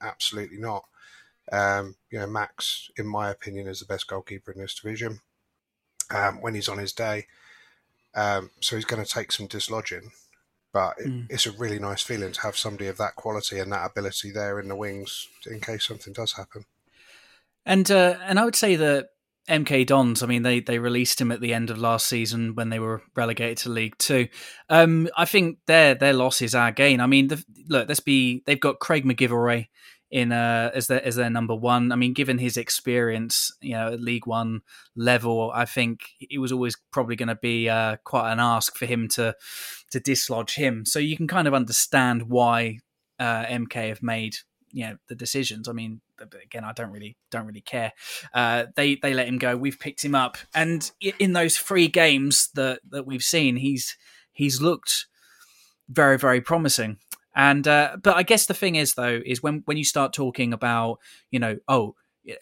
Absolutely 0.00 0.58
not. 0.58 0.84
Um, 1.52 1.96
you 2.10 2.18
know, 2.18 2.26
Max, 2.26 2.90
in 2.96 3.06
my 3.06 3.30
opinion, 3.30 3.68
is 3.68 3.80
the 3.80 3.86
best 3.86 4.06
goalkeeper 4.08 4.52
in 4.52 4.60
this 4.60 4.74
division 4.74 5.20
um, 6.14 6.40
when 6.40 6.54
he's 6.54 6.68
on 6.68 6.78
his 6.78 6.92
day. 6.92 7.26
Um, 8.14 8.50
so 8.60 8.76
he's 8.76 8.84
going 8.84 9.04
to 9.04 9.10
take 9.10 9.30
some 9.30 9.46
dislodging, 9.46 10.10
but 10.72 10.94
it, 10.98 11.06
Mm. 11.06 11.26
it's 11.28 11.46
a 11.46 11.52
really 11.52 11.78
nice 11.78 12.02
feeling 12.02 12.32
to 12.32 12.40
have 12.40 12.56
somebody 12.56 12.88
of 12.88 12.96
that 12.96 13.14
quality 13.14 13.58
and 13.58 13.70
that 13.72 13.84
ability 13.90 14.30
there 14.30 14.58
in 14.58 14.68
the 14.68 14.74
wings 14.76 15.28
in 15.46 15.60
case 15.60 15.86
something 15.86 16.14
does 16.14 16.32
happen. 16.32 16.64
And 17.66 17.90
uh, 17.90 18.16
and 18.22 18.38
I 18.38 18.44
would 18.44 18.56
say 18.56 18.76
that 18.76 19.10
MK 19.48 19.86
Dons, 19.86 20.22
I 20.22 20.26
mean, 20.26 20.42
they 20.42 20.60
they 20.60 20.78
released 20.78 21.20
him 21.20 21.30
at 21.30 21.40
the 21.40 21.54
end 21.54 21.70
of 21.70 21.78
last 21.78 22.06
season 22.06 22.54
when 22.54 22.68
they 22.68 22.78
were 22.78 23.02
relegated 23.14 23.58
to 23.58 23.68
League 23.68 23.96
Two. 23.98 24.28
Um, 24.68 25.08
I 25.16 25.24
think 25.24 25.58
their 25.66 25.94
their 25.94 26.12
loss 26.12 26.42
is 26.42 26.54
our 26.54 26.72
gain. 26.72 27.00
I 27.00 27.06
mean, 27.06 27.28
the, 27.28 27.44
look, 27.68 27.88
let's 27.88 28.00
be. 28.00 28.42
They've 28.46 28.60
got 28.60 28.80
Craig 28.80 29.04
MacGillivray 29.04 29.68
in 30.10 30.32
uh, 30.32 30.70
as 30.74 30.88
their 30.88 31.04
as 31.04 31.16
their 31.16 31.30
number 31.30 31.54
one. 31.54 31.92
I 31.92 31.96
mean, 31.96 32.12
given 32.12 32.38
his 32.38 32.56
experience, 32.56 33.52
you 33.60 33.72
know, 33.72 33.92
at 33.92 34.00
League 34.00 34.26
One 34.26 34.62
level, 34.96 35.52
I 35.54 35.64
think 35.64 36.00
it 36.20 36.38
was 36.38 36.52
always 36.52 36.76
probably 36.92 37.16
going 37.16 37.28
to 37.28 37.36
be 37.36 37.68
uh, 37.68 37.96
quite 38.04 38.32
an 38.32 38.40
ask 38.40 38.76
for 38.76 38.86
him 38.86 39.08
to 39.10 39.34
to 39.92 40.00
dislodge 40.00 40.54
him. 40.54 40.84
So 40.84 40.98
you 40.98 41.16
can 41.16 41.28
kind 41.28 41.46
of 41.46 41.54
understand 41.54 42.28
why 42.28 42.80
uh, 43.18 43.44
MK 43.44 43.88
have 43.88 44.02
made 44.02 44.36
you 44.76 44.84
know 44.84 44.96
the 45.08 45.14
decisions. 45.14 45.68
I 45.68 45.72
mean, 45.72 46.02
again, 46.20 46.62
I 46.62 46.72
don't 46.72 46.90
really 46.90 47.16
don't 47.30 47.46
really 47.46 47.62
care. 47.62 47.92
Uh, 48.34 48.66
they 48.76 48.96
they 48.96 49.14
let 49.14 49.26
him 49.26 49.38
go. 49.38 49.56
We've 49.56 49.78
picked 49.78 50.04
him 50.04 50.14
up, 50.14 50.36
and 50.54 50.90
in 51.18 51.32
those 51.32 51.56
three 51.56 51.88
games 51.88 52.50
that 52.54 52.80
that 52.90 53.06
we've 53.06 53.22
seen, 53.22 53.56
he's 53.56 53.96
he's 54.32 54.60
looked 54.60 55.06
very 55.88 56.18
very 56.18 56.42
promising. 56.42 56.98
And 57.34 57.66
uh, 57.66 57.96
but 58.02 58.16
I 58.16 58.22
guess 58.22 58.44
the 58.44 58.54
thing 58.54 58.74
is 58.74 58.94
though 58.94 59.22
is 59.24 59.42
when 59.42 59.62
when 59.64 59.78
you 59.78 59.84
start 59.84 60.12
talking 60.12 60.52
about 60.52 60.98
you 61.30 61.38
know 61.38 61.56
oh 61.68 61.94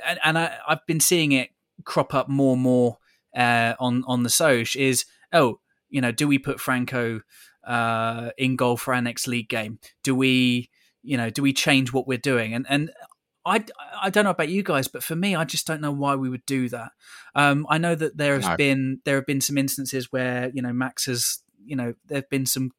and, 0.05 0.18
and 0.25 0.37
I, 0.37 0.57
I've 0.66 0.85
been 0.88 1.01
seeing 1.01 1.31
it 1.31 1.51
crop 1.85 2.14
up 2.14 2.29
more 2.29 2.55
and 2.55 2.62
more 2.62 2.99
uh, 3.37 3.75
on 3.79 4.03
on 4.09 4.25
the 4.25 4.29
Soch 4.29 4.75
is 4.75 5.05
oh 5.33 5.61
you 5.88 6.01
know 6.01 6.11
do 6.11 6.27
we 6.27 6.40
put 6.40 6.59
Franco 6.59 7.20
uh, 7.64 8.31
in 8.37 8.57
goal 8.57 8.77
for 8.77 8.92
our 8.92 9.03
next 9.03 9.29
league 9.29 9.49
game? 9.49 9.79
Do 10.03 10.16
we 10.16 10.70
you 11.05 11.17
know 11.17 11.31
do 11.31 11.43
we 11.43 11.53
change 11.53 11.93
what 11.93 12.07
we're 12.07 12.19
doing? 12.19 12.55
And 12.55 12.67
and 12.69 12.90
I, 13.47 13.62
I 14.01 14.09
don't 14.11 14.25
know 14.25 14.31
about 14.31 14.49
you 14.49 14.62
guys, 14.62 14.88
but 14.88 15.03
for 15.03 15.14
me, 15.14 15.35
I 15.35 15.45
just 15.45 15.67
don't 15.67 15.83
know 15.83 15.93
why 15.93 16.14
we 16.14 16.31
would 16.31 16.47
do 16.47 16.69
that. 16.71 16.93
Um, 17.35 17.67
I 17.69 17.77
know 17.77 17.95
that 17.95 18.17
there 18.17 18.37
has 18.37 18.47
No. 18.49 18.57
been 18.57 19.01
there 19.05 19.17
have 19.17 19.27
been 19.27 19.43
some 19.43 19.59
instances 19.59 20.11
where 20.11 20.51
you 20.55 20.62
know 20.62 20.73
Max 20.73 21.05
has 21.07 21.40
you 21.64 21.77
know 21.77 21.95
there 22.07 22.19
have 22.19 22.31
been 22.31 22.47
some 22.47 22.73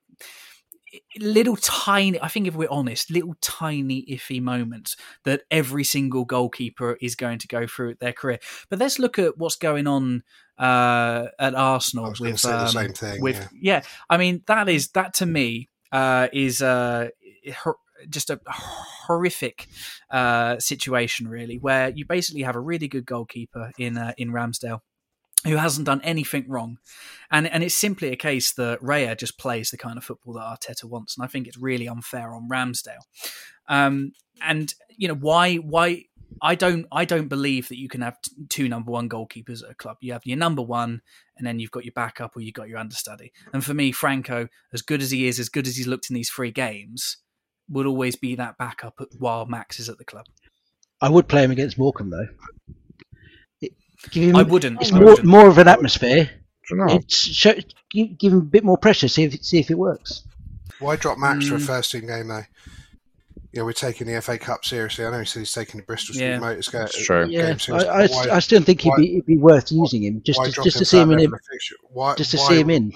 little 1.20 1.58
tiny 1.58 2.22
i 2.22 2.28
think 2.30 2.48
if 2.48 2.56
we're 2.56 2.70
honest 2.70 3.12
little 3.12 3.36
tiny 3.42 4.06
iffy 4.06 4.42
moments 4.42 4.96
that 5.26 5.44
every 5.52 5.84
single 5.84 6.24
goalkeeper 6.24 6.98
is 7.02 7.16
going 7.16 7.38
to 7.38 7.48
go 7.48 7.68
through 7.68 7.96
their 7.96 8.14
career 8.14 8.40
but 8.70 8.80
let's 8.80 8.98
look 8.98 9.20
at 9.20 9.38
what's 9.38 9.58
going 9.58 9.88
on 9.88 10.24
uh 10.58 11.26
at 11.38 11.54
arsenal 11.54 12.14
with 12.20 12.40
say 12.40 12.50
the 12.50 12.60
um, 12.62 12.68
same 12.70 12.94
thing. 12.94 13.22
with 13.22 13.36
yeah. 13.36 13.80
yeah. 13.80 13.82
i 14.10 14.16
mean 14.16 14.42
that 14.48 14.70
is 14.70 14.88
that 14.90 15.14
to 15.14 15.26
me 15.26 15.68
uh 15.92 16.28
is 16.32 16.62
uh 16.62 17.10
just 18.10 18.30
a 18.30 18.40
horrific 18.48 19.68
uh 20.12 20.58
situation 20.60 21.28
really 21.28 21.58
where 21.58 21.90
you 21.90 22.06
basically 22.06 22.42
have 22.42 22.56
a 22.56 22.60
really 22.60 22.88
good 22.88 23.06
goalkeeper 23.06 23.72
in 23.78 23.98
uh, 23.98 24.14
in 24.18 24.32
ramsdale 24.32 24.82
who 25.46 25.58
hasn't 25.58 25.86
done 25.86 26.02
anything 26.04 26.46
wrong. 26.48 26.80
And 27.32 27.48
and 27.48 27.64
it's 27.64 27.76
simply 27.76 28.12
a 28.12 28.16
case 28.16 28.52
that 28.54 28.82
Raya 28.82 29.18
just 29.18 29.38
plays 29.38 29.70
the 29.70 29.78
kind 29.78 29.98
of 29.98 30.04
football 30.04 30.34
that 30.34 30.42
Arteta 30.42 30.86
wants. 30.86 31.16
And 31.16 31.24
I 31.24 31.28
think 31.28 31.48
it's 31.48 31.58
really 31.58 31.88
unfair 31.88 32.34
on 32.34 32.50
Ramsdale. 32.50 33.04
Um, 33.68 34.14
and 34.42 34.74
you 34.98 35.08
know 35.08 35.16
why 35.16 35.56
why 35.58 36.06
I 36.42 36.56
don't 36.56 36.88
I 36.92 37.06
don't 37.06 37.28
believe 37.28 37.70
that 37.70 37.80
you 37.80 37.88
can 37.88 38.02
have 38.02 38.18
two 38.50 38.68
number 38.68 38.92
one 38.92 39.08
goalkeepers 39.08 39.64
at 39.64 39.72
a 39.72 39.76
club. 39.76 39.98
You 40.02 40.14
have 40.14 40.26
your 40.26 40.38
number 40.38 40.62
one, 40.62 41.02
and 41.38 41.46
then 41.46 41.60
you've 41.60 41.72
got 41.72 41.86
your 41.86 41.94
backup 41.94 42.36
or 42.36 42.42
you've 42.42 42.54
got 42.54 42.68
your 42.68 42.80
understudy. 42.80 43.32
And 43.54 43.64
for 43.64 43.74
me, 43.74 43.92
Franco, 43.92 44.48
as 44.74 44.82
good 44.82 45.02
as 45.02 45.12
he 45.12 45.28
is, 45.28 45.40
as 45.40 45.50
good 45.50 45.68
as 45.68 45.78
he's 45.78 45.88
looked 45.88 46.10
in 46.10 46.16
these 46.16 46.30
three 46.30 46.52
games, 46.52 47.18
would 47.70 47.86
always 47.86 48.16
be 48.16 48.36
that 48.36 48.58
backup 48.58 49.00
while 49.18 49.46
Max 49.46 49.80
is 49.80 49.90
at 49.90 49.98
the 49.98 50.06
club. 50.06 50.26
I 51.02 51.10
would 51.10 51.28
play 51.28 51.44
him 51.44 51.52
against 51.52 51.78
Morecambe 51.78 52.10
though. 52.10 52.28
It, 53.62 53.74
give 54.12 54.24
him, 54.30 54.36
I 54.36 54.44
wouldn't. 54.44 54.82
It's 54.82 54.92
I 54.92 54.96
more, 55.00 55.06
wouldn't. 55.10 55.28
more 55.28 55.48
of 55.48 55.58
an 55.58 55.68
atmosphere. 55.68 56.30
It's 56.70 57.18
show, 57.18 57.54
give, 57.92 58.18
give 58.18 58.34
him 58.34 58.40
a 58.40 58.44
bit 58.44 58.64
more 58.64 58.78
pressure. 58.78 59.08
See 59.08 59.24
if 59.24 59.44
see 59.44 59.60
if 59.60 59.70
it 59.70 59.78
works. 59.78 60.24
Why 60.80 60.96
drop 60.96 61.18
Max 61.18 61.48
for 61.48 61.56
a 61.56 61.58
Mm. 61.60 61.66
first 61.68 61.92
team 61.92 62.08
game 62.08 62.28
though? 62.28 62.44
you 63.52 63.62
know, 63.62 63.66
we're 63.68 63.72
taking 63.72 64.06
the 64.08 64.22
FA 64.22 64.38
Cup 64.38 64.66
seriously. 64.66 65.06
I 65.06 65.12
know 65.12 65.20
he 65.20 65.26
said 65.26 65.40
he's 65.40 65.54
taking 65.54 65.80
the 65.80 65.86
Bristol 65.86 66.14
Street 66.14 66.26
Yeah. 66.28 66.40
Motors 66.40 66.68
game. 66.68 66.82
It's 66.82 67.06
true. 67.06 67.26
Yeah, 67.30 67.42
game 67.44 67.54
I, 67.54 67.58
seriously. 67.58 67.90
I, 67.90 68.08
Why- 68.08 68.36
I 68.36 68.40
still 68.40 68.62
think 68.62 68.82
he'd 68.82 68.90
why- 68.90 68.98
be, 68.98 69.14
it'd 69.14 69.26
be 69.26 69.38
worth 69.38 69.72
using 69.72 70.04
him 70.04 70.22
just 70.26 70.44
to, 70.44 70.52
just 70.52 70.76
him 70.76 70.80
to 70.80 70.86
see 70.86 70.98
him 70.98 71.12
in 71.12 71.20
level 71.20 71.36
it, 71.36 71.40
of 71.40 71.46
fixture? 71.50 71.76
Why, 71.90 72.16
just 72.16 72.32
to 72.32 72.38
why, 72.38 72.48
see 72.50 72.60
him 72.60 72.70
in. 72.70 72.92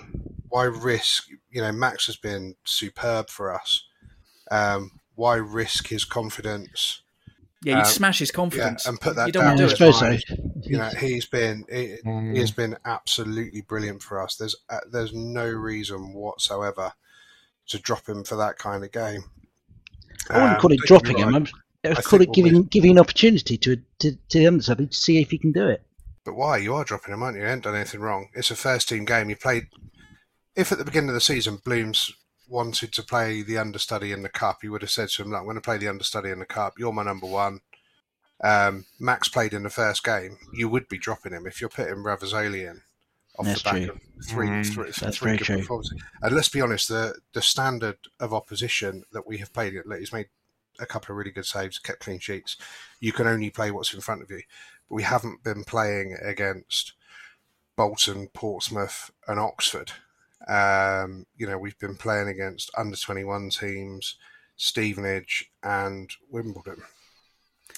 Why 0.49 0.63
risk? 0.65 1.27
You 1.49 1.61
know, 1.61 1.71
Max 1.71 2.07
has 2.07 2.17
been 2.17 2.55
superb 2.65 3.29
for 3.29 3.53
us. 3.55 3.85
Um, 4.51 4.91
why 5.15 5.35
risk 5.35 5.87
his 5.87 6.05
confidence? 6.05 7.01
Yeah, 7.63 7.73
you 7.73 7.79
Um, 7.79 7.85
smash 7.85 8.19
his 8.19 8.29
Yeah, 8.29 8.35
confidence. 8.35 8.85
and 8.85 8.99
put 8.99 9.15
that 9.15 9.27
you 9.27 9.31
don't 9.33 9.45
down. 9.45 9.57
Want 9.57 9.71
to 9.71 9.77
do 9.77 9.87
it. 9.89 9.93
so. 9.93 10.17
You 10.63 10.77
know, 10.77 10.89
he's 10.99 11.25
been 11.25 11.65
he, 11.69 11.97
Mm. 12.05 12.33
he 12.33 12.39
has 12.39 12.51
been 12.51 12.77
absolutely 12.85 13.61
brilliant 13.61 14.01
for 14.01 14.21
us. 14.21 14.35
There's 14.35 14.55
uh, 14.69 14.79
there's 14.91 15.13
no 15.13 15.47
reason 15.49 16.13
whatsoever 16.13 16.93
to 17.67 17.79
drop 17.79 18.07
him 18.07 18.23
for 18.23 18.35
that 18.37 18.57
kind 18.57 18.83
of 18.83 18.91
game. 18.91 19.23
I 20.29 20.39
wouldn't 20.39 20.53
Um, 20.53 20.61
call 20.61 20.71
it 20.71 20.79
dropping 20.81 21.15
me 21.17 21.21
him. 21.23 21.33
wrong, 21.33 21.35
I'm, 21.35 21.47
I 21.85 21.89
would 21.89 22.03
call 22.03 22.19
think 22.19 22.21
it 22.21 22.27
we'll 22.27 22.35
giving 22.35 22.63
giving 22.63 22.91
an 22.91 22.99
opportunity 22.99 23.57
to 23.57 23.77
to, 23.99 24.15
to 24.29 24.37
the 24.39 24.47
understudy 24.47 24.87
to 24.87 24.97
see 24.97 25.21
if 25.21 25.31
he 25.31 25.37
can 25.37 25.51
do 25.51 25.67
it. 25.67 25.83
But 26.25 26.35
why? 26.35 26.57
You 26.57 26.75
are 26.75 26.83
dropping 26.83 27.13
him, 27.13 27.23
aren't 27.23 27.37
you? 27.37 27.43
You 27.43 27.49
ain't 27.49 27.63
done 27.63 27.75
anything 27.75 28.01
wrong. 28.01 28.29
It's 28.35 28.51
a 28.51 28.55
first 28.55 28.89
team 28.89 29.05
game. 29.05 29.29
You 29.29 29.35
played. 29.35 29.67
If 30.55 30.71
at 30.71 30.77
the 30.77 30.85
beginning 30.85 31.09
of 31.09 31.15
the 31.15 31.21
season 31.21 31.57
Blooms 31.63 32.11
wanted 32.49 32.91
to 32.93 33.03
play 33.03 33.41
the 33.41 33.57
understudy 33.57 34.11
in 34.11 34.23
the 34.23 34.29
cup, 34.29 34.63
you 34.63 34.71
would 34.71 34.81
have 34.81 34.91
said 34.91 35.09
to 35.09 35.21
him, 35.23 35.29
"Look, 35.29 35.39
I'm 35.39 35.45
going 35.45 35.55
to 35.55 35.61
play 35.61 35.77
the 35.77 35.87
understudy 35.87 36.29
in 36.29 36.39
the 36.39 36.45
cup. 36.45 36.73
You're 36.77 36.93
my 36.93 37.03
number 37.03 37.27
one." 37.27 37.61
Um, 38.41 38.85
Max 38.99 39.27
played 39.27 39.53
in 39.53 39.63
the 39.63 39.69
first 39.69 40.03
game. 40.03 40.37
You 40.53 40.69
would 40.69 40.87
be 40.87 40.97
dropping 40.97 41.33
him 41.33 41.45
if 41.45 41.59
you're 41.59 41.69
putting 41.69 41.95
Ravizzoli 41.95 42.69
in 42.69 42.81
off 43.37 43.45
That's 43.45 43.63
the 43.63 43.69
back 43.69 43.83
true. 43.83 43.91
of 43.91 44.25
three, 44.25 44.47
Mm, 44.47 44.73
three, 44.73 44.91
that's 44.91 45.17
three 45.17 45.37
good 45.37 45.45
true. 45.45 45.57
performances. 45.59 46.01
And 46.21 46.35
let's 46.35 46.49
be 46.49 46.61
honest, 46.61 46.87
the 46.89 47.15
the 47.33 47.41
standard 47.41 47.97
of 48.19 48.33
opposition 48.33 49.03
that 49.11 49.27
we 49.27 49.37
have 49.37 49.53
played, 49.53 49.73
look, 49.85 49.99
he's 49.99 50.13
made 50.13 50.27
a 50.79 50.85
couple 50.85 51.13
of 51.13 51.17
really 51.17 51.31
good 51.31 51.45
saves, 51.45 51.79
kept 51.79 51.99
clean 51.99 52.19
sheets. 52.19 52.55
You 52.99 53.11
can 53.11 53.27
only 53.27 53.49
play 53.49 53.71
what's 53.71 53.93
in 53.93 54.01
front 54.01 54.21
of 54.21 54.31
you. 54.31 54.41
But 54.87 54.95
we 54.95 55.03
haven't 55.03 55.43
been 55.43 55.63
playing 55.65 56.17
against 56.21 56.93
Bolton, 57.75 58.27
Portsmouth, 58.33 59.11
and 59.27 59.39
Oxford. 59.39 59.91
Um, 60.49 61.25
you 61.37 61.47
know, 61.47 61.59
we've 61.59 61.77
been 61.77 61.95
playing 61.95 62.27
against 62.27 62.71
under 62.75 62.97
21 62.97 63.51
teams, 63.51 64.15
Stevenage, 64.55 65.51
and 65.61 66.09
Wimbledon, 66.31 66.81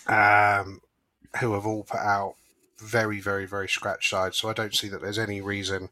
um, 0.07 0.79
who 1.39 1.53
have 1.53 1.65
all 1.65 1.83
put 1.83 1.99
out 1.99 2.35
very, 2.79 3.19
very, 3.19 3.45
very 3.45 3.67
scratch 3.67 4.09
sides. 4.09 4.37
So 4.37 4.49
I 4.49 4.53
don't 4.53 4.73
see 4.73 4.87
that 4.87 5.01
there's 5.01 5.19
any 5.19 5.41
reason 5.41 5.89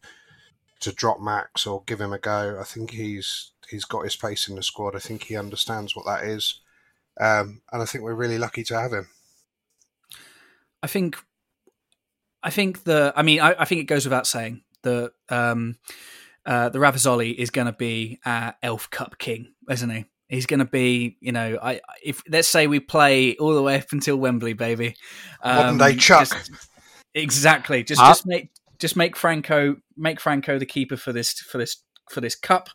to 0.79 0.93
drop 0.93 1.19
Max 1.19 1.67
or 1.67 1.83
give 1.85 1.99
him 1.99 2.13
a 2.13 2.17
go. 2.17 2.57
I 2.59 2.63
think 2.63 2.91
he's 2.91 3.51
he's 3.69 3.85
got 3.85 4.05
his 4.05 4.15
place 4.15 4.47
in 4.47 4.55
the 4.55 4.63
squad. 4.63 4.95
I 4.95 4.99
think 4.99 5.23
he 5.23 5.35
understands 5.35 5.95
what 5.95 6.05
that 6.05 6.23
is, 6.23 6.61
um, 7.19 7.61
and 7.73 7.81
I 7.81 7.85
think 7.85 8.03
we're 8.03 8.13
really 8.13 8.37
lucky 8.37 8.63
to 8.63 8.79
have 8.79 8.93
him. 8.93 9.09
I 10.81 10.87
think, 10.87 11.17
I 12.41 12.49
think 12.49 12.85
the. 12.85 13.11
I 13.15 13.21
mean, 13.21 13.41
I, 13.41 13.55
I 13.59 13.65
think 13.65 13.81
it 13.81 13.85
goes 13.85 14.05
without 14.05 14.27
saying 14.27 14.63
that 14.83 15.11
um, 15.27 15.77
uh, 16.45 16.69
the 16.69 16.79
Ravizzoli 16.79 17.33
is 17.35 17.49
going 17.49 17.67
to 17.67 17.73
be 17.73 18.19
our 18.25 18.55
Elf 18.63 18.89
Cup 18.89 19.17
king, 19.17 19.53
isn't 19.69 19.89
he? 19.89 20.05
He's 20.27 20.45
going 20.45 20.59
to 20.59 20.65
be, 20.65 21.17
you 21.21 21.31
know, 21.31 21.57
I 21.61 21.81
if 22.03 22.21
let's 22.29 22.47
say 22.47 22.67
we 22.67 22.79
play 22.79 23.35
all 23.37 23.55
the 23.55 23.63
way 23.63 23.77
up 23.77 23.91
until 23.91 24.15
Wembley, 24.17 24.53
baby. 24.53 24.95
Modern 25.43 25.77
day 25.77 25.95
Chuck. 25.95 26.27
just- 26.29 26.51
exactly. 27.15 27.83
Just 27.83 28.01
Ah. 28.01 28.09
just 28.09 28.25
make 28.25 28.49
just 28.77 28.95
make 28.95 29.15
Franco 29.15 29.77
make 29.97 30.19
Franco 30.19 30.59
the 30.59 30.65
keeper 30.65 30.97
for 30.97 31.11
this 31.11 31.33
for 31.33 31.57
this 31.57 31.77
for 32.11 32.21
this 32.21 32.35
cup. 32.35 32.69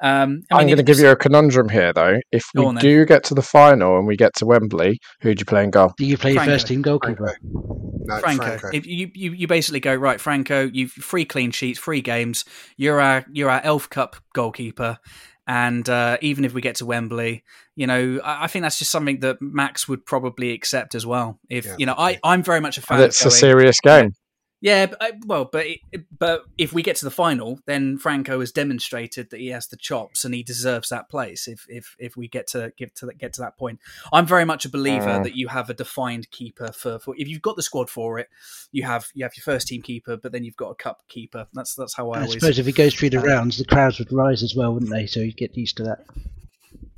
Um, 0.00 0.42
I 0.50 0.58
I'm 0.58 0.66
going 0.66 0.76
to 0.76 0.82
give 0.82 0.98
you 0.98 1.08
a 1.08 1.16
conundrum 1.16 1.68
here, 1.68 1.92
though. 1.92 2.20
If 2.30 2.44
we 2.54 2.64
on 2.64 2.74
then. 2.74 2.82
do 2.82 3.06
get 3.06 3.24
to 3.24 3.34
the 3.34 3.42
final 3.42 3.96
and 3.96 4.06
we 4.06 4.16
get 4.16 4.34
to 4.36 4.46
Wembley, 4.46 4.98
who 5.20 5.34
do 5.34 5.40
you 5.40 5.46
play 5.46 5.64
in 5.64 5.70
goal? 5.70 5.92
Do 5.96 6.04
you 6.04 6.18
play 6.18 6.32
your 6.32 6.40
Franco. 6.40 6.54
first 6.54 6.66
team 6.66 6.82
goalkeeper? 6.82 7.36
No, 7.42 8.18
Franco. 8.18 8.58
Franco. 8.58 8.76
If 8.76 8.86
you, 8.86 9.10
you 9.14 9.32
you 9.32 9.46
basically 9.46 9.80
go 9.80 9.94
right, 9.94 10.20
Franco. 10.20 10.68
You've 10.72 10.92
three 10.92 11.24
clean 11.24 11.50
sheets, 11.50 11.78
three 11.78 12.02
games. 12.02 12.44
You're 12.76 13.00
our 13.00 13.24
you're 13.32 13.50
our 13.50 13.60
Elf 13.62 13.88
Cup 13.88 14.16
goalkeeper, 14.34 14.98
and 15.46 15.88
uh, 15.88 16.18
even 16.20 16.44
if 16.44 16.52
we 16.52 16.60
get 16.60 16.76
to 16.76 16.86
Wembley, 16.86 17.42
you 17.74 17.86
know, 17.86 18.20
I, 18.22 18.44
I 18.44 18.46
think 18.48 18.62
that's 18.64 18.78
just 18.78 18.90
something 18.90 19.20
that 19.20 19.40
Max 19.40 19.88
would 19.88 20.04
probably 20.04 20.52
accept 20.52 20.94
as 20.94 21.06
well. 21.06 21.40
If 21.48 21.64
Yeah. 21.64 21.76
you 21.78 21.86
know, 21.86 21.94
I 21.96 22.18
I'm 22.22 22.42
very 22.42 22.60
much 22.60 22.78
a 22.78 22.82
fan. 22.82 23.00
It's 23.00 23.20
of 23.22 23.28
a 23.28 23.30
serious 23.30 23.80
game. 23.80 24.12
Yeah, 24.60 24.86
but, 24.86 25.02
uh, 25.02 25.12
well, 25.26 25.44
but 25.50 25.66
it, 25.66 25.80
but 26.18 26.44
if 26.56 26.72
we 26.72 26.82
get 26.82 26.96
to 26.96 27.04
the 27.04 27.10
final, 27.10 27.60
then 27.66 27.98
Franco 27.98 28.40
has 28.40 28.52
demonstrated 28.52 29.30
that 29.30 29.40
he 29.40 29.48
has 29.48 29.66
the 29.66 29.76
chops 29.76 30.24
and 30.24 30.34
he 30.34 30.42
deserves 30.42 30.88
that 30.88 31.08
place. 31.10 31.46
If 31.46 31.66
if 31.68 31.94
if 31.98 32.16
we 32.16 32.26
get 32.28 32.46
to 32.48 32.72
get 32.76 32.94
to 32.96 33.10
get 33.18 33.34
to 33.34 33.42
that 33.42 33.58
point, 33.58 33.80
I'm 34.12 34.26
very 34.26 34.44
much 34.44 34.64
a 34.64 34.68
believer 34.70 35.06
Mm. 35.06 35.24
that 35.24 35.36
you 35.36 35.48
have 35.48 35.68
a 35.68 35.74
defined 35.74 36.30
keeper 36.30 36.72
for, 36.72 36.98
for 36.98 37.14
if 37.18 37.28
you've 37.28 37.42
got 37.42 37.56
the 37.56 37.62
squad 37.62 37.90
for 37.90 38.18
it, 38.18 38.28
you 38.72 38.82
have 38.84 39.06
you 39.14 39.24
have 39.24 39.36
your 39.36 39.42
first 39.42 39.68
team 39.68 39.82
keeper, 39.82 40.16
but 40.16 40.32
then 40.32 40.42
you've 40.42 40.56
got 40.56 40.70
a 40.70 40.74
cup 40.74 41.02
keeper. 41.08 41.46
That's 41.52 41.74
that's 41.74 41.94
how 41.94 42.10
I 42.10 42.18
I 42.18 42.20
always 42.22 42.32
suppose 42.34 42.58
if 42.58 42.66
he 42.66 42.72
goes 42.72 42.94
through 42.94 43.10
the 43.10 43.20
uh, 43.20 43.24
rounds, 43.24 43.58
the 43.58 43.64
crowds 43.66 43.98
would 43.98 44.10
rise 44.12 44.42
as 44.42 44.54
well, 44.56 44.72
wouldn't 44.72 44.90
they? 44.90 45.06
So 45.06 45.20
you'd 45.20 45.36
get 45.36 45.56
used 45.56 45.76
to 45.76 45.82
that. 45.84 46.04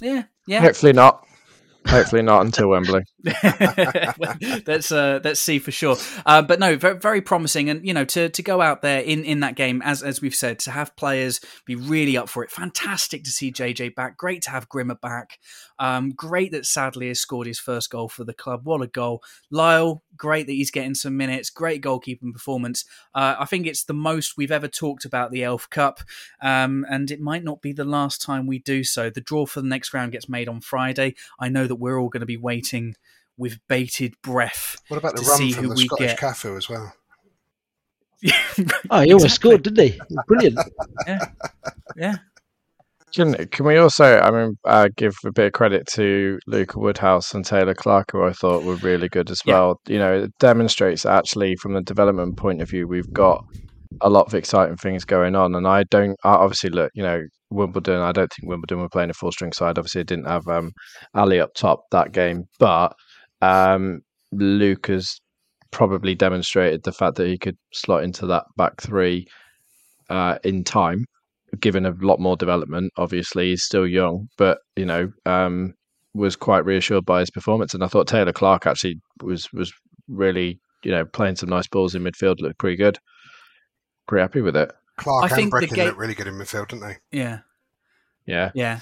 yeah 0.01 0.25
yeah. 0.47 0.61
Hopefully 0.61 0.93
not. 0.93 1.25
Hopefully 1.89 2.21
not 2.21 2.45
until 2.45 2.69
Wembley. 2.69 3.03
Let's 4.67 4.93
uh, 4.93 5.21
let's 5.25 5.41
see 5.41 5.59
for 5.59 5.71
sure. 5.71 5.97
Uh, 6.27 6.43
but 6.43 6.61
no, 6.61 6.77
very, 6.77 6.99
very 6.99 7.21
promising, 7.23 7.71
and 7.71 7.87
you 7.87 7.95
know 7.95 8.05
to 8.05 8.29
to 8.29 8.43
go 8.43 8.61
out 8.61 8.83
there 8.83 9.01
in, 9.01 9.25
in 9.25 9.41
that 9.41 9.57
game 9.57 9.81
as 9.83 10.03
as 10.03 10.21
we've 10.21 10.35
said 10.35 10.59
to 10.61 10.71
have 10.71 10.95
players 10.97 11.41
be 11.65 11.75
really 11.75 12.17
up 12.17 12.29
for 12.29 12.45
it. 12.45 12.51
Fantastic 12.51 13.25
to 13.25 13.31
see 13.31 13.51
JJ 13.51 13.95
back. 13.95 14.19
Great 14.19 14.43
to 14.43 14.51
have 14.51 14.69
Grimmer 14.69 14.97
back. 14.97 15.39
Um, 15.79 16.11
great 16.11 16.53
that 16.53 16.67
Sadlier 16.67 17.09
has 17.09 17.21
scored 17.21 17.47
his 17.47 17.59
first 17.59 17.91
goal 17.91 18.09
for 18.09 18.25
the 18.25 18.35
club. 18.35 18.61
What 18.65 18.83
a 18.83 18.87
goal! 18.87 19.23
Lyle, 19.51 20.03
great 20.17 20.47
that 20.47 20.53
he's 20.53 20.71
getting 20.71 20.95
some 20.95 21.17
minutes. 21.17 21.49
Great 21.49 21.83
goalkeeping 21.83 22.33
performance. 22.33 22.85
Uh, 23.15 23.37
I 23.39 23.47
think 23.47 23.67
it's 23.67 23.85
the 23.85 23.95
most 23.95 24.37
we've 24.37 24.53
ever 24.53 24.69
talked 24.69 25.05
about 25.05 25.31
the 25.31 25.45
Elf 25.45 25.71
Cup, 25.71 26.01
um, 26.43 26.85
and 26.91 27.11
it 27.11 27.21
might 27.21 27.45
not 27.45 27.63
be 27.63 27.73
the 27.73 27.85
last 27.85 28.21
time 28.21 28.47
we 28.47 28.59
do 28.59 28.85
so. 28.85 29.09
The 29.09 29.21
draw 29.21 29.47
for 29.47 29.63
the 29.63 29.69
next 29.69 29.95
round 29.95 30.13
gets 30.13 30.29
made 30.29 30.49
on 30.49 30.61
Friday. 30.61 31.15
I 31.41 31.49
know 31.49 31.67
that 31.67 31.78
we're 31.79 31.99
all 31.99 32.09
going 32.09 32.21
to 32.21 32.27
be 32.27 32.37
waiting 32.37 32.95
with 33.37 33.59
bated 33.69 34.15
breath. 34.23 34.77
What 34.89 34.99
about 34.99 35.15
the 35.15 35.23
to 35.23 35.29
run 35.29 35.39
see 35.39 35.53
from 35.53 35.65
who 35.65 35.69
the 35.71 35.77
we 35.77 35.87
Scottish 35.87 36.11
get. 36.11 36.19
Cafu 36.19 36.57
as 36.57 36.69
well? 36.69 36.93
Oh, 38.91 39.01
he 39.01 39.13
almost 39.13 39.27
Exactly. 39.27 39.29
scored, 39.31 39.63
didn't 39.63 39.93
he? 39.93 40.01
Brilliant. 40.27 40.59
Yeah, 41.97 42.17
Can, 43.15 43.35
can 43.49 43.65
we 43.65 43.77
also, 43.79 44.19
I 44.21 44.31
mean, 44.31 44.57
uh, 44.65 44.89
give 44.97 45.15
a 45.25 45.33
bit 45.33 45.47
of 45.47 45.53
credit 45.53 45.87
to 45.93 46.39
Luca 46.47 46.79
Woodhouse 46.79 47.33
and 47.35 47.45
Taylor 47.45 47.75
Clark, 47.75 48.11
who 48.13 48.23
I 48.25 48.33
thought 48.33 48.65
were 48.65 48.77
really 48.77 49.09
good 49.09 49.31
as 49.31 49.41
Yeah. 49.47 49.55
well. 49.55 49.81
You 49.87 49.99
know, 49.99 50.23
it 50.25 50.31
demonstrates 50.41 51.07
actually 51.07 51.57
from 51.57 51.75
the 51.75 51.81
development 51.81 52.37
point 52.37 52.61
of 52.61 52.69
view, 52.69 52.87
we've 52.89 53.13
got 53.13 53.43
a 54.01 54.11
lot 54.11 54.27
of 54.27 54.35
exciting 54.35 54.77
things 54.77 55.05
going 55.05 55.35
on. 55.35 55.55
And 55.55 55.67
I 55.67 55.85
don't, 55.85 56.17
I 56.25 56.31
obviously, 56.35 56.71
look, 56.71 56.91
you 56.95 57.03
know, 57.03 57.23
Wimbledon, 57.51 58.01
I 58.01 58.13
don't 58.13 58.31
think 58.33 58.49
Wimbledon 58.49 58.81
were 58.81 58.89
playing 58.89 59.11
a 59.11 59.15
full 59.15 59.33
string 59.33 59.53
side. 59.53 59.79
Obviously, 59.79 60.03
it 60.03 60.07
didn't 60.07 60.27
have 60.27 60.47
um, 60.49 60.73
Ali 61.15 61.41
up 61.41 61.55
top 61.55 61.85
that 61.91 62.13
game, 62.13 62.45
but 62.59 62.95
um, 63.41 64.01
Luke 64.33 64.87
has 64.89 65.21
probably 65.71 66.15
demonstrated 66.15 66.83
the 66.83 66.93
fact 66.93 67.17
that 67.17 67.27
he 67.27 67.39
could 67.39 67.57
slot 67.73 68.05
into 68.05 68.27
that 68.27 68.45
back 68.57 68.81
three 68.81 69.27
uh, 70.11 70.39
in 70.45 70.65
time 70.65 71.05
given 71.61 71.87
a 71.87 71.95
lot 72.01 72.21
more 72.21 72.37
development. 72.37 72.93
Obviously, 72.97 73.51
he's 73.51 73.65
still 73.65 73.87
young, 73.87 74.29
but 74.37 74.59
you 74.77 74.85
know, 74.85 75.11
um, 75.27 75.75
was 76.15 76.37
quite 76.37 76.65
reassured 76.65 77.05
by 77.05 77.21
his 77.21 77.31
performance. 77.31 77.75
And 77.75 77.83
I 77.83 77.89
thought 77.89 78.09
Taylor 78.09 78.33
Clark 78.33 78.67
actually 78.67 79.01
was 79.23 79.53
was 79.53 79.73
really 80.09 80.59
you 80.83 80.91
know 80.91 81.05
playing 81.05 81.37
some 81.37 81.49
nice 81.49 81.69
balls 81.69 81.95
in 81.95 82.03
midfield. 82.03 82.41
Looked 82.41 82.59
pretty 82.59 82.77
good. 82.77 82.99
Pretty 84.07 84.23
happy 84.23 84.41
with 84.41 84.57
it. 84.57 84.73
Clark 84.99 85.25
I 85.25 85.29
and 85.29 85.51
think 85.51 85.55
the 85.55 85.67
Brecken 85.67 85.75
ga- 85.77 85.85
looked 85.87 85.99
really 85.99 86.15
good 86.15 86.27
in 86.27 86.35
midfield, 86.35 86.69
didn't 86.69 86.83
they? 86.83 86.97
yeah, 87.11 87.39
Yeah, 88.27 88.51
yeah. 88.55 88.81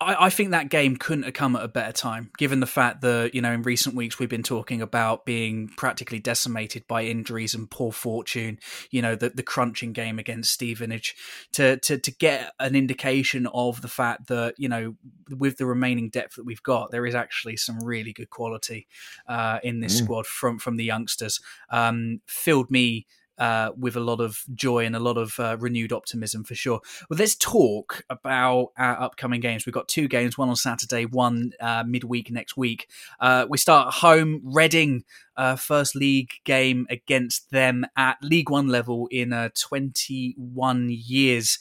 I, 0.00 0.26
I 0.26 0.30
think 0.30 0.50
that 0.50 0.68
game 0.68 0.96
couldn't 0.96 1.22
have 1.24 1.34
come 1.34 1.54
at 1.54 1.62
a 1.62 1.68
better 1.68 1.92
time, 1.92 2.32
given 2.36 2.58
the 2.58 2.66
fact 2.66 3.02
that 3.02 3.34
you 3.36 3.40
know 3.40 3.52
in 3.52 3.62
recent 3.62 3.94
weeks 3.94 4.18
we've 4.18 4.28
been 4.28 4.42
talking 4.42 4.82
about 4.82 5.24
being 5.24 5.68
practically 5.76 6.18
decimated 6.18 6.88
by 6.88 7.04
injuries 7.04 7.54
and 7.54 7.70
poor 7.70 7.92
fortune. 7.92 8.58
You 8.90 9.00
know 9.02 9.14
the 9.14 9.30
the 9.30 9.44
crunching 9.44 9.92
game 9.92 10.18
against 10.18 10.52
Stevenage 10.52 11.14
to 11.52 11.76
to 11.78 11.98
to 11.98 12.10
get 12.10 12.52
an 12.58 12.74
indication 12.74 13.46
of 13.54 13.80
the 13.80 13.86
fact 13.88 14.26
that 14.26 14.54
you 14.58 14.68
know 14.68 14.96
with 15.30 15.58
the 15.58 15.66
remaining 15.66 16.08
depth 16.10 16.34
that 16.34 16.44
we've 16.44 16.62
got, 16.64 16.90
there 16.90 17.06
is 17.06 17.14
actually 17.14 17.56
some 17.56 17.78
really 17.78 18.12
good 18.12 18.30
quality 18.30 18.88
uh, 19.28 19.60
in 19.62 19.78
this 19.78 20.00
Mm. 20.00 20.04
squad 20.04 20.26
from 20.26 20.58
from 20.58 20.76
the 20.78 20.84
youngsters. 20.84 21.40
Um, 21.70 22.20
filled 22.26 22.72
me 22.72 23.06
uh, 23.42 23.72
with 23.76 23.96
a 23.96 24.00
lot 24.00 24.20
of 24.20 24.44
joy 24.54 24.84
and 24.84 24.94
a 24.94 25.00
lot 25.00 25.18
of 25.18 25.40
uh, 25.40 25.56
renewed 25.58 25.92
optimism 25.92 26.44
for 26.44 26.54
sure. 26.54 26.80
Well, 27.10 27.18
let's 27.18 27.34
talk 27.34 28.04
about 28.08 28.68
our 28.78 29.00
upcoming 29.00 29.40
games. 29.40 29.66
We've 29.66 29.72
got 29.72 29.88
two 29.88 30.06
games, 30.06 30.38
one 30.38 30.48
on 30.48 30.54
Saturday, 30.54 31.06
one 31.06 31.50
uh, 31.58 31.82
midweek 31.84 32.30
next 32.30 32.56
week. 32.56 32.88
Uh, 33.18 33.46
we 33.48 33.58
start 33.58 33.94
home, 33.94 34.42
Reading, 34.44 35.02
uh, 35.36 35.56
first 35.56 35.96
league 35.96 36.30
game 36.44 36.86
against 36.88 37.50
them 37.50 37.84
at 37.96 38.18
League 38.22 38.48
One 38.48 38.68
level 38.68 39.08
in 39.10 39.32
uh, 39.32 39.48
21 39.60 40.90
years. 40.90 41.58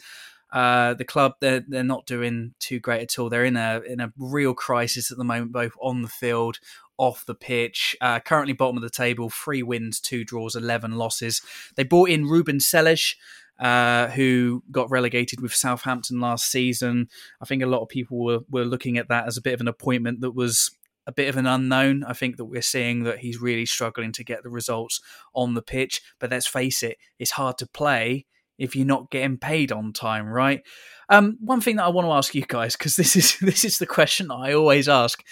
Uh, 0.54 0.94
the 0.94 1.06
club 1.06 1.34
they're 1.40 1.64
they're 1.66 1.82
not 1.82 2.06
doing 2.06 2.54
too 2.60 2.78
great 2.78 3.02
at 3.02 3.18
all. 3.18 3.30
They're 3.30 3.46
in 3.46 3.56
a 3.56 3.82
in 3.88 4.02
a 4.02 4.12
real 4.18 4.54
crisis 4.54 5.10
at 5.10 5.18
the 5.18 5.24
moment, 5.24 5.54
both 5.54 5.72
on 5.82 6.02
the 6.02 6.10
field, 6.10 6.60
off 7.02 7.26
the 7.26 7.34
pitch. 7.34 7.96
Uh, 8.00 8.20
currently 8.20 8.54
bottom 8.54 8.78
of 8.78 8.84
the 8.84 8.90
table, 8.90 9.28
three 9.28 9.64
wins, 9.64 10.00
two 10.00 10.24
draws, 10.24 10.56
eleven 10.56 10.92
losses. 10.92 11.42
They 11.76 11.84
brought 11.84 12.10
in 12.10 12.28
Ruben 12.28 12.60
Selles. 12.62 13.16
Uh, 13.60 14.08
who 14.08 14.64
got 14.72 14.90
relegated 14.90 15.40
with 15.40 15.54
Southampton 15.54 16.20
last 16.20 16.50
season? 16.50 17.08
I 17.40 17.46
think 17.46 17.62
a 17.62 17.68
lot 17.68 17.84
of 17.84 17.90
people 17.90 18.24
were, 18.24 18.40
were 18.50 18.66
looking 18.66 18.98
at 18.98 19.08
that 19.10 19.28
as 19.28 19.38
a 19.38 19.42
bit 19.42 19.54
of 19.54 19.62
an 19.62 19.68
appointment 19.68 20.22
that 20.22 20.32
was 20.32 20.76
a 21.06 21.12
bit 21.12 21.30
of 21.30 21.38
an 21.38 21.46
unknown. 21.46 22.04
I 22.04 22.14
think 22.14 22.38
that 22.38 22.46
we're 22.46 22.64
seeing 22.64 23.04
that 23.04 23.20
he's 23.20 23.40
really 23.40 23.68
struggling 23.68 24.14
to 24.14 24.24
get 24.24 24.42
the 24.42 24.50
results 24.50 25.00
on 25.36 25.54
the 25.54 25.62
pitch. 25.62 26.02
But 26.20 26.32
let's 26.32 26.48
face 26.48 26.82
it, 26.82 26.98
it's 27.20 27.32
hard 27.32 27.60
to 27.60 27.68
play 27.68 28.26
if 28.58 28.76
you're 28.76 28.86
not 28.86 29.12
getting 29.12 29.38
paid 29.38 29.72
on 29.72 29.94
time, 29.94 30.28
right? 30.28 30.62
Um, 31.10 31.38
one 31.40 31.62
thing 31.62 31.76
that 31.76 31.86
I 31.86 31.90
want 31.90 32.08
to 32.08 32.14
ask 32.14 32.34
you 32.34 32.46
guys, 32.48 32.76
because 32.76 32.96
this 32.96 33.16
is 33.16 33.38
this 33.42 33.64
is 33.64 33.78
the 33.78 33.86
question 33.86 34.30
that 34.30 34.36
I 34.36 34.54
always 34.54 34.90
ask, 34.90 35.24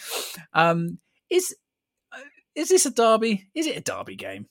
um, 0.53 0.99
is 1.29 1.55
uh, 2.11 2.17
is 2.55 2.69
this 2.69 2.85
a 2.85 2.91
derby? 2.91 3.47
Is 3.55 3.67
it 3.67 3.77
a 3.77 3.81
derby 3.81 4.15
game? 4.15 4.47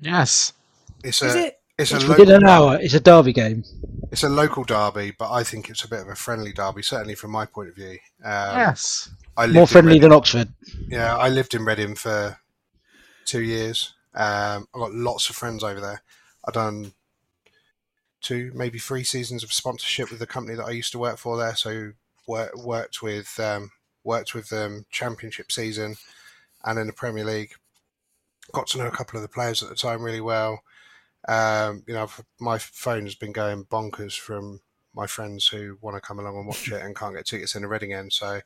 Yes. 0.00 0.52
It's 1.04 1.22
Is 1.22 1.34
a 1.34 1.46
it? 1.46 1.60
it's 1.78 1.92
a 1.92 1.98
local 1.98 2.24
within 2.24 2.36
an 2.42 2.48
hour. 2.48 2.78
It's 2.80 2.94
a 2.94 3.00
derby 3.00 3.32
game. 3.32 3.64
it's 4.10 4.22
a 4.22 4.28
local 4.28 4.64
derby, 4.64 5.12
but 5.18 5.30
I 5.30 5.42
think 5.42 5.68
it's 5.70 5.84
a 5.84 5.88
bit 5.88 6.00
of 6.00 6.08
a 6.08 6.14
friendly 6.14 6.52
derby, 6.52 6.82
certainly 6.82 7.14
from 7.14 7.30
my 7.30 7.46
point 7.46 7.68
of 7.68 7.74
view. 7.74 7.98
Um, 8.24 8.56
yes. 8.58 9.10
I 9.36 9.44
lived 9.44 9.54
More 9.54 9.66
friendly 9.66 9.98
than 9.98 10.12
Oxford. 10.12 10.48
Yeah, 10.88 11.16
I 11.16 11.28
lived 11.28 11.54
in 11.54 11.64
Reading 11.64 11.94
for 11.94 12.38
two 13.26 13.42
years. 13.42 13.92
Um, 14.14 14.66
I've 14.74 14.80
got 14.80 14.94
lots 14.94 15.28
of 15.28 15.36
friends 15.36 15.62
over 15.62 15.80
there. 15.80 16.02
I've 16.46 16.54
done 16.54 16.92
two, 18.22 18.50
maybe 18.54 18.78
three 18.78 19.04
seasons 19.04 19.44
of 19.44 19.52
sponsorship 19.52 20.10
with 20.10 20.18
the 20.18 20.26
company 20.26 20.56
that 20.56 20.64
I 20.64 20.70
used 20.70 20.92
to 20.92 20.98
work 20.98 21.18
for 21.18 21.36
there. 21.36 21.54
So 21.54 21.92
work, 22.26 22.56
worked 22.56 23.02
with 23.02 23.38
um, 23.38 23.70
worked 24.06 24.34
with 24.34 24.48
them 24.48 24.86
championship 24.90 25.50
season 25.50 25.96
and 26.64 26.78
in 26.78 26.86
the 26.86 26.92
Premier 26.92 27.24
League. 27.24 27.52
Got 28.52 28.68
to 28.68 28.78
know 28.78 28.86
a 28.86 28.92
couple 28.92 29.16
of 29.16 29.22
the 29.22 29.28
players 29.28 29.62
at 29.62 29.68
the 29.68 29.74
time 29.74 30.02
really 30.02 30.20
well. 30.20 30.62
Um, 31.28 31.82
you 31.86 31.94
know, 31.94 32.08
my 32.38 32.58
phone 32.58 33.04
has 33.04 33.16
been 33.16 33.32
going 33.32 33.64
bonkers 33.64 34.16
from 34.16 34.60
my 34.94 35.06
friends 35.06 35.48
who 35.48 35.76
want 35.80 35.96
to 35.96 36.00
come 36.00 36.20
along 36.20 36.36
and 36.36 36.46
watch 36.46 36.70
it 36.70 36.82
and 36.82 36.96
can't 36.96 37.16
get 37.16 37.26
tickets 37.26 37.56
in 37.56 37.62
the 37.62 37.68
Reading 37.68 37.92
end. 37.92 38.12
So 38.12 38.40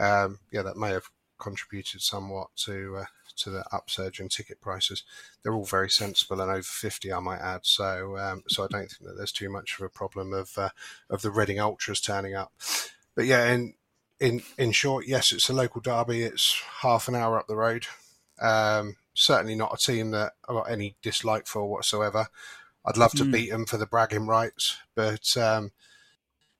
um, 0.00 0.38
yeah, 0.50 0.62
that 0.62 0.78
may 0.78 0.90
have 0.90 1.10
contributed 1.38 2.00
somewhat 2.00 2.48
to 2.56 2.96
uh, 3.02 3.04
to 3.36 3.50
the 3.50 3.64
upsurge 3.72 4.20
in 4.20 4.28
ticket 4.28 4.60
prices. 4.60 5.02
They're 5.42 5.54
all 5.54 5.64
very 5.64 5.90
sensible 5.90 6.40
and 6.40 6.50
over 6.50 6.62
fifty, 6.62 7.12
I 7.12 7.20
might 7.20 7.40
add. 7.40 7.60
So 7.62 8.16
um, 8.16 8.42
so 8.48 8.64
I 8.64 8.68
don't 8.68 8.88
think 8.88 8.98
that 9.02 9.16
there's 9.16 9.32
too 9.32 9.50
much 9.50 9.76
of 9.78 9.84
a 9.84 9.88
problem 9.88 10.32
of 10.32 10.56
uh, 10.56 10.70
of 11.10 11.22
the 11.22 11.30
Reading 11.30 11.60
ultras 11.60 12.00
turning 12.00 12.34
up. 12.34 12.52
But 13.14 13.26
yeah, 13.26 13.52
in 13.52 13.74
in 14.20 14.42
in 14.58 14.72
short, 14.72 15.06
yes, 15.06 15.32
it's 15.32 15.48
a 15.48 15.52
local 15.54 15.80
derby. 15.80 16.22
It's 16.22 16.60
half 16.80 17.08
an 17.08 17.14
hour 17.14 17.38
up 17.38 17.46
the 17.46 17.56
road. 17.56 17.86
Um, 18.40 18.96
certainly 19.14 19.54
not 19.54 19.74
a 19.74 19.76
team 19.78 20.10
that 20.12 20.34
I've 20.48 20.56
got 20.56 20.70
any 20.70 20.96
dislike 21.02 21.46
for 21.46 21.68
whatsoever. 21.68 22.28
I'd 22.84 22.96
love 22.96 23.12
to 23.14 23.24
Mm. 23.24 23.32
beat 23.32 23.50
them 23.50 23.66
for 23.66 23.76
the 23.78 23.86
bragging 23.86 24.26
rights, 24.26 24.78
but 24.94 25.36
um, 25.36 25.72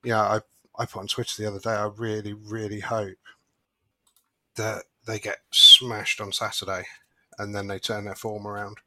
yeah, 0.04 0.20
I 0.22 0.40
I 0.78 0.86
put 0.86 1.00
on 1.00 1.08
Twitter 1.08 1.40
the 1.42 1.48
other 1.48 1.60
day. 1.60 1.70
I 1.72 1.86
really, 1.86 2.32
really 2.32 2.80
hope 2.80 3.18
that 4.56 4.84
they 5.06 5.18
get 5.18 5.38
smashed 5.50 6.20
on 6.20 6.32
Saturday, 6.32 6.86
and 7.38 7.54
then 7.54 7.66
they 7.66 7.78
turn 7.78 8.04
their 8.04 8.14
form 8.14 8.46
around. 8.46 8.78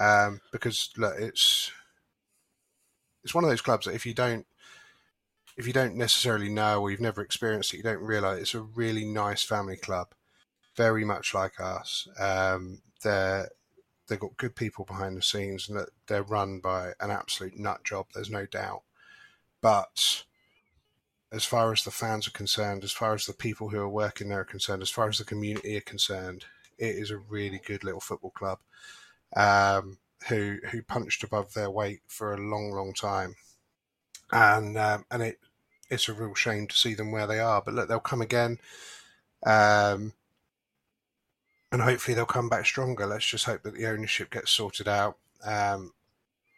Um, 0.00 0.40
because 0.52 0.90
look, 0.96 1.14
it's 1.18 1.70
it's 3.24 3.34
one 3.34 3.44
of 3.44 3.50
those 3.50 3.60
clubs 3.62 3.86
that 3.86 3.94
if 3.94 4.06
you 4.06 4.14
don't 4.14 4.46
if 5.56 5.66
you 5.66 5.72
don't 5.72 5.96
necessarily 5.96 6.48
know 6.48 6.80
or 6.80 6.90
you've 6.90 7.00
never 7.00 7.22
experienced 7.22 7.74
it, 7.74 7.78
you 7.78 7.82
don't 7.82 8.02
realize 8.02 8.40
it's 8.40 8.54
a 8.54 8.60
really 8.62 9.04
nice 9.04 9.42
family 9.42 9.76
club, 9.76 10.14
very 10.76 11.04
much 11.04 11.34
like 11.34 11.60
us. 11.60 12.08
Um, 12.18 12.80
they're 13.02 13.48
they've 14.08 14.18
got 14.18 14.36
good 14.36 14.56
people 14.56 14.84
behind 14.84 15.16
the 15.16 15.22
scenes, 15.22 15.68
and 15.68 15.86
they're 16.06 16.22
run 16.22 16.60
by 16.60 16.92
an 17.00 17.10
absolute 17.10 17.58
nut 17.58 17.84
job. 17.84 18.06
There's 18.14 18.30
no 18.30 18.46
doubt, 18.46 18.82
but 19.60 20.24
as 21.32 21.44
far 21.44 21.72
as 21.72 21.82
the 21.82 21.90
fans 21.90 22.28
are 22.28 22.32
concerned, 22.32 22.84
as 22.84 22.92
far 22.92 23.14
as 23.14 23.24
the 23.24 23.32
people 23.32 23.70
who 23.70 23.78
are 23.78 23.88
working 23.88 24.28
there 24.28 24.40
are 24.40 24.44
concerned, 24.44 24.82
as 24.82 24.90
far 24.90 25.08
as 25.08 25.18
the 25.18 25.24
community 25.24 25.76
are 25.76 25.82
concerned, 25.82 26.44
it 26.78 26.94
is 26.96 27.10
a 27.10 27.16
really 27.16 27.60
good 27.66 27.84
little 27.84 28.00
football 28.00 28.30
club 28.32 28.58
um, 29.34 29.98
who 30.28 30.58
who 30.70 30.82
punched 30.82 31.24
above 31.24 31.54
their 31.54 31.70
weight 31.70 32.00
for 32.06 32.34
a 32.34 32.40
long, 32.40 32.70
long 32.70 32.92
time, 32.92 33.34
and 34.32 34.78
um, 34.78 35.04
and 35.10 35.22
it 35.22 35.38
it's 35.90 36.08
a 36.08 36.14
real 36.14 36.34
shame 36.34 36.66
to 36.66 36.76
see 36.76 36.94
them 36.94 37.12
where 37.12 37.26
they 37.26 37.38
are. 37.38 37.62
But 37.62 37.74
look, 37.74 37.88
they'll 37.88 38.00
come 38.00 38.22
again, 38.22 38.58
um, 39.44 40.14
and 41.70 41.82
hopefully 41.82 42.14
they'll 42.14 42.24
come 42.24 42.48
back 42.48 42.66
stronger. 42.66 43.06
Let's 43.06 43.26
just 43.26 43.44
hope 43.44 43.62
that 43.62 43.74
the 43.74 43.86
ownership 43.86 44.30
gets 44.30 44.50
sorted 44.50 44.88
out. 44.88 45.18
Um, 45.44 45.92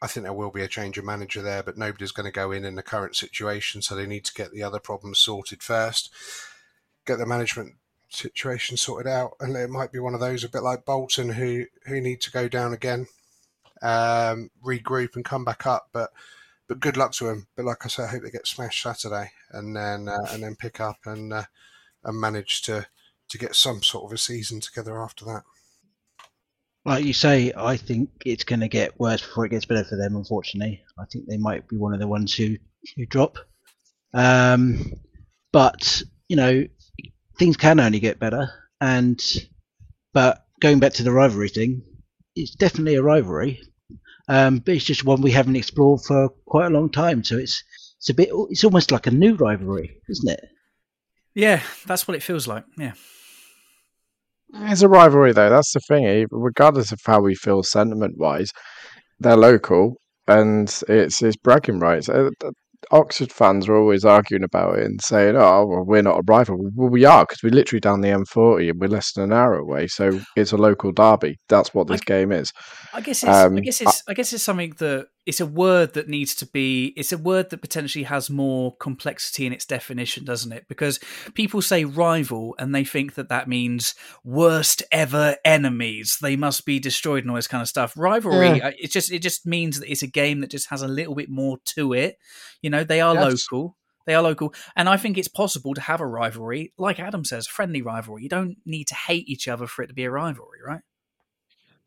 I 0.00 0.06
think 0.06 0.24
there 0.24 0.32
will 0.32 0.50
be 0.50 0.62
a 0.62 0.68
change 0.68 0.98
of 0.98 1.04
manager 1.04 1.42
there, 1.42 1.62
but 1.62 1.78
nobody's 1.78 2.12
going 2.12 2.26
to 2.26 2.32
go 2.32 2.52
in 2.52 2.64
in 2.64 2.74
the 2.74 2.82
current 2.82 3.16
situation, 3.16 3.82
so 3.82 3.94
they 3.94 4.06
need 4.06 4.24
to 4.26 4.34
get 4.34 4.52
the 4.52 4.62
other 4.62 4.78
problems 4.78 5.18
sorted 5.18 5.62
first. 5.62 6.12
Get 7.06 7.18
the 7.18 7.26
management 7.26 7.74
situation 8.08 8.76
sorted 8.76 9.10
out, 9.10 9.32
and 9.40 9.56
it 9.56 9.70
might 9.70 9.92
be 9.92 9.98
one 9.98 10.14
of 10.14 10.20
those 10.20 10.44
a 10.44 10.48
bit 10.48 10.62
like 10.62 10.84
Bolton, 10.84 11.30
who 11.30 11.64
who 11.86 12.00
need 12.00 12.20
to 12.20 12.30
go 12.30 12.48
down 12.48 12.72
again, 12.72 13.06
um, 13.82 14.50
regroup 14.64 15.16
and 15.16 15.24
come 15.24 15.44
back 15.44 15.66
up. 15.66 15.88
But 15.92 16.10
but 16.68 16.80
good 16.80 16.96
luck 16.96 17.12
to 17.12 17.24
them. 17.24 17.46
But 17.56 17.64
like 17.64 17.84
I 17.84 17.88
said, 17.88 18.04
I 18.04 18.08
hope 18.08 18.22
they 18.22 18.30
get 18.30 18.46
smashed 18.46 18.82
Saturday, 18.82 19.32
and 19.50 19.76
then 19.76 20.08
uh, 20.08 20.26
and 20.30 20.42
then 20.42 20.56
pick 20.56 20.80
up 20.80 20.98
and 21.04 21.32
uh, 21.32 21.44
and 22.04 22.20
manage 22.20 22.62
to 22.62 22.86
to 23.28 23.38
get 23.38 23.54
some 23.54 23.82
sort 23.82 24.04
of 24.04 24.12
a 24.12 24.18
season 24.18 24.60
together 24.60 25.00
after 25.00 25.24
that. 25.26 25.42
Like 26.84 27.04
you 27.04 27.14
say, 27.14 27.52
I 27.56 27.78
think 27.78 28.10
it's 28.26 28.44
going 28.44 28.60
to 28.60 28.68
get 28.68 29.00
worse 29.00 29.22
before 29.22 29.46
it 29.46 29.50
gets 29.50 29.64
better 29.64 29.84
for 29.84 29.96
them. 29.96 30.16
Unfortunately, 30.16 30.82
I 30.98 31.04
think 31.10 31.26
they 31.26 31.38
might 31.38 31.66
be 31.66 31.76
one 31.76 31.94
of 31.94 32.00
the 32.00 32.08
ones 32.08 32.34
who 32.34 32.56
who 32.96 33.06
drop. 33.06 33.38
Um, 34.12 34.92
but 35.52 36.02
you 36.28 36.36
know, 36.36 36.64
things 37.38 37.56
can 37.56 37.80
only 37.80 38.00
get 38.00 38.18
better. 38.18 38.50
And 38.80 39.22
but 40.12 40.44
going 40.60 40.78
back 40.78 40.92
to 40.94 41.02
the 41.02 41.12
rivalry 41.12 41.48
thing, 41.48 41.82
it's 42.36 42.54
definitely 42.54 42.96
a 42.96 43.02
rivalry. 43.02 43.60
Um, 44.28 44.58
but 44.58 44.74
it's 44.74 44.84
just 44.84 45.04
one 45.04 45.20
we 45.20 45.30
haven't 45.32 45.56
explored 45.56 46.00
for 46.02 46.30
quite 46.46 46.66
a 46.66 46.70
long 46.70 46.90
time. 46.90 47.22
So 47.24 47.36
it's 47.36 47.62
it's 47.98 48.08
a 48.10 48.14
bit 48.14 48.30
it's 48.50 48.64
almost 48.64 48.90
like 48.90 49.06
a 49.06 49.10
new 49.10 49.34
rivalry, 49.34 49.96
isn't 50.08 50.30
it? 50.30 50.44
Yeah, 51.34 51.60
that's 51.86 52.06
what 52.08 52.16
it 52.16 52.22
feels 52.22 52.46
like. 52.46 52.64
Yeah. 52.78 52.92
It's 54.54 54.82
a 54.82 54.88
rivalry, 54.88 55.32
though. 55.32 55.50
That's 55.50 55.72
the 55.72 55.80
thing. 55.80 56.06
eh, 56.06 56.26
Regardless 56.30 56.92
of 56.92 57.00
how 57.04 57.20
we 57.20 57.34
feel 57.34 57.62
sentiment 57.64 58.16
wise, 58.18 58.50
they're 59.18 59.36
local 59.36 59.96
and 60.28 60.68
it's 60.88 61.22
it's 61.22 61.36
bragging 61.36 61.80
rights. 61.80 62.08
Oxford 62.90 63.32
fans 63.32 63.68
are 63.68 63.76
always 63.76 64.04
arguing 64.04 64.44
about 64.44 64.78
it 64.78 64.84
and 64.86 65.00
saying, 65.02 65.36
"Oh, 65.36 65.66
well, 65.66 65.84
we're 65.84 66.02
not 66.02 66.18
a 66.18 66.22
rival." 66.26 66.56
Well, 66.74 66.88
we 66.90 67.04
are 67.04 67.24
because 67.24 67.42
we're 67.42 67.50
literally 67.50 67.80
down 67.80 68.00
the 68.00 68.08
M40 68.08 68.70
and 68.70 68.80
we're 68.80 68.88
less 68.88 69.12
than 69.12 69.24
an 69.24 69.32
hour 69.32 69.54
away. 69.54 69.86
So 69.86 70.20
it's 70.36 70.52
a 70.52 70.56
local 70.56 70.92
derby. 70.92 71.38
That's 71.48 71.74
what 71.74 71.86
this 71.88 72.00
game 72.00 72.32
is. 72.32 72.52
I 72.92 73.00
guess 73.00 73.22
it's. 73.22 73.30
I 73.30 73.44
Um, 73.44 73.56
guess 73.56 73.80
it's. 73.80 74.02
I 74.08 74.14
guess 74.14 74.32
it's 74.32 74.42
something 74.42 74.72
that 74.78 75.06
it's 75.26 75.40
a 75.40 75.46
word 75.46 75.94
that 75.94 76.08
needs 76.08 76.34
to 76.36 76.46
be. 76.46 76.92
It's 76.96 77.12
a 77.12 77.18
word 77.18 77.50
that 77.50 77.60
potentially 77.60 78.04
has 78.04 78.28
more 78.28 78.76
complexity 78.76 79.46
in 79.46 79.52
its 79.52 79.64
definition, 79.64 80.24
doesn't 80.24 80.52
it? 80.52 80.66
Because 80.68 81.00
people 81.34 81.62
say 81.62 81.84
rival 81.84 82.54
and 82.58 82.74
they 82.74 82.84
think 82.84 83.14
that 83.14 83.28
that 83.28 83.48
means 83.48 83.94
worst 84.22 84.82
ever 84.92 85.36
enemies. 85.44 86.18
They 86.20 86.36
must 86.36 86.66
be 86.66 86.78
destroyed 86.78 87.24
and 87.24 87.30
all 87.30 87.36
this 87.36 87.48
kind 87.48 87.62
of 87.62 87.68
stuff. 87.68 87.94
Rivalry. 87.96 88.58
Yeah. 88.58 88.70
It 88.78 88.90
just. 88.90 89.12
It 89.12 89.20
just 89.20 89.46
means 89.46 89.80
that 89.80 89.90
it's 89.90 90.02
a 90.02 90.06
game 90.06 90.40
that 90.40 90.50
just 90.50 90.70
has 90.70 90.82
a 90.82 90.88
little 90.88 91.14
bit 91.14 91.30
more 91.30 91.58
to 91.76 91.92
it. 91.92 92.18
You 92.62 92.70
know, 92.70 92.84
they 92.84 93.00
are 93.00 93.14
local. 93.14 93.76
They 94.06 94.14
are 94.14 94.22
local, 94.22 94.52
and 94.76 94.86
I 94.86 94.98
think 94.98 95.16
it's 95.16 95.28
possible 95.28 95.72
to 95.72 95.80
have 95.80 96.02
a 96.02 96.06
rivalry, 96.06 96.74
like 96.76 97.00
Adam 97.00 97.24
says, 97.24 97.46
friendly 97.46 97.80
rivalry. 97.80 98.22
You 98.22 98.28
don't 98.28 98.58
need 98.66 98.88
to 98.88 98.94
hate 98.94 99.26
each 99.28 99.48
other 99.48 99.66
for 99.66 99.82
it 99.82 99.86
to 99.86 99.94
be 99.94 100.04
a 100.04 100.10
rivalry, 100.10 100.58
right? 100.62 100.82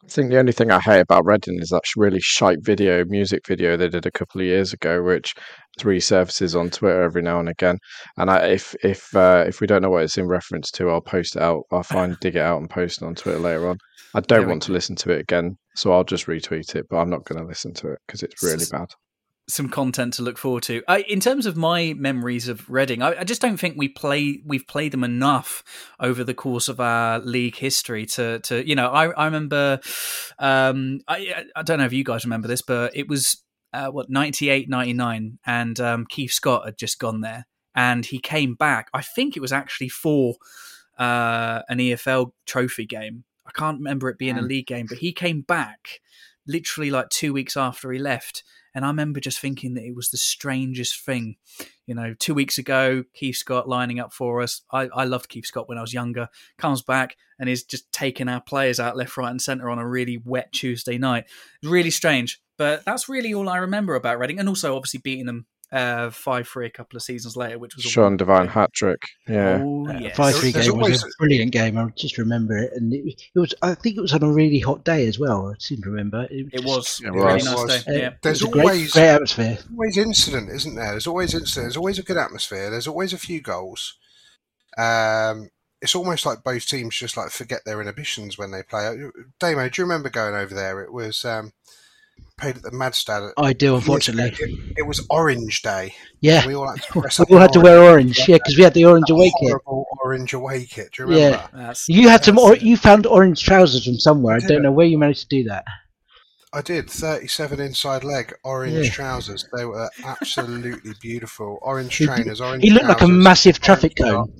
I 0.04 0.08
think 0.10 0.30
the 0.32 0.40
only 0.40 0.52
thing 0.54 0.72
I 0.72 0.80
hate 0.80 1.02
about 1.02 1.26
Reading 1.26 1.60
is 1.62 1.70
that 1.70 1.84
really 1.96 2.20
shite 2.22 2.60
video, 2.64 3.04
music 3.06 3.46
video 3.46 3.78
they 3.78 3.90
did 3.90 4.06
a 4.06 4.12
couple 4.12 4.42
of 4.42 4.48
years 4.48 4.74
ago, 4.74 5.04
which 5.04 5.34
resurfaces 5.80 6.60
on 6.60 6.70
Twitter 6.72 7.04
every 7.04 7.22
now 7.22 7.40
and 7.40 7.50
again. 7.50 7.78
And 8.18 8.30
I, 8.32 8.48
if 8.48 8.76
if 8.84 9.16
uh, 9.16 9.46
if 9.48 9.60
we 9.62 9.68
don't 9.68 9.82
know 9.82 9.90
what 9.90 10.04
it's 10.04 10.18
in 10.18 10.28
reference 10.28 10.72
to, 10.72 10.90
I'll 10.90 11.02
post 11.02 11.36
it 11.36 11.42
out. 11.42 11.64
I'll 11.72 11.84
find 11.84 12.18
dig 12.20 12.36
it 12.36 12.42
out 12.42 12.60
and 12.60 12.70
post 12.70 13.02
it 13.02 13.06
on 13.06 13.16
Twitter 13.16 13.40
later 13.40 13.68
on. 13.68 13.78
I 14.14 14.22
don't 14.22 14.48
Yeah, 14.48 14.48
want 14.48 14.64
to 14.64 14.72
listen 14.72 14.96
to 14.98 15.12
it 15.12 15.20
again, 15.22 15.58
so 15.76 15.92
I'll 15.92 16.04
just 16.04 16.26
retweet 16.28 16.76
it. 16.76 16.86
But 16.90 16.98
I'm 16.98 17.10
not 17.10 17.26
going 17.26 17.42
to 17.42 17.48
listen 17.48 17.74
to 17.76 17.92
it 17.92 18.00
because 18.08 18.24
it's 18.24 18.42
really 18.42 18.66
bad. 18.66 18.88
Some 19.50 19.70
content 19.70 20.14
to 20.14 20.22
look 20.22 20.38
forward 20.38 20.64
to. 20.64 20.84
I, 20.88 21.00
in 21.02 21.20
terms 21.20 21.46
of 21.46 21.56
my 21.56 21.94
memories 21.94 22.48
of 22.48 22.70
Reading, 22.70 23.02
I, 23.02 23.22
I 23.22 23.24
just 23.24 23.42
don't 23.42 23.58
think 23.58 23.76
we 23.78 23.88
play 23.88 24.42
we've 24.46 24.68
played 24.68 24.92
them 24.92 25.04
enough 25.04 25.64
over 26.00 26.24
the 26.24 26.34
course 26.34 26.68
of 26.68 26.80
our 26.80 27.20
league 27.20 27.56
history 27.56 28.06
to 28.08 28.40
to 28.40 28.68
you 28.68 28.76
know. 28.76 28.90
I 28.90 29.08
I 29.12 29.26
remember, 29.26 29.80
um, 30.40 31.00
I 31.08 31.46
I 31.56 31.64
don't 31.64 31.80
know 31.80 31.86
if 31.86 31.94
you 31.94 32.04
guys 32.04 32.26
remember 32.26 32.48
this, 32.48 32.62
but 32.62 32.96
it 32.96 33.08
was 33.08 33.42
uh, 33.74 33.88
what 33.88 34.10
98, 34.10 34.70
99, 34.70 35.40
and 35.46 35.80
um, 35.80 36.06
Keith 36.06 36.32
Scott 36.32 36.66
had 36.66 36.78
just 36.78 37.00
gone 37.00 37.22
there, 37.22 37.46
and 37.76 38.06
he 38.06 38.20
came 38.20 38.56
back. 38.56 38.90
I 38.94 39.02
think 39.02 39.38
it 39.38 39.42
was 39.42 39.54
actually 39.54 39.90
for 39.90 40.36
uh, 40.98 41.62
an 41.70 41.78
EFL 41.78 42.32
trophy 42.46 42.86
game. 42.86 43.24
I 43.46 43.52
can't 43.52 43.78
remember 43.78 44.10
it 44.10 44.18
being 44.18 44.38
a 44.38 44.42
league 44.42 44.68
game, 44.68 44.88
but 44.90 44.98
he 44.98 45.14
came 45.14 45.40
back 45.42 46.02
literally 46.48 46.92
like 46.92 47.10
two 47.10 47.34
weeks 47.34 47.56
after 47.56 47.92
he 47.92 48.00
left. 48.00 48.44
And 48.76 48.86
I 48.86 48.90
remember 48.90 49.20
just 49.20 49.40
thinking 49.40 49.74
that 49.74 49.86
it 49.86 49.96
was 49.96 50.10
the 50.10 50.18
strangest 50.18 51.04
thing. 51.04 51.38
You 51.86 51.96
know, 51.96 52.14
two 52.20 52.34
weeks 52.34 52.58
ago, 52.58 53.04
Keith 53.14 53.38
Scott 53.38 53.68
lining 53.68 54.00
up 54.00 54.14
for 54.14 54.42
us. 54.42 54.62
I, 54.72 54.90
I 54.94 55.06
loved 55.06 55.30
Keith 55.30 55.46
Scott 55.46 55.70
when 55.70 55.78
I 55.78 55.82
was 55.82 55.94
younger. 55.94 56.30
Comes 56.58 56.82
back 56.82 57.18
and 57.40 57.50
is 57.50 57.64
just 57.64 57.92
taking 57.92 58.30
our 58.30 58.42
players 58.42 58.80
out 58.80 58.98
left, 58.98 59.18
right, 59.18 59.32
and 59.32 59.42
centre 59.42 59.70
on 59.70 59.80
a 59.80 59.88
really 59.88 60.22
wet 60.24 60.52
Tuesday 60.52 60.98
night. 60.98 61.26
Really 61.64 61.92
strange. 61.92 62.42
But 62.58 62.84
that's 62.86 63.08
really 63.08 63.34
all 63.34 63.50
I 63.50 63.58
remember 63.58 63.96
about 63.96 64.20
Reading. 64.20 64.40
And 64.40 64.50
also, 64.50 64.76
obviously, 64.76 65.00
beating 65.04 65.28
them 65.28 65.46
uh, 65.72 66.10
five 66.10 66.48
three 66.48 66.66
a 66.66 66.70
couple 66.70 66.96
of 66.96 67.04
seasons 67.04 67.36
later, 67.36 67.60
which 67.60 67.76
was 67.76 67.86
a 67.86 67.90
Sean 67.90 68.16
Devine 68.18 68.48
hat 68.48 68.72
trick. 68.74 69.02
Yeah. 69.28 69.60
Oh, 69.62 69.88
Uh, 69.88 70.00
yes. 70.00 70.16
Five 70.16 70.36
three 70.36 70.52
game 70.54 70.78
was 70.78 71.04
a 71.04 71.08
brilliant 71.20 71.52
game. 71.52 71.78
I 71.78 71.88
just 71.96 72.18
remember 72.18 72.58
it, 72.58 72.72
and 72.76 72.94
it, 72.94 73.22
it 73.36 73.40
was. 73.40 73.54
I 73.62 73.76
think 73.76 73.98
it 73.98 74.02
was 74.02 74.14
on 74.14 74.24
a 74.24 74.32
really 74.32 74.60
hot 74.60 74.86
day 74.86 75.08
as 75.08 75.20
well. 75.20 75.50
I 75.50 75.56
seem 75.60 75.82
to 75.82 75.90
remember. 75.90 76.28
It 76.32 76.52
just- 76.52 76.66
was 76.66 77.02
It 77.04 77.08
a 77.10 77.12
really 77.12 77.34
was. 77.34 77.46
nice 77.46 77.56
Was. 77.58 77.84
day. 77.86 77.92
uh, 77.96 77.98
Yeah. 78.00 78.14
There's 78.24 78.42
was 78.42 78.50
a 78.50 78.52
great, 78.54 78.64
always- 78.64 78.92
great 78.94 79.04
atmosphere. 79.08 79.58
always 79.72 79.98
incident, 79.98 80.50
isn't 80.52 80.76
there? 80.76 80.92
There's 80.92 81.08
always 81.08 81.34
incident. 81.34 81.64
There's 81.66 81.78
always 81.78 82.00
a 82.00 82.04
good 82.04 82.18
atmosphere. 82.18 82.70
There's 82.70 82.88
always 82.88 83.12
a 83.14 83.18
few 83.18 83.42
goals. 83.42 83.98
Um, 84.78 85.50
it's 85.82 85.96
almost 85.96 86.26
like 86.26 86.44
both 86.44 86.66
teams 86.68 86.96
just 86.96 87.18
like 87.18 87.30
forget 87.30 87.62
their 87.66 87.82
inhibitions 87.82 88.38
when 88.38 88.52
they 88.52 88.64
play. 88.64 88.96
Damo, 89.40 89.70
do 89.70 89.82
you 89.82 89.86
remember 89.86 90.10
going 90.10 90.34
over 90.36 90.54
there? 90.56 90.82
It 90.82 90.92
was 90.94 91.24
um, 91.26 91.54
played 92.38 92.58
at 92.58 92.64
the 92.64 92.70
Madstad. 92.72 93.32
I 93.38 93.54
do, 93.54 93.76
unfortunately. 93.76 94.32
It, 94.40 94.74
it 94.78 94.88
was 94.88 95.06
Orange 95.10 95.62
Day. 95.62 95.96
Yeah, 96.22 96.46
We 96.46 96.54
all 96.56 96.70
had 96.70 96.82
to 96.84 97.00
dress 97.02 97.20
we 97.20 97.36
all 97.36 97.42
had 97.42 97.54
to 97.54 97.60
wear 97.60 97.80
orange. 97.82 98.20
Yeah, 98.28 98.38
because 98.38 98.56
we 98.58 98.64
had 98.64 98.74
the 98.74 98.86
orange 98.86 99.10
away 99.10 99.32
kit. 99.40 99.50
Horrible 99.50 99.86
orange 100.04 100.34
away 100.34 100.66
kit. 100.66 100.90
Do 100.94 101.04
you 101.04 101.10
remember? 101.10 101.38
Yeah. 101.38 101.48
That's, 101.66 101.90
You 101.90 102.10
had 102.10 102.24
some. 102.24 102.38
Or, 102.38 102.56
you 102.56 102.78
found 102.78 103.06
orange 103.06 103.44
trousers 103.44 103.86
from 103.86 104.00
somewhere. 104.00 104.36
I 104.36 104.40
did. 104.40 104.48
don't 104.50 104.62
know 104.62 104.72
where 104.72 104.86
you 104.86 104.98
managed 104.98 105.22
to 105.22 105.28
do 105.28 105.44
that. 105.50 105.66
I 106.54 106.62
did. 106.62 106.90
37 106.90 107.60
inside 107.60 108.04
leg, 108.04 108.34
orange 108.44 108.86
Yeah. 108.86 108.92
trousers. 108.92 109.46
They 109.56 109.66
were 109.66 109.90
absolutely 110.06 110.94
beautiful. 111.02 111.60
Orange 111.62 111.98
trainers, 111.98 112.40
orange 112.40 112.64
He 112.64 112.70
looked 112.70 112.86
like 112.88 113.02
a 113.02 113.08
massive 113.08 113.60
traffic 113.60 113.96
cone. 113.96 114.32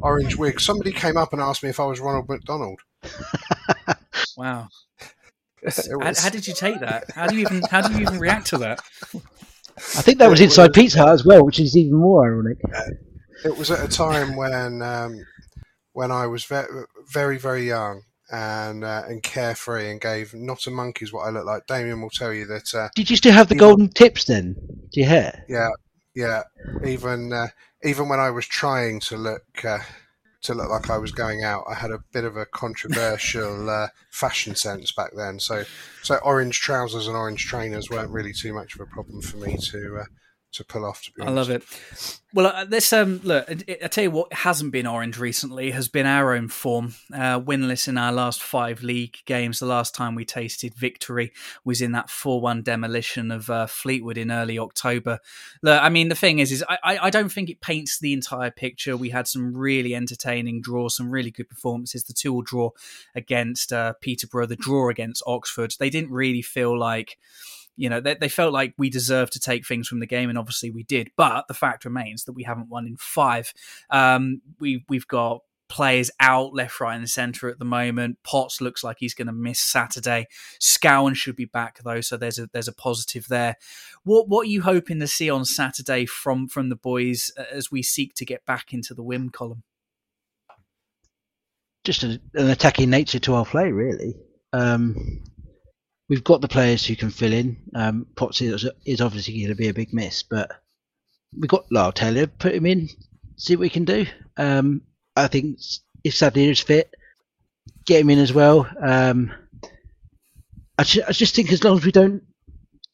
Orange 0.00 0.36
wig. 0.36 0.60
Somebody 0.60 0.92
came 0.92 1.16
up 1.16 1.32
and 1.32 1.40
asked 1.42 1.62
me 1.62 1.68
if 1.70 1.78
I 1.80 1.84
was 1.86 2.00
Ronald 2.00 2.28
McDonald. 2.28 2.80
Wow. 4.36 4.68
It 5.62 5.78
How, 6.00 6.12
how 6.24 6.28
did 6.28 6.46
you 6.46 6.54
take 6.54 6.80
that? 6.80 7.04
How 7.14 7.26
do 7.26 7.36
you 7.36 7.42
even 7.42 7.62
how 7.70 7.80
do 7.86 7.92
you 7.94 8.00
even 8.02 8.18
react 8.18 8.46
to 8.48 8.58
that? 8.58 8.80
I 9.76 10.02
think 10.02 10.18
that 10.18 10.28
was 10.30 10.40
inside 10.40 10.68
was- 10.68 10.76
Pizza 10.76 10.98
Hut 10.98 11.08
as 11.10 11.24
well, 11.24 11.44
which 11.44 11.60
is 11.60 11.76
even 11.76 11.94
more 11.94 12.26
ironic. 12.26 12.58
It 13.44 13.56
was 13.56 13.70
at 13.70 13.84
a 13.84 13.88
time 13.88 14.36
when 14.36 14.82
um, 14.82 15.24
when 15.92 16.10
I 16.10 16.26
was 16.26 16.44
ve- 16.44 16.62
very 17.12 17.38
very 17.38 17.66
young 17.66 18.02
and 18.30 18.84
uh, 18.84 19.02
and 19.08 19.22
carefree 19.22 19.90
and 19.90 20.00
gave 20.00 20.34
not 20.34 20.66
a 20.66 20.70
monkey's 20.70 21.12
what 21.12 21.26
I 21.26 21.30
look 21.30 21.44
like. 21.46 21.66
Damien 21.66 22.00
will 22.02 22.10
tell 22.10 22.32
you 22.32 22.46
that. 22.46 22.74
Uh, 22.74 22.88
Did 22.94 23.10
you 23.10 23.16
still 23.16 23.32
have 23.32 23.48
the 23.48 23.54
People- 23.54 23.68
golden 23.68 23.88
tips 23.88 24.24
then? 24.24 24.54
To 24.92 25.00
your 25.00 25.08
hair? 25.08 25.44
yeah, 25.48 25.68
yeah. 26.14 26.42
Even 26.84 27.32
uh, 27.32 27.46
even 27.84 28.08
when 28.08 28.20
I 28.20 28.30
was 28.30 28.46
trying 28.46 29.00
to 29.00 29.16
look 29.16 29.42
uh, 29.64 29.78
to 30.42 30.54
look 30.54 30.70
like 30.70 30.90
I 30.90 30.98
was 30.98 31.12
going 31.12 31.42
out, 31.42 31.64
I 31.68 31.74
had 31.74 31.90
a 31.90 32.02
bit 32.12 32.24
of 32.24 32.36
a 32.36 32.46
controversial 32.46 33.70
uh, 33.70 33.88
fashion 34.10 34.54
sense 34.54 34.92
back 34.92 35.10
then. 35.14 35.38
So 35.38 35.64
so 36.02 36.16
orange 36.16 36.60
trousers 36.60 37.06
and 37.06 37.16
orange 37.16 37.46
trainers 37.46 37.90
weren't 37.90 38.10
really 38.10 38.32
too 38.32 38.52
much 38.52 38.74
of 38.74 38.80
a 38.80 38.86
problem 38.86 39.22
for 39.22 39.38
me 39.38 39.56
to 39.56 39.98
uh, 40.00 40.04
to 40.52 40.64
pull 40.64 40.84
off. 40.84 41.02
To 41.04 41.12
be 41.12 41.22
I 41.22 41.26
honest. 41.26 41.36
love 41.36 41.56
it. 41.56 42.18
Well, 42.34 42.46
uh, 42.46 42.64
this 42.64 42.92
um, 42.94 43.20
look, 43.24 43.44
I, 43.48 43.76
I 43.84 43.88
tell 43.88 44.04
you 44.04 44.10
what 44.10 44.32
hasn't 44.32 44.72
been 44.72 44.86
orange 44.86 45.18
recently 45.18 45.70
has 45.72 45.88
been 45.88 46.06
our 46.06 46.34
own 46.34 46.48
form. 46.48 46.94
Uh, 47.12 47.38
winless 47.38 47.88
in 47.88 47.98
our 47.98 48.12
last 48.12 48.42
five 48.42 48.82
league 48.82 49.16
games. 49.26 49.58
The 49.58 49.66
last 49.66 49.94
time 49.94 50.14
we 50.14 50.24
tasted 50.24 50.74
victory 50.74 51.32
was 51.64 51.82
in 51.82 51.92
that 51.92 52.08
four-one 52.08 52.62
demolition 52.62 53.30
of 53.30 53.50
uh, 53.50 53.66
Fleetwood 53.66 54.16
in 54.16 54.30
early 54.30 54.58
October. 54.58 55.18
Look, 55.62 55.82
I 55.82 55.90
mean, 55.90 56.08
the 56.08 56.14
thing 56.14 56.38
is, 56.38 56.52
is 56.52 56.64
I, 56.68 56.78
I 56.82 56.98
I 57.06 57.10
don't 57.10 57.30
think 57.30 57.50
it 57.50 57.60
paints 57.60 57.98
the 57.98 58.14
entire 58.14 58.50
picture. 58.50 58.96
We 58.96 59.10
had 59.10 59.28
some 59.28 59.54
really 59.54 59.94
entertaining 59.94 60.62
draws, 60.62 60.96
some 60.96 61.10
really 61.10 61.30
good 61.30 61.50
performances. 61.50 62.04
The 62.04 62.14
two-all 62.14 62.42
draw 62.42 62.70
against 63.14 63.72
uh, 63.72 63.92
Peterborough, 64.00 64.46
the 64.46 64.56
draw 64.56 64.88
against 64.88 65.22
Oxford. 65.26 65.74
They 65.78 65.90
didn't 65.90 66.12
really 66.12 66.42
feel 66.42 66.78
like 66.78 67.18
you 67.76 67.88
know 67.88 68.00
they, 68.00 68.14
they 68.14 68.28
felt 68.28 68.52
like 68.52 68.74
we 68.76 68.90
deserved 68.90 69.32
to 69.32 69.40
take 69.40 69.66
things 69.66 69.88
from 69.88 70.00
the 70.00 70.06
game 70.06 70.28
and 70.28 70.38
obviously 70.38 70.70
we 70.70 70.82
did 70.84 71.10
but 71.16 71.46
the 71.48 71.54
fact 71.54 71.84
remains 71.84 72.24
that 72.24 72.32
we 72.32 72.42
haven't 72.42 72.68
won 72.68 72.86
in 72.86 72.96
five. 72.96 73.52
Um, 73.90 74.42
we, 74.58 74.84
we've 74.88 75.06
got 75.06 75.42
players 75.68 76.10
out 76.20 76.52
left 76.52 76.80
right 76.80 76.96
and 76.96 77.08
centre 77.08 77.48
at 77.48 77.58
the 77.58 77.64
moment. 77.64 78.18
Potts 78.24 78.60
looks 78.60 78.84
like 78.84 78.98
he's 79.00 79.14
going 79.14 79.26
to 79.26 79.32
miss 79.32 79.58
saturday. 79.58 80.26
Scowen 80.60 81.16
should 81.16 81.36
be 81.36 81.46
back 81.46 81.80
though 81.82 82.02
so 82.02 82.16
there's 82.16 82.38
a 82.38 82.48
there's 82.52 82.68
a 82.68 82.74
positive 82.74 83.26
there. 83.28 83.56
What 84.04 84.28
what 84.28 84.42
are 84.46 84.50
you 84.50 84.62
hoping 84.62 85.00
to 85.00 85.06
see 85.06 85.30
on 85.30 85.44
saturday 85.44 86.04
from 86.04 86.48
from 86.48 86.68
the 86.68 86.76
boys 86.76 87.32
uh, 87.38 87.44
as 87.50 87.70
we 87.70 87.82
seek 87.82 88.14
to 88.14 88.26
get 88.26 88.44
back 88.44 88.74
into 88.74 88.94
the 88.94 89.02
win 89.02 89.30
column? 89.30 89.62
Just 91.84 92.04
a, 92.04 92.20
an 92.34 92.48
attacking 92.50 92.90
nature 92.90 93.18
to 93.20 93.34
our 93.34 93.44
play, 93.44 93.72
really. 93.72 94.14
Um, 94.52 95.24
we've 96.08 96.24
got 96.24 96.40
the 96.40 96.48
players 96.48 96.84
who 96.84 96.96
can 96.96 97.10
fill 97.10 97.32
in. 97.32 97.56
Um, 97.74 98.06
is, 98.40 99.00
obviously 99.00 99.34
going 99.34 99.48
to 99.48 99.54
be 99.54 99.68
a 99.68 99.74
big 99.74 99.92
miss, 99.92 100.22
but 100.22 100.50
we've 101.38 101.48
got 101.48 101.70
Lyle 101.70 101.92
Taylor. 101.92 102.26
Put 102.26 102.54
him 102.54 102.66
in, 102.66 102.88
see 103.36 103.56
what 103.56 103.62
we 103.62 103.70
can 103.70 103.84
do. 103.84 104.06
Um, 104.36 104.82
I 105.16 105.28
think 105.28 105.58
if 106.04 106.14
Sadlier 106.14 106.50
is 106.50 106.60
fit, 106.60 106.92
get 107.86 108.00
him 108.00 108.10
in 108.10 108.18
as 108.18 108.32
well. 108.32 108.68
Um, 108.80 109.32
I, 110.78 110.82
I 111.08 111.12
just 111.12 111.34
think 111.34 111.52
as 111.52 111.64
long 111.64 111.78
as 111.78 111.84
we 111.84 111.92
don't 111.92 112.22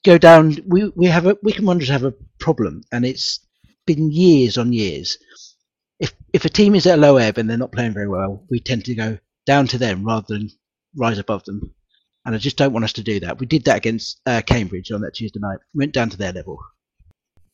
go 0.04 0.18
down, 0.18 0.56
we 0.66 0.88
we 0.90 1.06
have 1.06 1.26
a 1.26 1.36
Wycombe 1.42 1.66
Wanderers 1.66 1.90
have 1.90 2.04
a 2.04 2.14
problem, 2.38 2.82
and 2.92 3.04
it's 3.04 3.40
been 3.86 4.10
years 4.10 4.58
on 4.58 4.72
years. 4.72 5.18
If 6.00 6.12
if 6.32 6.44
a 6.44 6.48
team 6.50 6.74
is 6.74 6.86
at 6.86 6.98
a 6.98 7.00
low 7.00 7.16
ebb 7.16 7.38
and 7.38 7.48
they're 7.48 7.56
not 7.56 7.72
playing 7.72 7.94
very 7.94 8.08
well, 8.08 8.44
we 8.50 8.60
tend 8.60 8.84
to 8.86 8.94
go 8.94 9.18
down 9.46 9.66
to 9.68 9.78
them 9.78 10.04
rather 10.04 10.26
than 10.28 10.50
rise 10.96 11.18
above 11.18 11.44
them. 11.44 11.74
And 12.28 12.34
I 12.34 12.38
just 12.38 12.58
don't 12.58 12.74
want 12.74 12.84
us 12.84 12.92
to 12.92 13.02
do 13.02 13.18
that. 13.20 13.38
We 13.38 13.46
did 13.46 13.64
that 13.64 13.78
against 13.78 14.20
uh, 14.26 14.42
Cambridge 14.44 14.92
on 14.92 15.00
that 15.00 15.14
Tuesday 15.14 15.40
night. 15.40 15.60
We 15.72 15.78
went 15.78 15.94
down 15.94 16.10
to 16.10 16.16
their 16.18 16.30
level, 16.30 16.58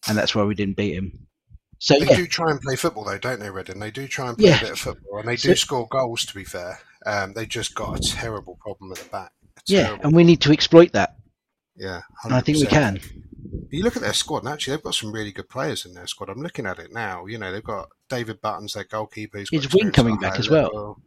and 0.09 0.18
that's 0.18 0.35
why 0.35 0.43
we 0.43 0.57
didn't 0.57 0.77
beat 0.77 0.97
them. 0.97 1.29
So 1.79 1.97
They 1.97 2.07
yeah, 2.07 2.16
do 2.16 2.27
try 2.27 2.51
and 2.51 2.61
play 2.61 2.75
football, 2.75 3.05
though, 3.05 3.16
don't 3.18 3.39
they, 3.39 3.51
Reddin? 3.51 3.79
They 3.79 3.93
do 3.93 4.09
try 4.09 4.31
and 4.31 4.37
play 4.37 4.49
Yeah. 4.49 4.57
a 4.57 4.61
bit 4.62 4.70
of 4.72 4.79
football, 4.81 5.20
and 5.20 5.29
they 5.29 5.37
So- 5.37 5.51
do 5.51 5.55
score 5.55 5.87
goals. 5.89 6.25
To 6.27 6.35
be 6.35 6.43
fair, 6.43 6.81
um, 7.07 7.35
they 7.35 7.47
just 7.47 7.77
got 7.77 8.01
a 8.01 8.03
terrible 8.03 8.59
problem 8.61 8.91
at 8.91 8.99
the 8.99 9.09
back. 9.11 9.31
Yeah, 9.68 9.97
and 10.03 10.12
we 10.12 10.25
need 10.25 10.41
to 10.41 10.51
exploit 10.51 10.91
that. 10.91 11.18
yeah, 11.77 12.01
And 12.25 12.35
I 12.35 12.41
think 12.41 12.59
we 12.59 12.64
100%. 12.66 12.68
can. 13.01 13.01
You 13.70 13.85
look 13.85 13.95
at 13.95 14.03
their 14.03 14.12
squad, 14.12 14.39
and 14.39 14.49
actually, 14.49 14.75
they've 14.75 14.83
got 14.83 14.97
some 14.97 15.12
really 15.12 15.31
good 15.31 15.49
players 15.49 15.87
in 15.87 15.95
their 15.95 16.09
squad. 16.09 16.31
I'm 16.31 16.43
looking 16.43 16.66
at 16.66 16.81
it 16.81 16.93
now. 16.93 17.27
You 17.27 17.39
know, 17.39 17.53
they've 17.53 17.62
got 17.62 17.91
David 18.09 18.41
Buttons, 18.41 18.72
their 18.72 18.83
goalkeeper. 18.83 19.39
Is 19.39 19.53
Wing 19.72 19.93
coming 19.93 20.16
back 20.18 20.41
as 20.41 20.51
well? 20.51 20.64
level. 20.64 21.03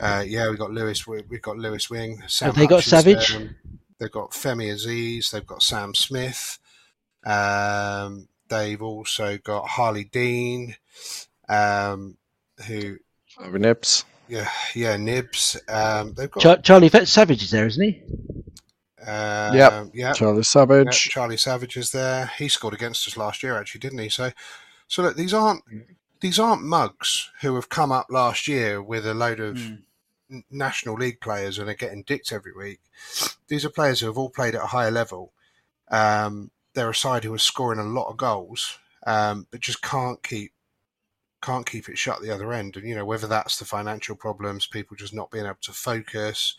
Uh, 0.00 0.24
yeah, 0.26 0.50
we 0.50 0.56
got 0.56 0.70
Lewis. 0.72 1.06
we- 1.06 1.22
We've 1.28 1.42
got 1.42 1.56
Lewis 1.58 1.88
Wing. 1.90 2.22
Sam 2.26 2.46
Have 2.46 2.56
they 2.56 2.66
got 2.66 2.84
Hutch 2.84 2.86
is. 2.86 2.90
Savage? 2.90 3.38
They've 3.98 4.10
got 4.10 4.32
Femi 4.32 4.72
Azeez. 4.72 5.30
They've 5.30 5.46
got 5.46 5.62
Sam 5.62 5.94
Smith. 5.94 6.58
Um, 7.24 8.28
they've 8.48 8.82
also 8.82 9.38
got 9.38 9.64
Harlee 9.66 10.10
Dean, 10.10 10.74
um, 11.48 12.16
who 12.66 12.96
Over 13.38 13.58
Nibs. 13.58 14.04
yeah, 14.28 14.50
yeah, 14.74 14.96
Nibs. 14.96 15.56
Um, 15.68 16.14
they've 16.14 16.30
got 16.30 16.40
Char- 16.42 16.62
Charlie 16.62 16.88
Vet- 16.88 17.06
Savage 17.08 17.42
is 17.44 17.50
there, 17.52 17.66
isn't 17.66 17.82
he? 17.82 18.02
um, 19.06 19.54
Yep. 19.56 19.90
yeah, 19.94 20.12
Charlie 20.12 20.38
yeah, 20.38 20.42
Savage. 20.42 20.98
Charlie 21.10 21.36
Savage 21.36 21.76
is 21.76 21.90
there. 21.92 22.30
He 22.38 22.48
scored 22.48 22.74
against 22.74 23.06
us 23.06 23.16
last 23.16 23.42
year, 23.42 23.56
actually, 23.58 23.80
didn't 23.80 23.98
he? 24.00 24.08
So, 24.08 24.32
so 24.88 25.02
look, 25.02 25.16
these 25.16 25.32
aren't 25.34 25.62
these 26.22 26.38
aren't 26.38 26.62
mugs 26.62 27.30
who 27.42 27.54
have 27.56 27.68
come 27.68 27.92
up 27.92 28.06
last 28.08 28.48
year 28.48 28.80
with 28.82 29.06
a 29.06 29.12
load 29.14 29.40
of 29.40 29.56
Mm. 29.56 29.82
national 30.50 30.94
league 30.94 31.20
players 31.20 31.58
and 31.58 31.68
are 31.68 31.74
getting 31.74 32.02
dicked 32.04 32.32
every 32.32 32.54
week. 32.54 32.80
These 33.48 33.66
are 33.66 33.70
players 33.70 34.00
who 34.00 34.06
have 34.06 34.16
all 34.16 34.30
played 34.30 34.54
at 34.54 34.62
a 34.62 34.68
higher 34.68 34.90
level. 34.90 35.34
Um, 35.90 36.50
they're 36.72 36.88
a 36.88 36.94
side 36.94 37.24
who 37.24 37.34
are 37.34 37.38
scoring 37.38 37.78
a 37.78 37.84
lot 37.84 38.08
of 38.08 38.16
goals, 38.16 38.78
um, 39.06 39.46
but 39.50 39.60
just 39.60 39.82
can't 39.82 40.22
keep 40.22 40.52
can't 41.42 41.66
keep 41.68 41.88
it 41.88 41.98
shut 41.98 42.22
the 42.22 42.30
other 42.30 42.52
end. 42.52 42.76
And 42.76 42.86
you 42.88 42.94
know 42.94 43.04
whether 43.04 43.26
that's 43.26 43.58
the 43.58 43.64
financial 43.64 44.14
problems, 44.16 44.66
people 44.66 44.96
just 44.96 45.12
not 45.12 45.30
being 45.30 45.44
able 45.44 45.56
to 45.62 45.72
focus, 45.72 46.54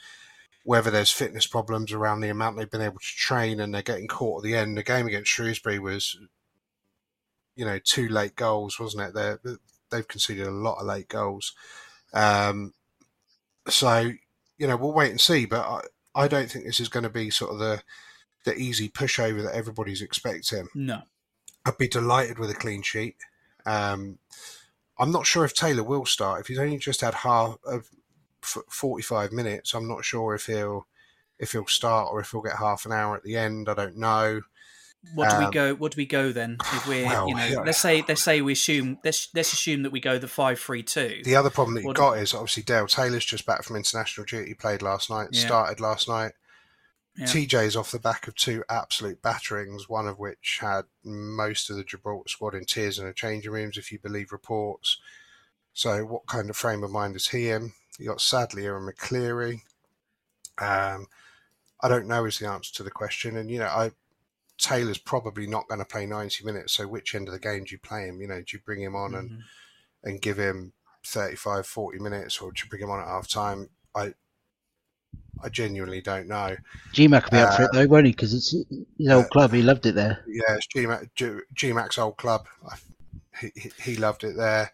whether 0.65 0.91
there's 0.91 1.09
fitness 1.09 1.47
problems 1.47 1.93
around 1.93 2.19
the 2.19 2.29
amount 2.29 2.57
they've 2.57 2.69
been 2.69 2.81
able 2.81 2.99
to 2.99 3.15
train 3.17 3.59
and 3.61 3.73
they're 3.73 3.81
getting 3.81 4.07
caught 4.09 4.39
at 4.39 4.43
the 4.43 4.55
end. 4.55 4.77
The 4.77 4.83
game 4.83 5.07
against 5.07 5.31
Shrewsbury 5.31 5.79
was, 5.79 6.17
you 7.55 7.65
know, 7.65 7.79
two 7.83 8.07
late 8.07 8.35
goals, 8.35 8.79
wasn't 8.79 9.07
it? 9.07 9.13
They're, 9.13 9.39
they've 9.91 10.07
conceded 10.07 10.47
a 10.47 10.51
lot 10.51 10.79
of 10.79 10.87
late 10.87 11.07
goals. 11.07 11.53
Um, 12.13 12.73
so, 13.67 14.11
you 14.57 14.67
know, 14.67 14.75
we'll 14.75 14.93
wait 14.93 15.11
and 15.11 15.21
see. 15.21 15.45
But 15.45 15.61
I, 15.61 16.23
I 16.23 16.27
don't 16.27 16.49
think 16.49 16.65
this 16.65 16.79
is 16.79 16.89
going 16.89 17.03
to 17.03 17.09
be 17.09 17.29
sort 17.29 17.51
of 17.51 17.59
the 17.59 17.81
the 18.45 18.55
easy 18.55 18.89
pushover 18.89 19.41
that 19.43 19.55
everybody's 19.55 20.01
expecting. 20.01 20.67
No. 20.75 21.03
I'd 21.65 21.77
be 21.77 21.87
delighted 21.87 22.39
with 22.39 22.49
a 22.49 22.55
clean 22.55 22.81
sheet. 22.81 23.15
Um, 23.65 24.19
I'm 24.99 25.11
not 25.11 25.25
sure 25.25 25.45
if 25.45 25.53
Taylor 25.53 25.83
will 25.83 26.05
start. 26.05 26.41
If 26.41 26.47
he's 26.47 26.59
only 26.59 26.77
just 26.77 27.01
had 27.01 27.13
half 27.13 27.57
of 27.63 27.87
45 28.41 29.31
minutes, 29.31 29.73
I'm 29.73 29.87
not 29.87 30.03
sure 30.03 30.35
if 30.35 30.45
he'll 30.45 30.87
if 31.39 31.53
he'll 31.53 31.67
start 31.67 32.09
or 32.11 32.19
if 32.19 32.31
he'll 32.31 32.41
get 32.41 32.57
half 32.57 32.85
an 32.85 32.91
hour 32.91 33.15
at 33.15 33.23
the 33.23 33.37
end. 33.37 33.69
I 33.69 33.73
don't 33.73 33.97
know. 33.97 34.41
What 35.13 35.29
do 35.29 35.37
we 35.37 35.45
Um, 35.45 35.51
go? 35.51 35.75
What 35.75 35.91
do 35.91 35.97
we 35.97 36.05
go 36.05 36.31
then? 36.31 36.57
If 36.61 36.87
we're, 36.87 37.05
well, 37.07 37.27
you 37.27 37.35
know, 37.35 37.45
yeah. 37.45 37.59
let's 37.59 37.79
say, 37.79 38.03
let's 38.07 38.23
say 38.23 38.41
we 38.41 38.53
assume, 38.53 38.97
let's 39.03 39.29
let's 39.33 39.51
assume 39.53 39.83
that 39.83 39.91
we 39.91 39.99
go 39.99 40.17
the 40.17 40.27
five 40.27 40.59
three 40.59 40.81
two. 40.83 41.21
The 41.23 41.35
other 41.35 41.49
problem 41.49 41.75
that 41.75 41.81
you've 41.81 41.87
What- 41.87 41.97
got 41.97 42.17
is 42.17 42.33
obviously 42.33 42.63
Dale 42.63 42.87
Taylor's 42.87 43.25
just 43.25 43.45
back 43.45 43.63
from 43.63 43.75
international 43.75 44.25
duty. 44.25 44.53
Played 44.53 44.81
last 44.81 45.09
night, 45.09 45.29
Yeah. 45.31 45.45
started 45.45 45.79
last 45.79 46.07
night. 46.07 46.33
Yeah. 47.15 47.27
TJ's 47.27 47.75
off 47.75 47.91
the 47.91 47.99
back 47.99 48.27
of 48.27 48.33
two 48.33 48.63
absolute 48.69 49.21
batterings, 49.21 49.87
one 49.87 50.07
of 50.07 50.17
which 50.17 50.57
had 50.61 50.85
most 51.03 51.69
of 51.69 51.75
the 51.75 51.83
Gibraltar 51.83 52.27
squad 52.27 52.55
in 52.55 52.65
tears 52.65 52.97
in 52.97 53.05
the 53.05 53.13
changing 53.13 53.51
rooms, 53.51 53.77
if 53.77 53.91
you 53.91 53.99
believe 53.99 54.31
reports. 54.31 54.97
So, 55.73 56.05
what 56.05 56.25
kind 56.25 56.49
of 56.49 56.57
frame 56.57 56.83
of 56.83 56.89
mind 56.89 57.15
is 57.15 57.27
he 57.27 57.49
in? 57.49 57.73
You 57.99 58.07
got 58.07 58.21
Sadlier 58.21 58.75
and 58.77 58.89
McCleary. 58.91 59.61
Um, 60.57 61.07
I 61.81 61.87
don't 61.87 62.07
know 62.07 62.25
is 62.25 62.39
the 62.39 62.47
answer 62.47 62.73
to 62.75 62.83
the 62.83 62.89
question, 62.91 63.37
and 63.37 63.51
you 63.51 63.59
know, 63.59 63.67
I 63.67 63.91
Taylor's 64.57 64.97
probably 64.97 65.47
not 65.47 65.67
going 65.67 65.79
to 65.79 65.85
play 65.85 66.05
ninety 66.05 66.45
minutes. 66.45 66.73
So, 66.73 66.87
which 66.87 67.15
end 67.15 67.27
of 67.27 67.33
the 67.33 67.39
game 67.39 67.63
do 67.63 67.71
you 67.71 67.79
play 67.79 68.07
him? 68.07 68.21
You 68.21 68.27
know, 68.27 68.39
do 68.39 68.45
you 68.57 68.59
bring 68.65 68.81
him 68.81 68.95
on 68.95 69.15
and 69.15 69.29
Mhm. 69.31 69.39
and 70.03 70.21
give 70.21 70.37
him 70.37 70.73
35, 71.05 71.65
40 71.67 71.99
minutes, 71.99 72.39
or 72.39 72.51
do 72.51 72.61
you 72.63 72.69
bring 72.69 72.81
him 72.81 72.89
on 72.91 72.99
at 72.99 73.07
half 73.07 73.27
time? 73.27 73.69
I 73.95 74.13
I 75.43 75.49
genuinely 75.49 76.01
don't 76.01 76.27
know. 76.27 76.55
GMAC 76.93 77.23
will 77.25 77.29
be 77.31 77.37
up 77.37 77.55
for 77.55 77.63
Uh, 77.63 77.65
it 77.65 77.71
though, 77.73 77.87
won't 77.87 78.05
he? 78.05 78.11
Because 78.13 78.33
it's 78.33 78.51
his 78.51 79.09
old 79.09 79.25
uh, 79.25 79.29
club. 79.29 79.51
He 79.51 79.61
loved 79.61 79.85
it 79.85 79.95
there. 79.95 80.23
Yeah, 80.27 80.55
it's 80.55 80.67
GMAC, 80.67 81.09
G- 81.15 81.39
GMAC's 81.55 81.97
old 81.97 82.17
club. 82.17 82.47
I- 82.69 82.77
He, 83.41 83.51
he, 83.55 83.71
he 83.81 83.95
loved 83.95 84.23
it 84.23 84.37
there. 84.37 84.71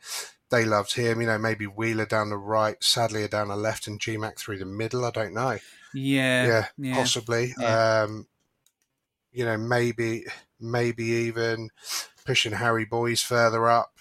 They 0.49 0.65
loved 0.65 0.93
him. 0.93 1.21
You 1.21 1.27
know, 1.27 1.37
maybe 1.37 1.65
Wheeler 1.65 2.05
down 2.05 2.29
the 2.29 2.37
right, 2.37 2.75
Sadlier 2.83 3.29
down 3.29 3.47
the 3.47 3.55
left, 3.55 3.87
and 3.87 3.99
GMAC 4.01 4.37
through 4.37 4.57
the 4.59 4.65
middle. 4.65 5.05
I 5.05 5.11
don't 5.11 5.33
know. 5.33 5.57
Yeah, 5.93 6.45
yeah, 6.45 6.65
yeah. 6.77 6.93
possibly. 6.95 7.53
Yeah. 7.57 8.01
Um, 8.03 8.27
you 9.39 9.45
know, 9.45 9.55
maybe 9.57 10.25
maybe 10.59 11.05
even 11.05 11.69
pushing 12.25 12.51
Harry 12.51 12.83
Boyes 12.83 13.21
further 13.21 13.69
up, 13.69 13.97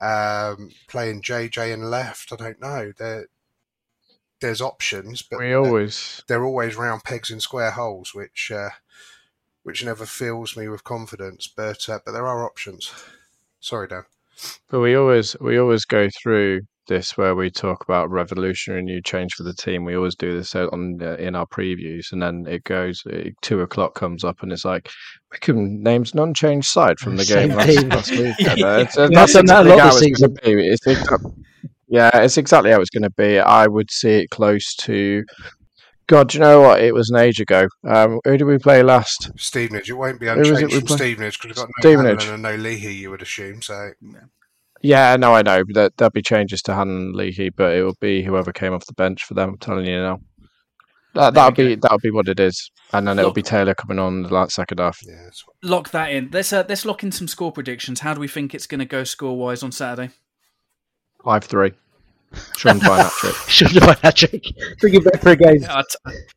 um, 0.00 0.70
playing 0.86 1.20
JJ 1.20 1.74
and 1.74 1.90
left. 1.90 2.32
I 2.32 2.36
don't 2.36 2.60
know. 2.60 2.92
There, 2.96 3.26
there's 4.40 4.60
options, 4.60 5.22
but 5.22 5.40
we 5.40 5.46
they're- 5.46 5.58
always 5.58 6.22
they're 6.28 6.44
always 6.44 6.76
round 6.76 7.02
pegs 7.02 7.28
in 7.28 7.40
square 7.40 7.72
holes, 7.72 8.14
which 8.14 8.52
uh, 8.54 8.70
which 9.64 9.84
never 9.84 10.06
fills 10.06 10.56
me 10.56 10.68
with 10.68 10.84
confidence. 10.84 11.48
But 11.48 11.88
uh, 11.88 11.98
but 12.06 12.12
there 12.12 12.28
are 12.28 12.44
options. 12.44 12.92
Sorry, 13.58 13.88
Dan. 13.88 14.04
But 14.68 14.78
we 14.78 14.94
always 14.94 15.34
we 15.40 15.58
always 15.58 15.84
go 15.84 16.08
through 16.22 16.60
this 16.88 17.16
where 17.16 17.34
we 17.34 17.50
talk 17.50 17.84
about 17.84 18.10
revolutionary 18.10 18.82
new 18.82 19.00
change 19.02 19.34
for 19.34 19.42
the 19.42 19.54
team. 19.54 19.84
We 19.84 19.96
always 19.96 20.16
do 20.16 20.36
this 20.36 20.54
on 20.54 20.98
uh, 21.02 21.14
in 21.16 21.34
our 21.34 21.46
previews, 21.46 22.12
and 22.12 22.22
then 22.22 22.44
it 22.48 22.64
goes 22.64 23.02
it, 23.06 23.34
two 23.42 23.60
o'clock 23.60 23.94
comes 23.94 24.24
up, 24.24 24.42
and 24.42 24.52
it's 24.52 24.64
like 24.64 24.90
Wycombe 25.30 25.82
names 25.82 26.14
non-change 26.14 26.66
side 26.66 26.98
from 26.98 27.16
the 27.16 27.24
game 27.24 27.50
Same 27.50 27.88
last, 27.88 28.10
last 28.10 28.10
week. 28.10 28.34
And, 28.40 28.62
uh, 28.62 28.78
it's, 28.80 28.98
uh, 28.98 29.08
that's 29.12 29.34
have 29.34 29.46
done 29.46 29.66
that 29.66 29.66
a 29.66 29.74
exactly 29.74 29.78
how 29.78 29.92
this 29.94 30.02
it's 30.02 30.20
going 30.20 30.34
to 30.34 30.42
be. 30.42 30.68
It's 30.68 30.86
exa- 30.86 31.34
yeah, 31.88 32.10
it's 32.18 32.38
exactly 32.38 32.70
how 32.70 32.80
it's 32.80 32.90
going 32.90 33.02
to 33.02 33.10
be. 33.10 33.38
I 33.38 33.66
would 33.66 33.90
see 33.90 34.10
it 34.22 34.30
close 34.30 34.74
to. 34.76 35.24
God, 36.08 36.30
do 36.30 36.38
you 36.38 36.40
know 36.40 36.60
what? 36.60 36.82
It 36.82 36.92
was 36.94 37.10
an 37.10 37.16
age 37.18 37.40
ago. 37.40 37.68
Um, 37.86 38.18
who 38.24 38.36
did 38.36 38.44
we 38.44 38.58
play 38.58 38.82
last? 38.82 39.30
Stevenage. 39.36 39.88
It 39.88 39.94
won't 39.94 40.18
be 40.18 40.26
was 40.26 40.48
it 40.48 40.52
unchanged 40.52 40.74
we 40.74 40.78
from 40.80 40.86
play- 40.88 40.96
Stevenage 40.96 41.40
because 41.40 41.56
we've 41.56 41.66
got 41.66 41.68
no 41.68 41.80
Stevenage. 41.80 42.24
And 42.26 42.42
no 42.42 42.54
Leahy. 42.56 42.94
You 42.94 43.10
would 43.10 43.22
assume. 43.22 43.62
So 43.62 43.92
Yeah, 44.00 44.20
no, 44.82 45.34
I 45.34 45.42
know. 45.42 45.62
There, 45.68 45.90
there'll 45.96 46.10
be 46.10 46.22
changes 46.22 46.62
to 46.62 46.74
Han 46.74 46.88
and 46.88 47.14
Leahy, 47.16 47.50
but 47.50 47.74
it 47.74 47.82
will 47.82 47.96
be 48.00 48.22
whoever 48.22 48.52
came 48.52 48.72
off 48.72 48.86
the 48.86 48.92
bench 48.94 49.24
for 49.24 49.34
them. 49.34 49.50
I'm 49.50 49.58
telling 49.58 49.86
you 49.86 49.98
now. 50.00 50.20
That 51.14 51.34
that'll 51.34 51.50
be 51.50 51.74
that'll 51.74 51.98
be 51.98 52.10
what 52.10 52.26
it 52.28 52.40
is, 52.40 52.70
and 52.94 53.06
then 53.06 53.18
it'll 53.18 53.28
Look- 53.28 53.34
be 53.34 53.42
Taylor 53.42 53.74
coming 53.74 53.98
on 53.98 54.22
the 54.22 54.32
last 54.32 54.54
second 54.54 54.78
half. 54.80 54.98
yeah, 55.06 55.28
Lock 55.62 55.90
that 55.90 56.10
in. 56.10 56.30
Let's 56.32 56.54
uh, 56.54 56.64
let's 56.66 56.86
lock 56.86 57.02
in 57.02 57.12
some 57.12 57.28
score 57.28 57.52
predictions. 57.52 58.00
How 58.00 58.14
do 58.14 58.20
we 58.20 58.28
think 58.28 58.54
it's 58.54 58.66
going 58.66 58.78
to 58.78 58.86
go 58.86 59.04
score 59.04 59.36
wise 59.36 59.62
on 59.62 59.72
Saturday? 59.72 60.10
Five 61.22 61.44
three. 61.44 61.72
Sean 62.56 62.78
Devine 62.80 63.00
hat 63.00 63.12
trick. 63.12 63.34
Should 63.46 63.72
have 63.72 63.82
had 63.82 63.98
that 64.00 64.16
trick. 64.16 64.42
Bring 64.80 64.94
it 64.94 65.04
back 65.04 65.20
for 65.20 65.30
a 65.32 65.36
game. 65.36 65.64
I'd 65.68 65.84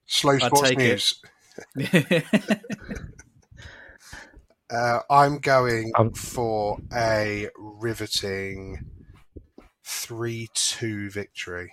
slow 0.07 0.33
I'd 0.33 0.41
sports 0.41 0.71
news. 0.75 1.21
Uh, 4.75 4.99
I'm 5.09 5.39
going 5.39 5.91
Um, 5.97 6.11
for 6.13 6.79
a 6.93 7.47
riveting 7.57 8.85
three-two 9.85 11.09
victory. 11.11 11.71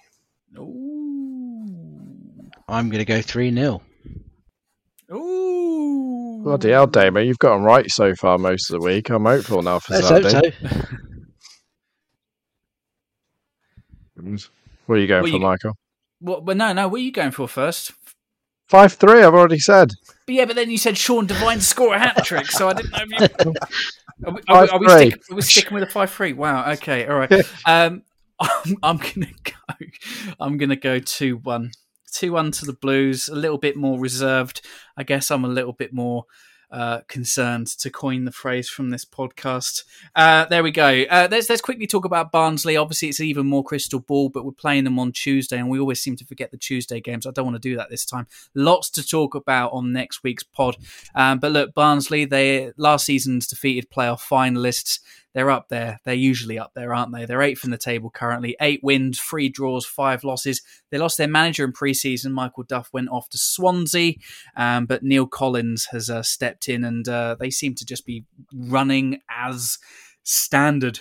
Ooh. 0.56 2.50
I'm 2.68 2.88
going 2.90 2.98
to 3.00 3.04
go 3.04 3.20
3 3.22 3.52
0. 3.54 3.82
Ooh. 5.12 6.40
Bloody 6.44 6.70
hell, 6.70 6.86
Damon, 6.86 7.26
you've 7.26 7.38
got 7.38 7.54
'em 7.54 7.62
right 7.64 7.90
so 7.90 8.14
far 8.14 8.38
most 8.38 8.70
of 8.70 8.80
the 8.80 8.86
week. 8.86 9.10
I'm 9.10 9.24
hopeful 9.24 9.62
now 9.62 9.78
for 9.78 9.94
Let's 9.94 10.08
hope 10.08 10.22
Saturday. 10.24 10.56
so. 10.60 10.68
What 14.86 14.96
are 14.96 14.98
you 14.98 15.06
going 15.06 15.22
Well, 15.24 15.32
for, 15.32 15.36
you- 15.38 15.42
Michael? 15.42 15.72
What, 16.20 16.44
but 16.44 16.56
no, 16.56 16.72
no. 16.72 16.88
What 16.88 17.00
are 17.00 17.04
you 17.04 17.12
going 17.12 17.32
for 17.32 17.48
first? 17.48 17.92
Five 18.72 18.94
three. 18.94 19.22
I've 19.22 19.34
already 19.34 19.58
said. 19.58 19.92
But 20.24 20.34
yeah, 20.34 20.46
but 20.46 20.56
then 20.56 20.70
you 20.70 20.78
said 20.78 20.96
Sean 20.96 21.26
Devine 21.26 21.60
score 21.60 21.94
a 21.94 21.98
hat 21.98 22.24
trick, 22.24 22.46
so 22.50 22.70
I 22.70 22.72
didn't 22.72 22.92
know 22.92 23.00
if 23.02 23.44
you. 23.44 23.54
Are 24.24 24.32
we, 24.32 24.40
are 24.48 24.62
we, 24.62 24.68
are 24.68 24.78
we, 24.78 24.86
5-3. 24.86 25.08
stick, 25.10 25.22
are 25.30 25.34
we 25.34 25.42
sticking 25.42 25.74
with 25.74 25.82
a 25.82 25.90
five 25.90 26.10
three? 26.10 26.32
Wow. 26.32 26.70
Okay. 26.72 27.06
All 27.06 27.18
right. 27.18 27.32
Um, 27.66 28.02
I'm, 28.40 28.76
I'm 28.82 28.96
gonna 28.96 29.32
go. 29.42 29.86
I'm 30.40 30.56
gonna 30.56 30.76
go 30.76 31.00
two 31.00 31.38
one. 31.38 31.72
Two 32.14 32.32
one 32.32 32.50
to 32.52 32.64
the 32.64 32.72
Blues. 32.72 33.28
A 33.28 33.34
little 33.34 33.58
bit 33.58 33.76
more 33.76 33.98
reserved. 33.98 34.64
I 34.96 35.02
guess 35.02 35.30
I'm 35.30 35.44
a 35.44 35.48
little 35.48 35.72
bit 35.72 35.92
more. 35.92 36.24
Uh, 36.72 37.02
concerned 37.06 37.66
to 37.66 37.90
coin 37.90 38.24
the 38.24 38.32
phrase 38.32 38.66
from 38.66 38.88
this 38.88 39.04
podcast. 39.04 39.84
Uh, 40.16 40.46
there 40.46 40.62
we 40.62 40.70
go. 40.70 41.04
Uh, 41.10 41.28
let's 41.30 41.50
let's 41.50 41.60
quickly 41.60 41.86
talk 41.86 42.06
about 42.06 42.32
Barnsley. 42.32 42.78
Obviously, 42.78 43.10
it's 43.10 43.20
even 43.20 43.46
more 43.46 43.62
crystal 43.62 44.00
ball, 44.00 44.30
but 44.30 44.46
we're 44.46 44.52
playing 44.52 44.84
them 44.84 44.98
on 44.98 45.12
Tuesday, 45.12 45.58
and 45.58 45.68
we 45.68 45.78
always 45.78 46.00
seem 46.00 46.16
to 46.16 46.24
forget 46.24 46.50
the 46.50 46.56
Tuesday 46.56 46.98
games. 46.98 47.26
I 47.26 47.30
don't 47.30 47.44
want 47.44 47.56
to 47.56 47.68
do 47.68 47.76
that 47.76 47.90
this 47.90 48.06
time. 48.06 48.26
Lots 48.54 48.88
to 48.92 49.06
talk 49.06 49.34
about 49.34 49.74
on 49.74 49.92
next 49.92 50.22
week's 50.22 50.44
pod. 50.44 50.78
Um, 51.14 51.40
but 51.40 51.52
look, 51.52 51.74
Barnsley, 51.74 52.24
they 52.24 52.72
last 52.78 53.04
season's 53.04 53.46
defeated 53.46 53.90
playoff 53.90 54.20
finalists. 54.26 55.00
They're 55.34 55.50
up 55.50 55.68
there. 55.68 55.98
They're 56.04 56.14
usually 56.14 56.58
up 56.58 56.72
there, 56.74 56.94
aren't 56.94 57.12
they? 57.12 57.24
They're 57.24 57.42
eighth 57.42 57.60
from 57.60 57.70
the 57.70 57.78
table 57.78 58.10
currently. 58.10 58.56
Eight 58.60 58.80
wins, 58.82 59.18
three 59.18 59.48
draws, 59.48 59.86
five 59.86 60.24
losses. 60.24 60.62
They 60.90 60.98
lost 60.98 61.18
their 61.18 61.28
manager 61.28 61.64
in 61.64 61.72
pre-season. 61.72 62.32
Michael 62.32 62.64
Duff 62.64 62.90
went 62.92 63.08
off 63.08 63.28
to 63.30 63.38
Swansea, 63.38 64.14
um, 64.56 64.86
but 64.86 65.02
Neil 65.02 65.26
Collins 65.26 65.86
has 65.86 66.10
uh, 66.10 66.22
stepped 66.22 66.68
in, 66.68 66.84
and 66.84 67.08
uh, 67.08 67.36
they 67.38 67.50
seem 67.50 67.74
to 67.76 67.86
just 67.86 68.04
be 68.04 68.24
running 68.54 69.20
as 69.30 69.78
standard. 70.22 71.00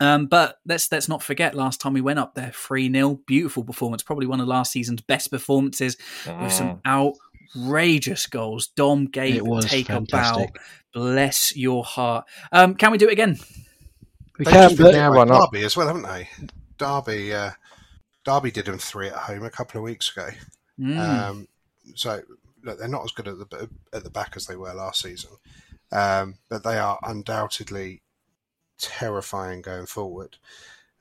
Um, 0.00 0.26
but 0.26 0.56
let's 0.64 0.90
let's 0.90 1.10
not 1.10 1.22
forget 1.22 1.54
last 1.54 1.78
time 1.78 1.92
we 1.92 2.00
went 2.00 2.18
up 2.18 2.34
there, 2.34 2.52
3 2.54 2.90
0. 2.90 3.20
Beautiful 3.26 3.64
performance. 3.64 4.02
Probably 4.02 4.26
one 4.26 4.40
of 4.40 4.48
last 4.48 4.72
season's 4.72 5.02
best 5.02 5.30
performances 5.30 5.98
with 6.26 6.52
some 6.52 6.80
outrageous 7.56 8.26
goals. 8.26 8.68
Dom 8.68 9.06
gave 9.06 9.36
It 9.36 9.44
was 9.44 9.66
take 9.66 9.90
a 9.90 10.00
bow. 10.00 10.46
Bless 10.92 11.54
your 11.56 11.84
heart. 11.84 12.26
Um, 12.50 12.74
can 12.74 12.92
we 12.92 12.98
do 12.98 13.08
it 13.08 13.12
again? 13.12 13.38
We 14.38 14.44
They've 14.44 14.54
can't, 14.54 14.70
just 14.70 14.82
but 14.82 14.94
Yeah, 14.94 15.08
why 15.10 15.24
not? 15.24 15.52
Derby 15.52 15.64
as 15.64 15.76
well, 15.76 15.86
haven't 15.86 16.02
they? 16.02 16.28
Derby, 16.78 17.34
uh, 17.34 17.50
Derby 18.24 18.50
did 18.50 18.66
them 18.66 18.78
three 18.78 19.08
at 19.08 19.14
home 19.14 19.44
a 19.44 19.50
couple 19.50 19.78
of 19.78 19.84
weeks 19.84 20.10
ago. 20.10 20.28
Mm. 20.78 20.98
Um, 20.98 21.48
so 21.94 22.22
look, 22.64 22.78
they're 22.78 22.88
not 22.88 23.04
as 23.04 23.12
good 23.12 23.28
at 23.28 23.38
the 23.38 23.68
at 23.92 24.04
the 24.04 24.10
back 24.10 24.32
as 24.36 24.46
they 24.46 24.56
were 24.56 24.72
last 24.72 25.02
season, 25.02 25.30
um, 25.92 26.36
but 26.48 26.64
they 26.64 26.78
are 26.78 26.98
undoubtedly 27.02 28.02
terrifying 28.78 29.62
going 29.62 29.86
forward. 29.86 30.36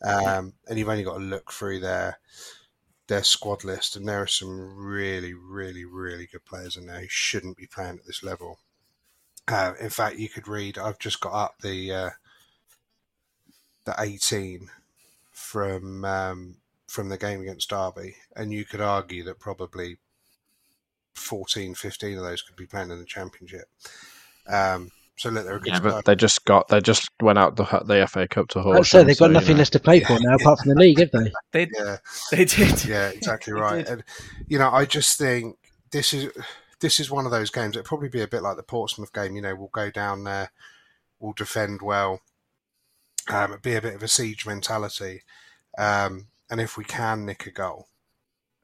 Um, 0.01 0.53
and 0.67 0.77
you've 0.77 0.89
only 0.89 1.03
got 1.03 1.17
to 1.17 1.23
look 1.23 1.51
through 1.51 1.81
their 1.81 2.19
their 3.09 3.23
squad 3.23 3.63
list, 3.63 3.95
and 3.95 4.07
there 4.07 4.21
are 4.21 4.27
some 4.27 4.75
really, 4.77 5.33
really, 5.33 5.83
really 5.83 6.27
good 6.27 6.45
players 6.45 6.77
in 6.77 6.85
there 6.85 7.01
who 7.01 7.07
shouldn't 7.09 7.57
be 7.57 7.67
playing 7.67 7.97
at 7.97 8.05
this 8.05 8.23
level. 8.23 8.59
Uh, 9.47 9.73
in 9.81 9.89
fact, 9.89 10.17
you 10.17 10.29
could 10.29 10.47
read. 10.47 10.77
I've 10.77 10.99
just 10.99 11.19
got 11.19 11.33
up 11.33 11.55
the 11.61 11.91
uh, 11.91 12.09
the 13.83 13.95
eighteen 13.99 14.69
from 15.31 16.05
um, 16.05 16.57
from 16.87 17.09
the 17.09 17.17
game 17.17 17.41
against 17.41 17.71
Derby, 17.71 18.15
and 18.35 18.53
you 18.53 18.63
could 18.63 18.81
argue 18.81 19.23
that 19.23 19.39
probably 19.39 19.97
14, 21.15 21.75
15 21.75 22.17
of 22.17 22.23
those 22.23 22.41
could 22.41 22.55
be 22.55 22.65
playing 22.65 22.91
in 22.91 22.99
the 22.99 23.05
Championship. 23.05 23.67
Um, 24.47 24.91
so 25.19 25.29
look, 25.29 25.43
they're 25.43 25.57
a 25.57 25.59
good 25.59 25.73
Yeah, 25.73 25.79
but 25.81 26.05
they 26.05 26.15
just 26.15 26.45
got 26.45 26.69
they 26.69 26.79
just 26.79 27.09
went 27.21 27.37
out 27.37 27.57
the 27.57 27.65
the 27.83 28.07
FA 28.07 28.25
Cup 28.25 28.47
to 28.49 28.59
I'd 28.61 28.85
they've 29.05 29.19
got 29.19 29.31
nothing 29.31 29.57
less 29.57 29.69
to 29.71 29.79
play 29.79 29.99
for 29.99 30.17
now 30.17 30.35
apart 30.35 30.59
from 30.59 30.69
the 30.69 30.79
league, 30.79 30.97
have 30.99 31.11
they? 31.11 31.29
They, 31.51 31.67
Yeah, 31.77 31.97
they 32.31 32.45
did. 32.45 32.85
yeah, 32.85 33.09
exactly 33.09 33.51
right. 33.67 33.85
And 33.85 34.05
you 34.47 34.57
know, 34.57 34.71
I 34.71 34.85
just 34.85 35.17
think 35.17 35.57
this 35.91 36.13
is 36.13 36.31
this 36.79 37.01
is 37.01 37.11
one 37.11 37.25
of 37.25 37.31
those 37.31 37.49
games. 37.49 37.75
It'll 37.75 37.85
probably 37.85 38.07
be 38.07 38.21
a 38.21 38.29
bit 38.29 38.41
like 38.41 38.55
the 38.55 38.63
Portsmouth 38.63 39.11
game. 39.11 39.35
You 39.35 39.41
know, 39.41 39.55
we'll 39.55 39.67
go 39.73 39.91
down 39.91 40.23
there, 40.23 40.51
we'll 41.19 41.33
defend 41.33 41.81
well, 41.81 42.21
um, 43.27 43.57
be 43.61 43.75
a 43.75 43.81
bit 43.81 43.95
of 43.95 44.03
a 44.03 44.07
siege 44.07 44.45
mentality, 44.45 45.23
um, 45.77 46.27
and 46.49 46.61
if 46.61 46.77
we 46.77 46.85
can 46.85 47.25
nick 47.25 47.45
a 47.45 47.51
goal, 47.51 47.89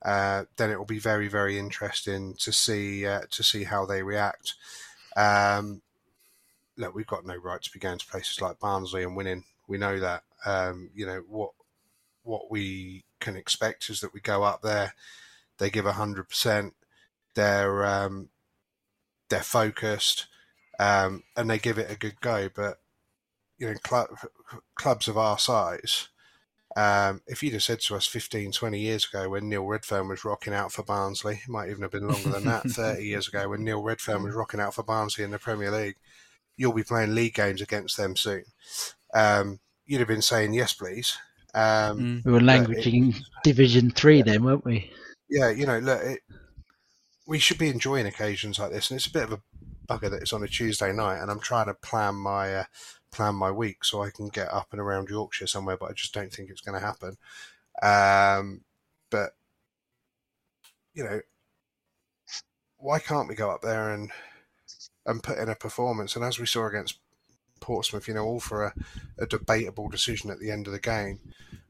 uh, 0.05 0.45
then 0.55 0.71
it 0.71 0.77
will 0.77 0.85
be 0.85 0.99
very 0.99 1.27
very 1.27 1.59
interesting 1.59 2.33
to 2.35 2.53
see 2.53 3.05
uh, 3.05 3.23
to 3.31 3.43
see 3.43 3.65
how 3.65 3.85
they 3.85 4.01
react. 4.01 4.53
Um, 5.17 5.81
look, 6.77 6.95
we've 6.95 7.07
got 7.07 7.25
no 7.25 7.35
right 7.35 7.61
to 7.61 7.71
be 7.71 7.79
going 7.79 7.97
to 7.97 8.05
places 8.05 8.41
like 8.41 8.59
Barnsley 8.59 9.03
and 9.03 9.15
winning. 9.15 9.43
We 9.67 9.77
know 9.77 9.99
that. 9.99 10.23
Um, 10.45 10.89
you 10.93 11.05
know 11.05 11.23
what 11.27 11.51
what 12.23 12.51
we 12.51 13.03
can 13.19 13.35
expect 13.35 13.89
is 13.89 14.01
that 14.01 14.13
we 14.13 14.19
go 14.19 14.43
up 14.43 14.61
there, 14.61 14.93
they 15.57 15.69
give 15.69 15.85
hundred 15.85 16.29
percent, 16.29 16.73
they're 17.35 17.85
um, 17.85 18.29
they're 19.29 19.41
focused, 19.41 20.27
um, 20.79 21.23
and 21.35 21.49
they 21.49 21.59
give 21.59 21.77
it 21.77 21.91
a 21.91 21.97
good 21.97 22.19
go. 22.21 22.49
But 22.53 22.79
you 23.57 23.67
know, 23.67 23.75
club, 23.83 24.09
clubs 24.75 25.07
of 25.07 25.17
our 25.17 25.39
size, 25.39 26.09
um, 26.75 27.21
if 27.25 27.41
you'd 27.41 27.53
have 27.53 27.63
said 27.63 27.79
to 27.81 27.95
us 27.95 28.05
15, 28.05 28.51
20 28.51 28.79
years 28.79 29.05
ago 29.05 29.29
when 29.29 29.47
Neil 29.47 29.63
Redfearn 29.63 30.09
was 30.09 30.25
rocking 30.25 30.53
out 30.53 30.73
for 30.73 30.83
Barnsley, 30.83 31.39
it 31.43 31.49
might 31.49 31.69
even 31.69 31.83
have 31.83 31.91
been 31.91 32.07
longer 32.07 32.29
than 32.29 32.45
that, 32.45 32.63
30 32.69 33.03
years 33.03 33.29
ago 33.29 33.49
when 33.49 33.63
Neil 33.63 33.81
Redfearn 33.81 34.23
was 34.23 34.35
rocking 34.35 34.59
out 34.59 34.73
for 34.73 34.83
Barnsley 34.83 35.23
in 35.23 35.31
the 35.31 35.39
Premier 35.39 35.71
League, 35.71 35.95
you'll 36.57 36.73
be 36.73 36.83
playing 36.83 37.15
league 37.15 37.33
games 37.33 37.61
against 37.61 37.97
them 37.97 38.15
soon. 38.15 38.43
Um, 39.13 39.59
you'd 39.85 39.99
have 39.99 40.07
been 40.07 40.21
saying, 40.21 40.53
yes, 40.53 40.73
please. 40.73 41.17
Um, 41.53 42.21
We 42.25 42.31
were 42.31 42.39
languaging 42.39 43.15
Division 43.43 43.91
Three 43.91 44.21
then, 44.21 44.43
weren't 44.43 44.65
we? 44.65 44.91
yeah, 45.29 45.49
you 45.49 45.65
know, 45.65 45.79
look, 45.79 46.01
it, 46.03 46.19
we 47.27 47.39
should 47.39 47.57
be 47.57 47.69
enjoying 47.69 48.05
occasions 48.05 48.59
like 48.59 48.71
this, 48.71 48.89
and 48.89 48.97
it's 48.97 49.07
a 49.07 49.11
bit 49.11 49.23
of 49.23 49.33
a 49.33 49.41
bugger 49.87 50.09
that 50.09 50.21
it's 50.21 50.33
on 50.33 50.43
a 50.43 50.47
Tuesday 50.47 50.91
night, 50.91 51.19
and 51.19 51.31
I'm 51.31 51.39
trying 51.39 51.67
to 51.67 51.73
plan 51.73 52.15
my 52.15 52.55
uh, 52.55 52.63
plan 53.11 53.35
my 53.35 53.51
week 53.51 53.83
so 53.83 54.03
I 54.03 54.09
can 54.09 54.27
get 54.27 54.51
up 54.53 54.67
and 54.71 54.81
around 54.81 55.09
Yorkshire 55.09 55.47
somewhere, 55.47 55.77
but 55.77 55.89
I 55.89 55.93
just 55.93 56.13
don't 56.13 56.31
think 56.31 56.49
it's 56.49 56.61
going 56.61 56.79
to 56.79 56.85
happen. 56.85 57.17
Um, 57.81 58.61
but 59.09 59.31
you 60.93 61.03
know, 61.03 61.21
why 62.77 62.99
can't 62.99 63.27
we 63.27 63.35
go 63.35 63.49
up 63.49 63.61
there 63.61 63.91
and 63.91 64.11
and 65.05 65.23
put 65.23 65.37
in 65.37 65.49
a 65.49 65.55
performance? 65.55 66.15
And 66.15 66.25
as 66.25 66.39
we 66.39 66.45
saw 66.45 66.67
against 66.67 66.99
Portsmouth, 67.59 68.07
you 68.07 68.13
know, 68.13 68.25
all 68.25 68.39
for 68.39 68.65
a, 68.65 68.73
a 69.17 69.25
debatable 69.25 69.89
decision 69.89 70.29
at 70.29 70.39
the 70.39 70.51
end 70.51 70.67
of 70.67 70.73
the 70.73 70.79
game, 70.79 71.19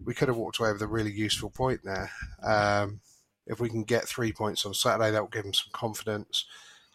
we 0.04 0.14
could 0.14 0.28
have 0.28 0.38
walked 0.38 0.60
away 0.60 0.72
with 0.72 0.82
a 0.82 0.88
really 0.88 1.12
useful 1.12 1.50
point 1.50 1.82
there. 1.84 2.12
Um, 2.44 3.02
if 3.48 3.60
we 3.60 3.70
can 3.70 3.84
get 3.84 4.08
three 4.08 4.34
points 4.34 4.66
on 4.66 4.74
Saturday, 4.74 5.12
that 5.12 5.22
will 5.22 5.30
give 5.30 5.44
them 5.44 5.54
some 5.54 5.72
confidence. 5.72 6.46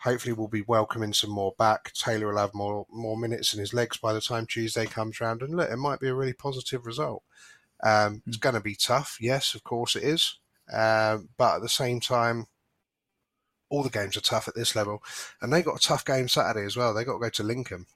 Hopefully, 0.03 0.33
we'll 0.33 0.49
be 0.49 0.63
welcoming 0.63 1.13
some 1.13 1.31
more 1.31 1.55
back. 1.59 1.93
Taylor 1.93 2.29
will 2.29 2.39
have 2.39 2.55
more 2.55 2.87
more 2.91 3.17
minutes 3.17 3.53
in 3.55 3.61
his 3.61 3.75
legs 3.75 3.99
by 3.99 4.13
the 4.13 4.21
time 4.21 4.47
Tuesday 4.47 4.87
comes 4.87 5.21
round, 5.21 5.43
and 5.43 5.55
look, 5.55 5.71
it 5.71 5.77
might 5.77 6.01
be 6.01 6.09
a 6.09 6.15
really 6.15 6.33
positive 6.33 6.87
result. 6.87 7.23
Um, 7.83 8.23
It's 8.27 8.37
going 8.37 8.55
to 8.55 8.61
be 8.61 8.75
tough, 8.75 9.19
yes, 9.21 9.55
of 9.55 9.63
course 9.63 9.97
it 9.97 10.03
is, 10.03 10.39
um, 10.73 11.29
but 11.37 11.57
at 11.57 11.63
the 11.63 11.69
same 11.69 12.01
time, 12.01 12.47
all 13.71 13.83
the 13.83 13.89
games 13.89 14.17
are 14.17 14.21
tough 14.21 14.49
at 14.49 14.55
this 14.55 14.77
level, 14.77 15.03
and 15.41 15.53
they 15.53 15.63
got 15.63 15.77
a 15.77 15.87
tough 15.87 16.05
game 16.05 16.29
Saturday 16.29 16.67
as 16.67 16.77
well. 16.77 16.93
They 16.93 17.05
got 17.05 17.15
to 17.15 17.21
go 17.21 17.31
to 17.31 17.43
Lincoln, 17.43 17.87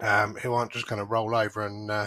um, 0.00 0.34
who 0.36 0.52
aren't 0.52 0.72
just 0.72 0.88
going 0.88 0.98
to 0.98 1.04
roll 1.04 1.34
over 1.34 1.64
and 1.64 1.90
uh, 1.90 2.06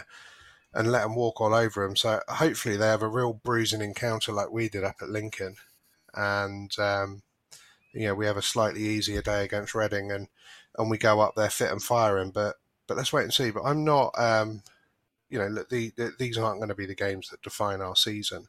and 0.74 0.92
let 0.92 1.04
them 1.04 1.16
walk 1.16 1.40
all 1.40 1.54
over 1.54 1.86
them. 1.86 1.96
So 1.96 2.20
hopefully 2.28 2.76
they 2.76 2.88
have 2.88 3.04
a 3.04 3.08
real 3.08 3.34
bruising 3.34 3.82
encounter 3.82 4.32
like 4.32 4.52
we 4.52 4.68
did 4.70 4.84
up 4.84 4.98
at 5.02 5.10
Lincoln, 5.10 5.56
and 6.14 6.78
um, 6.80 7.22
you 7.94 8.08
know 8.08 8.16
we 8.16 8.26
have 8.26 8.38
a 8.38 8.42
slightly 8.42 8.82
easier 8.82 9.22
day 9.22 9.46
against 9.46 9.76
Reading, 9.76 10.12
and 10.12 10.28
and 10.78 10.90
we 10.90 10.98
go 10.98 11.22
up 11.22 11.36
there 11.36 11.50
fit 11.50 11.72
and 11.72 11.82
firing. 11.82 12.32
But 12.32 12.56
but 12.88 12.98
let's 12.98 13.14
wait 13.14 13.24
and 13.24 13.34
see. 13.34 13.52
But 13.52 13.64
I'm 13.64 13.84
not. 13.84 14.12
Um, 14.18 14.64
you 15.30 15.40
know, 15.40 15.48
look, 15.48 15.70
the, 15.70 15.92
the, 15.98 16.12
these 16.20 16.38
aren't 16.38 16.60
going 16.60 16.70
to 16.70 16.76
be 16.76 16.86
the 16.86 16.94
games 16.94 17.30
that 17.30 17.42
define 17.42 17.82
our 17.82 17.96
season. 17.96 18.46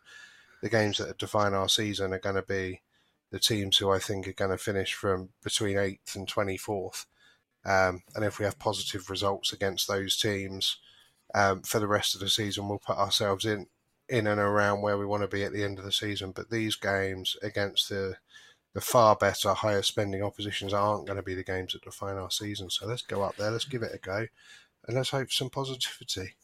The 0.61 0.69
games 0.69 0.99
that 0.99 1.17
define 1.17 1.55
our 1.55 1.69
season 1.69 2.13
are 2.13 2.19
going 2.19 2.35
to 2.35 2.43
be 2.43 2.83
the 3.35 3.41
teams 3.41 3.77
who 3.77 3.91
I 3.91 3.99
think 3.99 4.29
are 4.29 4.33
going 4.33 4.53
to 4.53 4.57
finish 4.57 4.95
from 4.95 5.31
between 5.43 5.77
eighth 5.77 6.15
and 6.15 6.29
twenty 6.29 6.57
fourth. 6.57 7.05
Um, 7.65 8.05
and 8.15 8.25
if 8.25 8.39
we 8.39 8.45
have 8.45 8.61
positive 8.61 9.11
results 9.11 9.53
against 9.53 9.89
those 9.89 10.17
teams 10.17 10.79
um, 11.35 11.63
for 11.63 11.81
the 11.81 11.89
rest 11.89 12.15
of 12.15 12.21
the 12.21 12.29
season, 12.29 12.69
we'll 12.69 12.79
put 12.79 12.97
ourselves 12.97 13.45
in 13.45 13.67
in 14.09 14.29
and 14.29 14.41
around 14.41 14.83
where 14.83 14.97
we 14.97 15.05
want 15.05 15.23
to 15.23 15.37
be 15.37 15.43
at 15.43 15.53
the 15.53 15.65
end 15.65 15.81
of 15.81 15.85
the 15.85 15.91
season. 15.91 16.31
But 16.31 16.51
these 16.51 16.77
games 16.77 17.37
against 17.43 17.89
the 17.89 18.19
the 18.73 18.81
far 18.81 19.17
better, 19.17 19.53
higher 19.53 19.83
spending 19.83 20.23
oppositions 20.23 20.73
aren't 20.73 21.07
going 21.07 21.17
to 21.17 21.23
be 21.23 21.35
the 21.35 21.43
games 21.43 21.73
that 21.73 21.83
define 21.83 22.17
our 22.17 22.31
season. 22.31 22.71
So 22.71 22.87
let's 22.87 23.03
go 23.03 23.23
up 23.23 23.35
there, 23.37 23.51
let's 23.51 23.65
give 23.65 23.83
it 23.83 23.95
a 23.95 23.99
go, 23.99 24.29
and 24.87 24.97
let's 24.97 25.11
hope 25.11 25.27
for 25.27 25.33
some 25.33 25.51
positivity. 25.51 26.35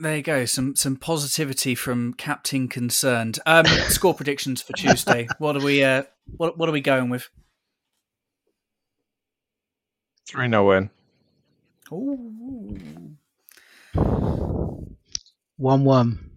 There 0.00 0.16
you 0.16 0.22
go. 0.22 0.46
Some 0.46 0.76
some 0.76 0.96
positivity 0.96 1.74
from 1.74 2.14
Captain 2.14 2.68
Concerned. 2.68 3.38
Um, 3.44 3.66
score 3.88 4.14
predictions 4.14 4.62
for 4.62 4.72
Tuesday. 4.72 5.28
What 5.38 5.56
are 5.56 5.62
we? 5.62 5.84
Uh, 5.84 6.04
what 6.38 6.56
what 6.56 6.70
are 6.70 6.72
we 6.72 6.80
going 6.80 7.10
with? 7.10 7.28
3 10.26 10.48
0 10.48 10.68
win. 10.68 10.90
Ooh. 11.92 12.78
One-one. 15.58 16.30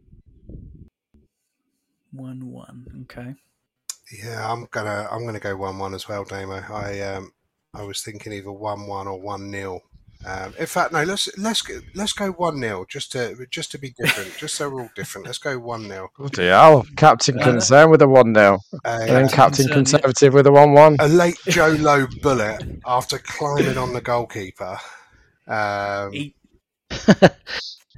One 2.12 2.52
one. 2.52 2.86
Okay. 3.04 3.34
Yeah, 4.12 4.52
I'm 4.52 4.68
gonna 4.72 5.08
I'm 5.10 5.26
gonna 5.26 5.40
go 5.40 5.56
one 5.56 5.80
one 5.80 5.94
as 5.94 6.10
well, 6.10 6.26
Damo. 6.26 6.62
I 6.70 7.00
um 7.00 7.32
I 7.74 7.84
was 7.84 8.02
thinking 8.02 8.34
either 8.34 8.52
one 8.52 8.88
one 8.88 9.08
or 9.08 9.22
one 9.22 9.50
0 9.50 9.80
um, 10.26 10.54
in 10.58 10.66
fact, 10.66 10.94
no. 10.94 11.04
Let's 11.04 11.28
let's 11.38 11.62
go, 11.62 11.80
let's 11.96 12.14
go 12.14 12.32
one 12.32 12.60
0 12.60 12.86
just 12.90 13.12
to 13.14 13.36
just 13.50 13.72
to 13.72 13.78
be 13.78 13.92
different, 13.98 14.36
just 14.38 14.56
so 14.56 14.70
we're 14.70 14.82
all 14.84 14.90
different. 14.96 15.28
Let's 15.28 15.38
go 15.40 15.58
one 15.60 15.88
0 15.88 16.10
Bloody 16.18 16.48
hell. 16.48 16.86
Captain 16.96 17.38
Concern 17.40 17.90
with 17.90 18.02
a 18.02 18.08
1 18.08 18.34
0. 18.34 18.60
And 18.86 19.10
then 19.10 19.30
Captain 19.30 19.68
Concern, 19.68 20.00
yeah. 20.00 20.04
Conservative 20.06 20.34
with 20.34 20.48
a 20.48 20.52
1 20.52 20.74
1. 20.74 20.96
A 21.00 21.08
late 21.08 21.38
Joe 21.48 21.76
Low 21.80 22.08
bullet 22.22 22.64
after 22.86 23.18
climbing 23.20 23.78
on 23.78 23.94
the 23.94 24.02
goalkeeper. 24.02 24.78
Um, 25.48 26.12
He, 26.14 26.36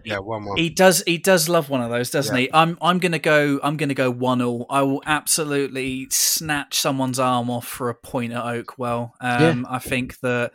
yeah, 0.05 0.19
one 0.19 0.45
one. 0.45 0.57
he 0.57 0.69
does 0.69 1.03
he 1.05 1.17
does 1.17 1.49
love 1.49 1.69
one 1.69 1.81
of 1.81 1.89
those, 1.89 2.09
doesn't 2.09 2.35
Yeah. 2.35 2.41
he? 2.41 2.49
I'm 2.53 2.77
I'm 2.81 2.99
gonna 2.99 3.19
go 3.19 3.59
I'm 3.63 3.77
gonna 3.77 3.93
go 3.93 4.09
one 4.11 4.41
all. 4.41 4.65
I 4.69 4.81
will 4.83 5.03
absolutely 5.05 6.07
snatch 6.09 6.79
someone's 6.79 7.19
arm 7.19 7.49
off 7.49 7.67
for 7.67 7.89
a 7.89 7.95
point 7.95 8.33
at 8.33 8.43
Oakwell. 8.43 9.11
Um, 9.21 9.65
I 9.69 9.79
think 9.79 10.19
that 10.21 10.51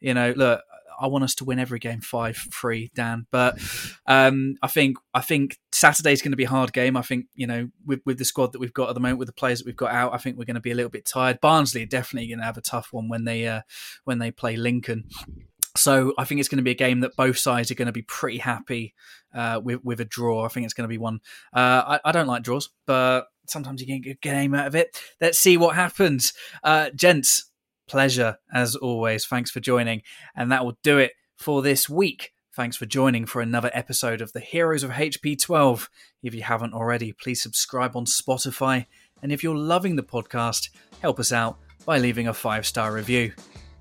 you 0.00 0.14
know, 0.14 0.32
look, 0.36 0.60
I 0.98 1.06
want 1.06 1.24
us 1.24 1.34
to 1.36 1.44
win 1.44 1.58
every 1.58 1.78
game 1.78 2.00
five 2.00 2.36
three, 2.36 2.90
Dan. 2.94 3.26
But 3.30 3.58
um, 4.06 4.56
I 4.62 4.68
think 4.68 4.96
I 5.14 5.20
think 5.20 5.58
Saturday's 5.72 6.22
going 6.22 6.32
to 6.32 6.36
be 6.36 6.44
a 6.44 6.48
hard 6.48 6.72
game. 6.72 6.96
I 6.96 7.02
think 7.02 7.26
you 7.34 7.46
know 7.46 7.68
with 7.86 8.00
with 8.04 8.18
the 8.18 8.24
squad 8.24 8.52
that 8.52 8.58
we've 8.58 8.74
got 8.74 8.88
at 8.88 8.94
the 8.94 9.00
moment, 9.00 9.18
with 9.18 9.28
the 9.28 9.32
players 9.32 9.58
that 9.58 9.66
we've 9.66 9.76
got 9.76 9.92
out, 9.92 10.14
I 10.14 10.18
think 10.18 10.36
we're 10.36 10.44
going 10.44 10.54
to 10.54 10.60
be 10.60 10.70
a 10.70 10.74
little 10.74 10.90
bit 10.90 11.04
tired. 11.04 11.40
Barnsley 11.40 11.82
are 11.82 11.86
definitely 11.86 12.28
going 12.28 12.40
to 12.40 12.44
have 12.44 12.58
a 12.58 12.62
tough 12.62 12.88
one 12.92 13.08
when 13.08 13.24
they 13.24 13.46
uh, 13.46 13.62
when 14.04 14.18
they 14.18 14.30
play 14.30 14.56
Lincoln. 14.56 15.04
So 15.76 16.12
I 16.18 16.24
think 16.24 16.40
it's 16.40 16.48
going 16.48 16.58
to 16.58 16.64
be 16.64 16.72
a 16.72 16.74
game 16.74 17.00
that 17.00 17.16
both 17.16 17.38
sides 17.38 17.70
are 17.70 17.74
going 17.74 17.86
to 17.86 17.92
be 17.92 18.02
pretty 18.02 18.38
happy 18.38 18.94
uh, 19.34 19.60
with 19.62 19.84
with 19.84 20.00
a 20.00 20.04
draw. 20.04 20.44
I 20.44 20.48
think 20.48 20.64
it's 20.64 20.74
going 20.74 20.88
to 20.88 20.92
be 20.92 20.98
one. 20.98 21.20
Uh, 21.52 21.98
I, 21.98 22.00
I 22.06 22.12
don't 22.12 22.26
like 22.26 22.42
draws, 22.42 22.70
but 22.86 23.26
sometimes 23.46 23.80
you 23.80 23.86
get 23.86 23.94
a 23.94 24.14
good 24.14 24.20
game 24.20 24.54
out 24.54 24.66
of 24.66 24.74
it. 24.74 25.00
Let's 25.20 25.38
see 25.38 25.56
what 25.56 25.74
happens, 25.74 26.32
uh, 26.64 26.90
gents. 26.90 27.47
Pleasure 27.88 28.38
as 28.52 28.76
always. 28.76 29.26
Thanks 29.26 29.50
for 29.50 29.60
joining, 29.60 30.02
and 30.36 30.52
that 30.52 30.64
will 30.64 30.78
do 30.82 30.98
it 30.98 31.12
for 31.36 31.62
this 31.62 31.88
week. 31.88 32.32
Thanks 32.54 32.76
for 32.76 32.86
joining 32.86 33.24
for 33.24 33.40
another 33.40 33.70
episode 33.72 34.20
of 34.20 34.32
the 34.32 34.40
Heroes 34.40 34.82
of 34.82 34.90
HP12. 34.90 35.88
If 36.22 36.34
you 36.34 36.42
haven't 36.42 36.74
already, 36.74 37.12
please 37.12 37.40
subscribe 37.40 37.96
on 37.96 38.04
Spotify. 38.04 38.86
And 39.22 39.30
if 39.32 39.44
you're 39.44 39.56
loving 39.56 39.96
the 39.96 40.02
podcast, 40.02 40.68
help 41.00 41.18
us 41.20 41.32
out 41.32 41.58
by 41.86 41.98
leaving 41.98 42.28
a 42.28 42.34
five 42.34 42.66
star 42.66 42.92
review. 42.92 43.32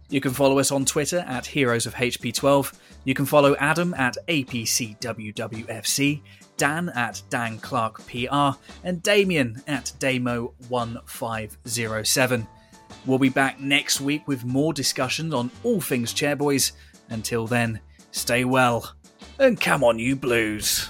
You 0.09 0.21
can 0.21 0.31
follow 0.31 0.59
us 0.59 0.71
on 0.71 0.85
Twitter 0.85 1.25
at 1.27 1.45
Heroes 1.45 1.85
of 1.85 1.93
HP12. 1.95 2.73
You 3.03 3.13
can 3.13 3.25
follow 3.25 3.57
Adam 3.57 3.93
at 3.95 4.15
APCWWFC, 4.27 6.21
Dan 6.55 6.87
at 6.89 7.21
Dan 7.29 7.57
Clark 7.57 8.07
PR, 8.07 8.51
and 8.83 9.03
Damien 9.03 9.61
at 9.67 9.91
Damo1507. 9.99 12.47
We'll 13.07 13.17
be 13.17 13.29
back 13.29 13.59
next 13.59 14.01
week 14.01 14.27
with 14.27 14.45
more 14.45 14.73
discussions 14.73 15.33
on 15.33 15.49
all 15.63 15.81
things 15.81 16.13
Chairboys. 16.13 16.73
Until 17.09 17.47
then, 17.47 17.79
stay 18.11 18.43
well 18.43 18.93
and 19.39 19.59
come 19.59 19.83
on, 19.83 19.97
you 19.97 20.15
blues. 20.15 20.89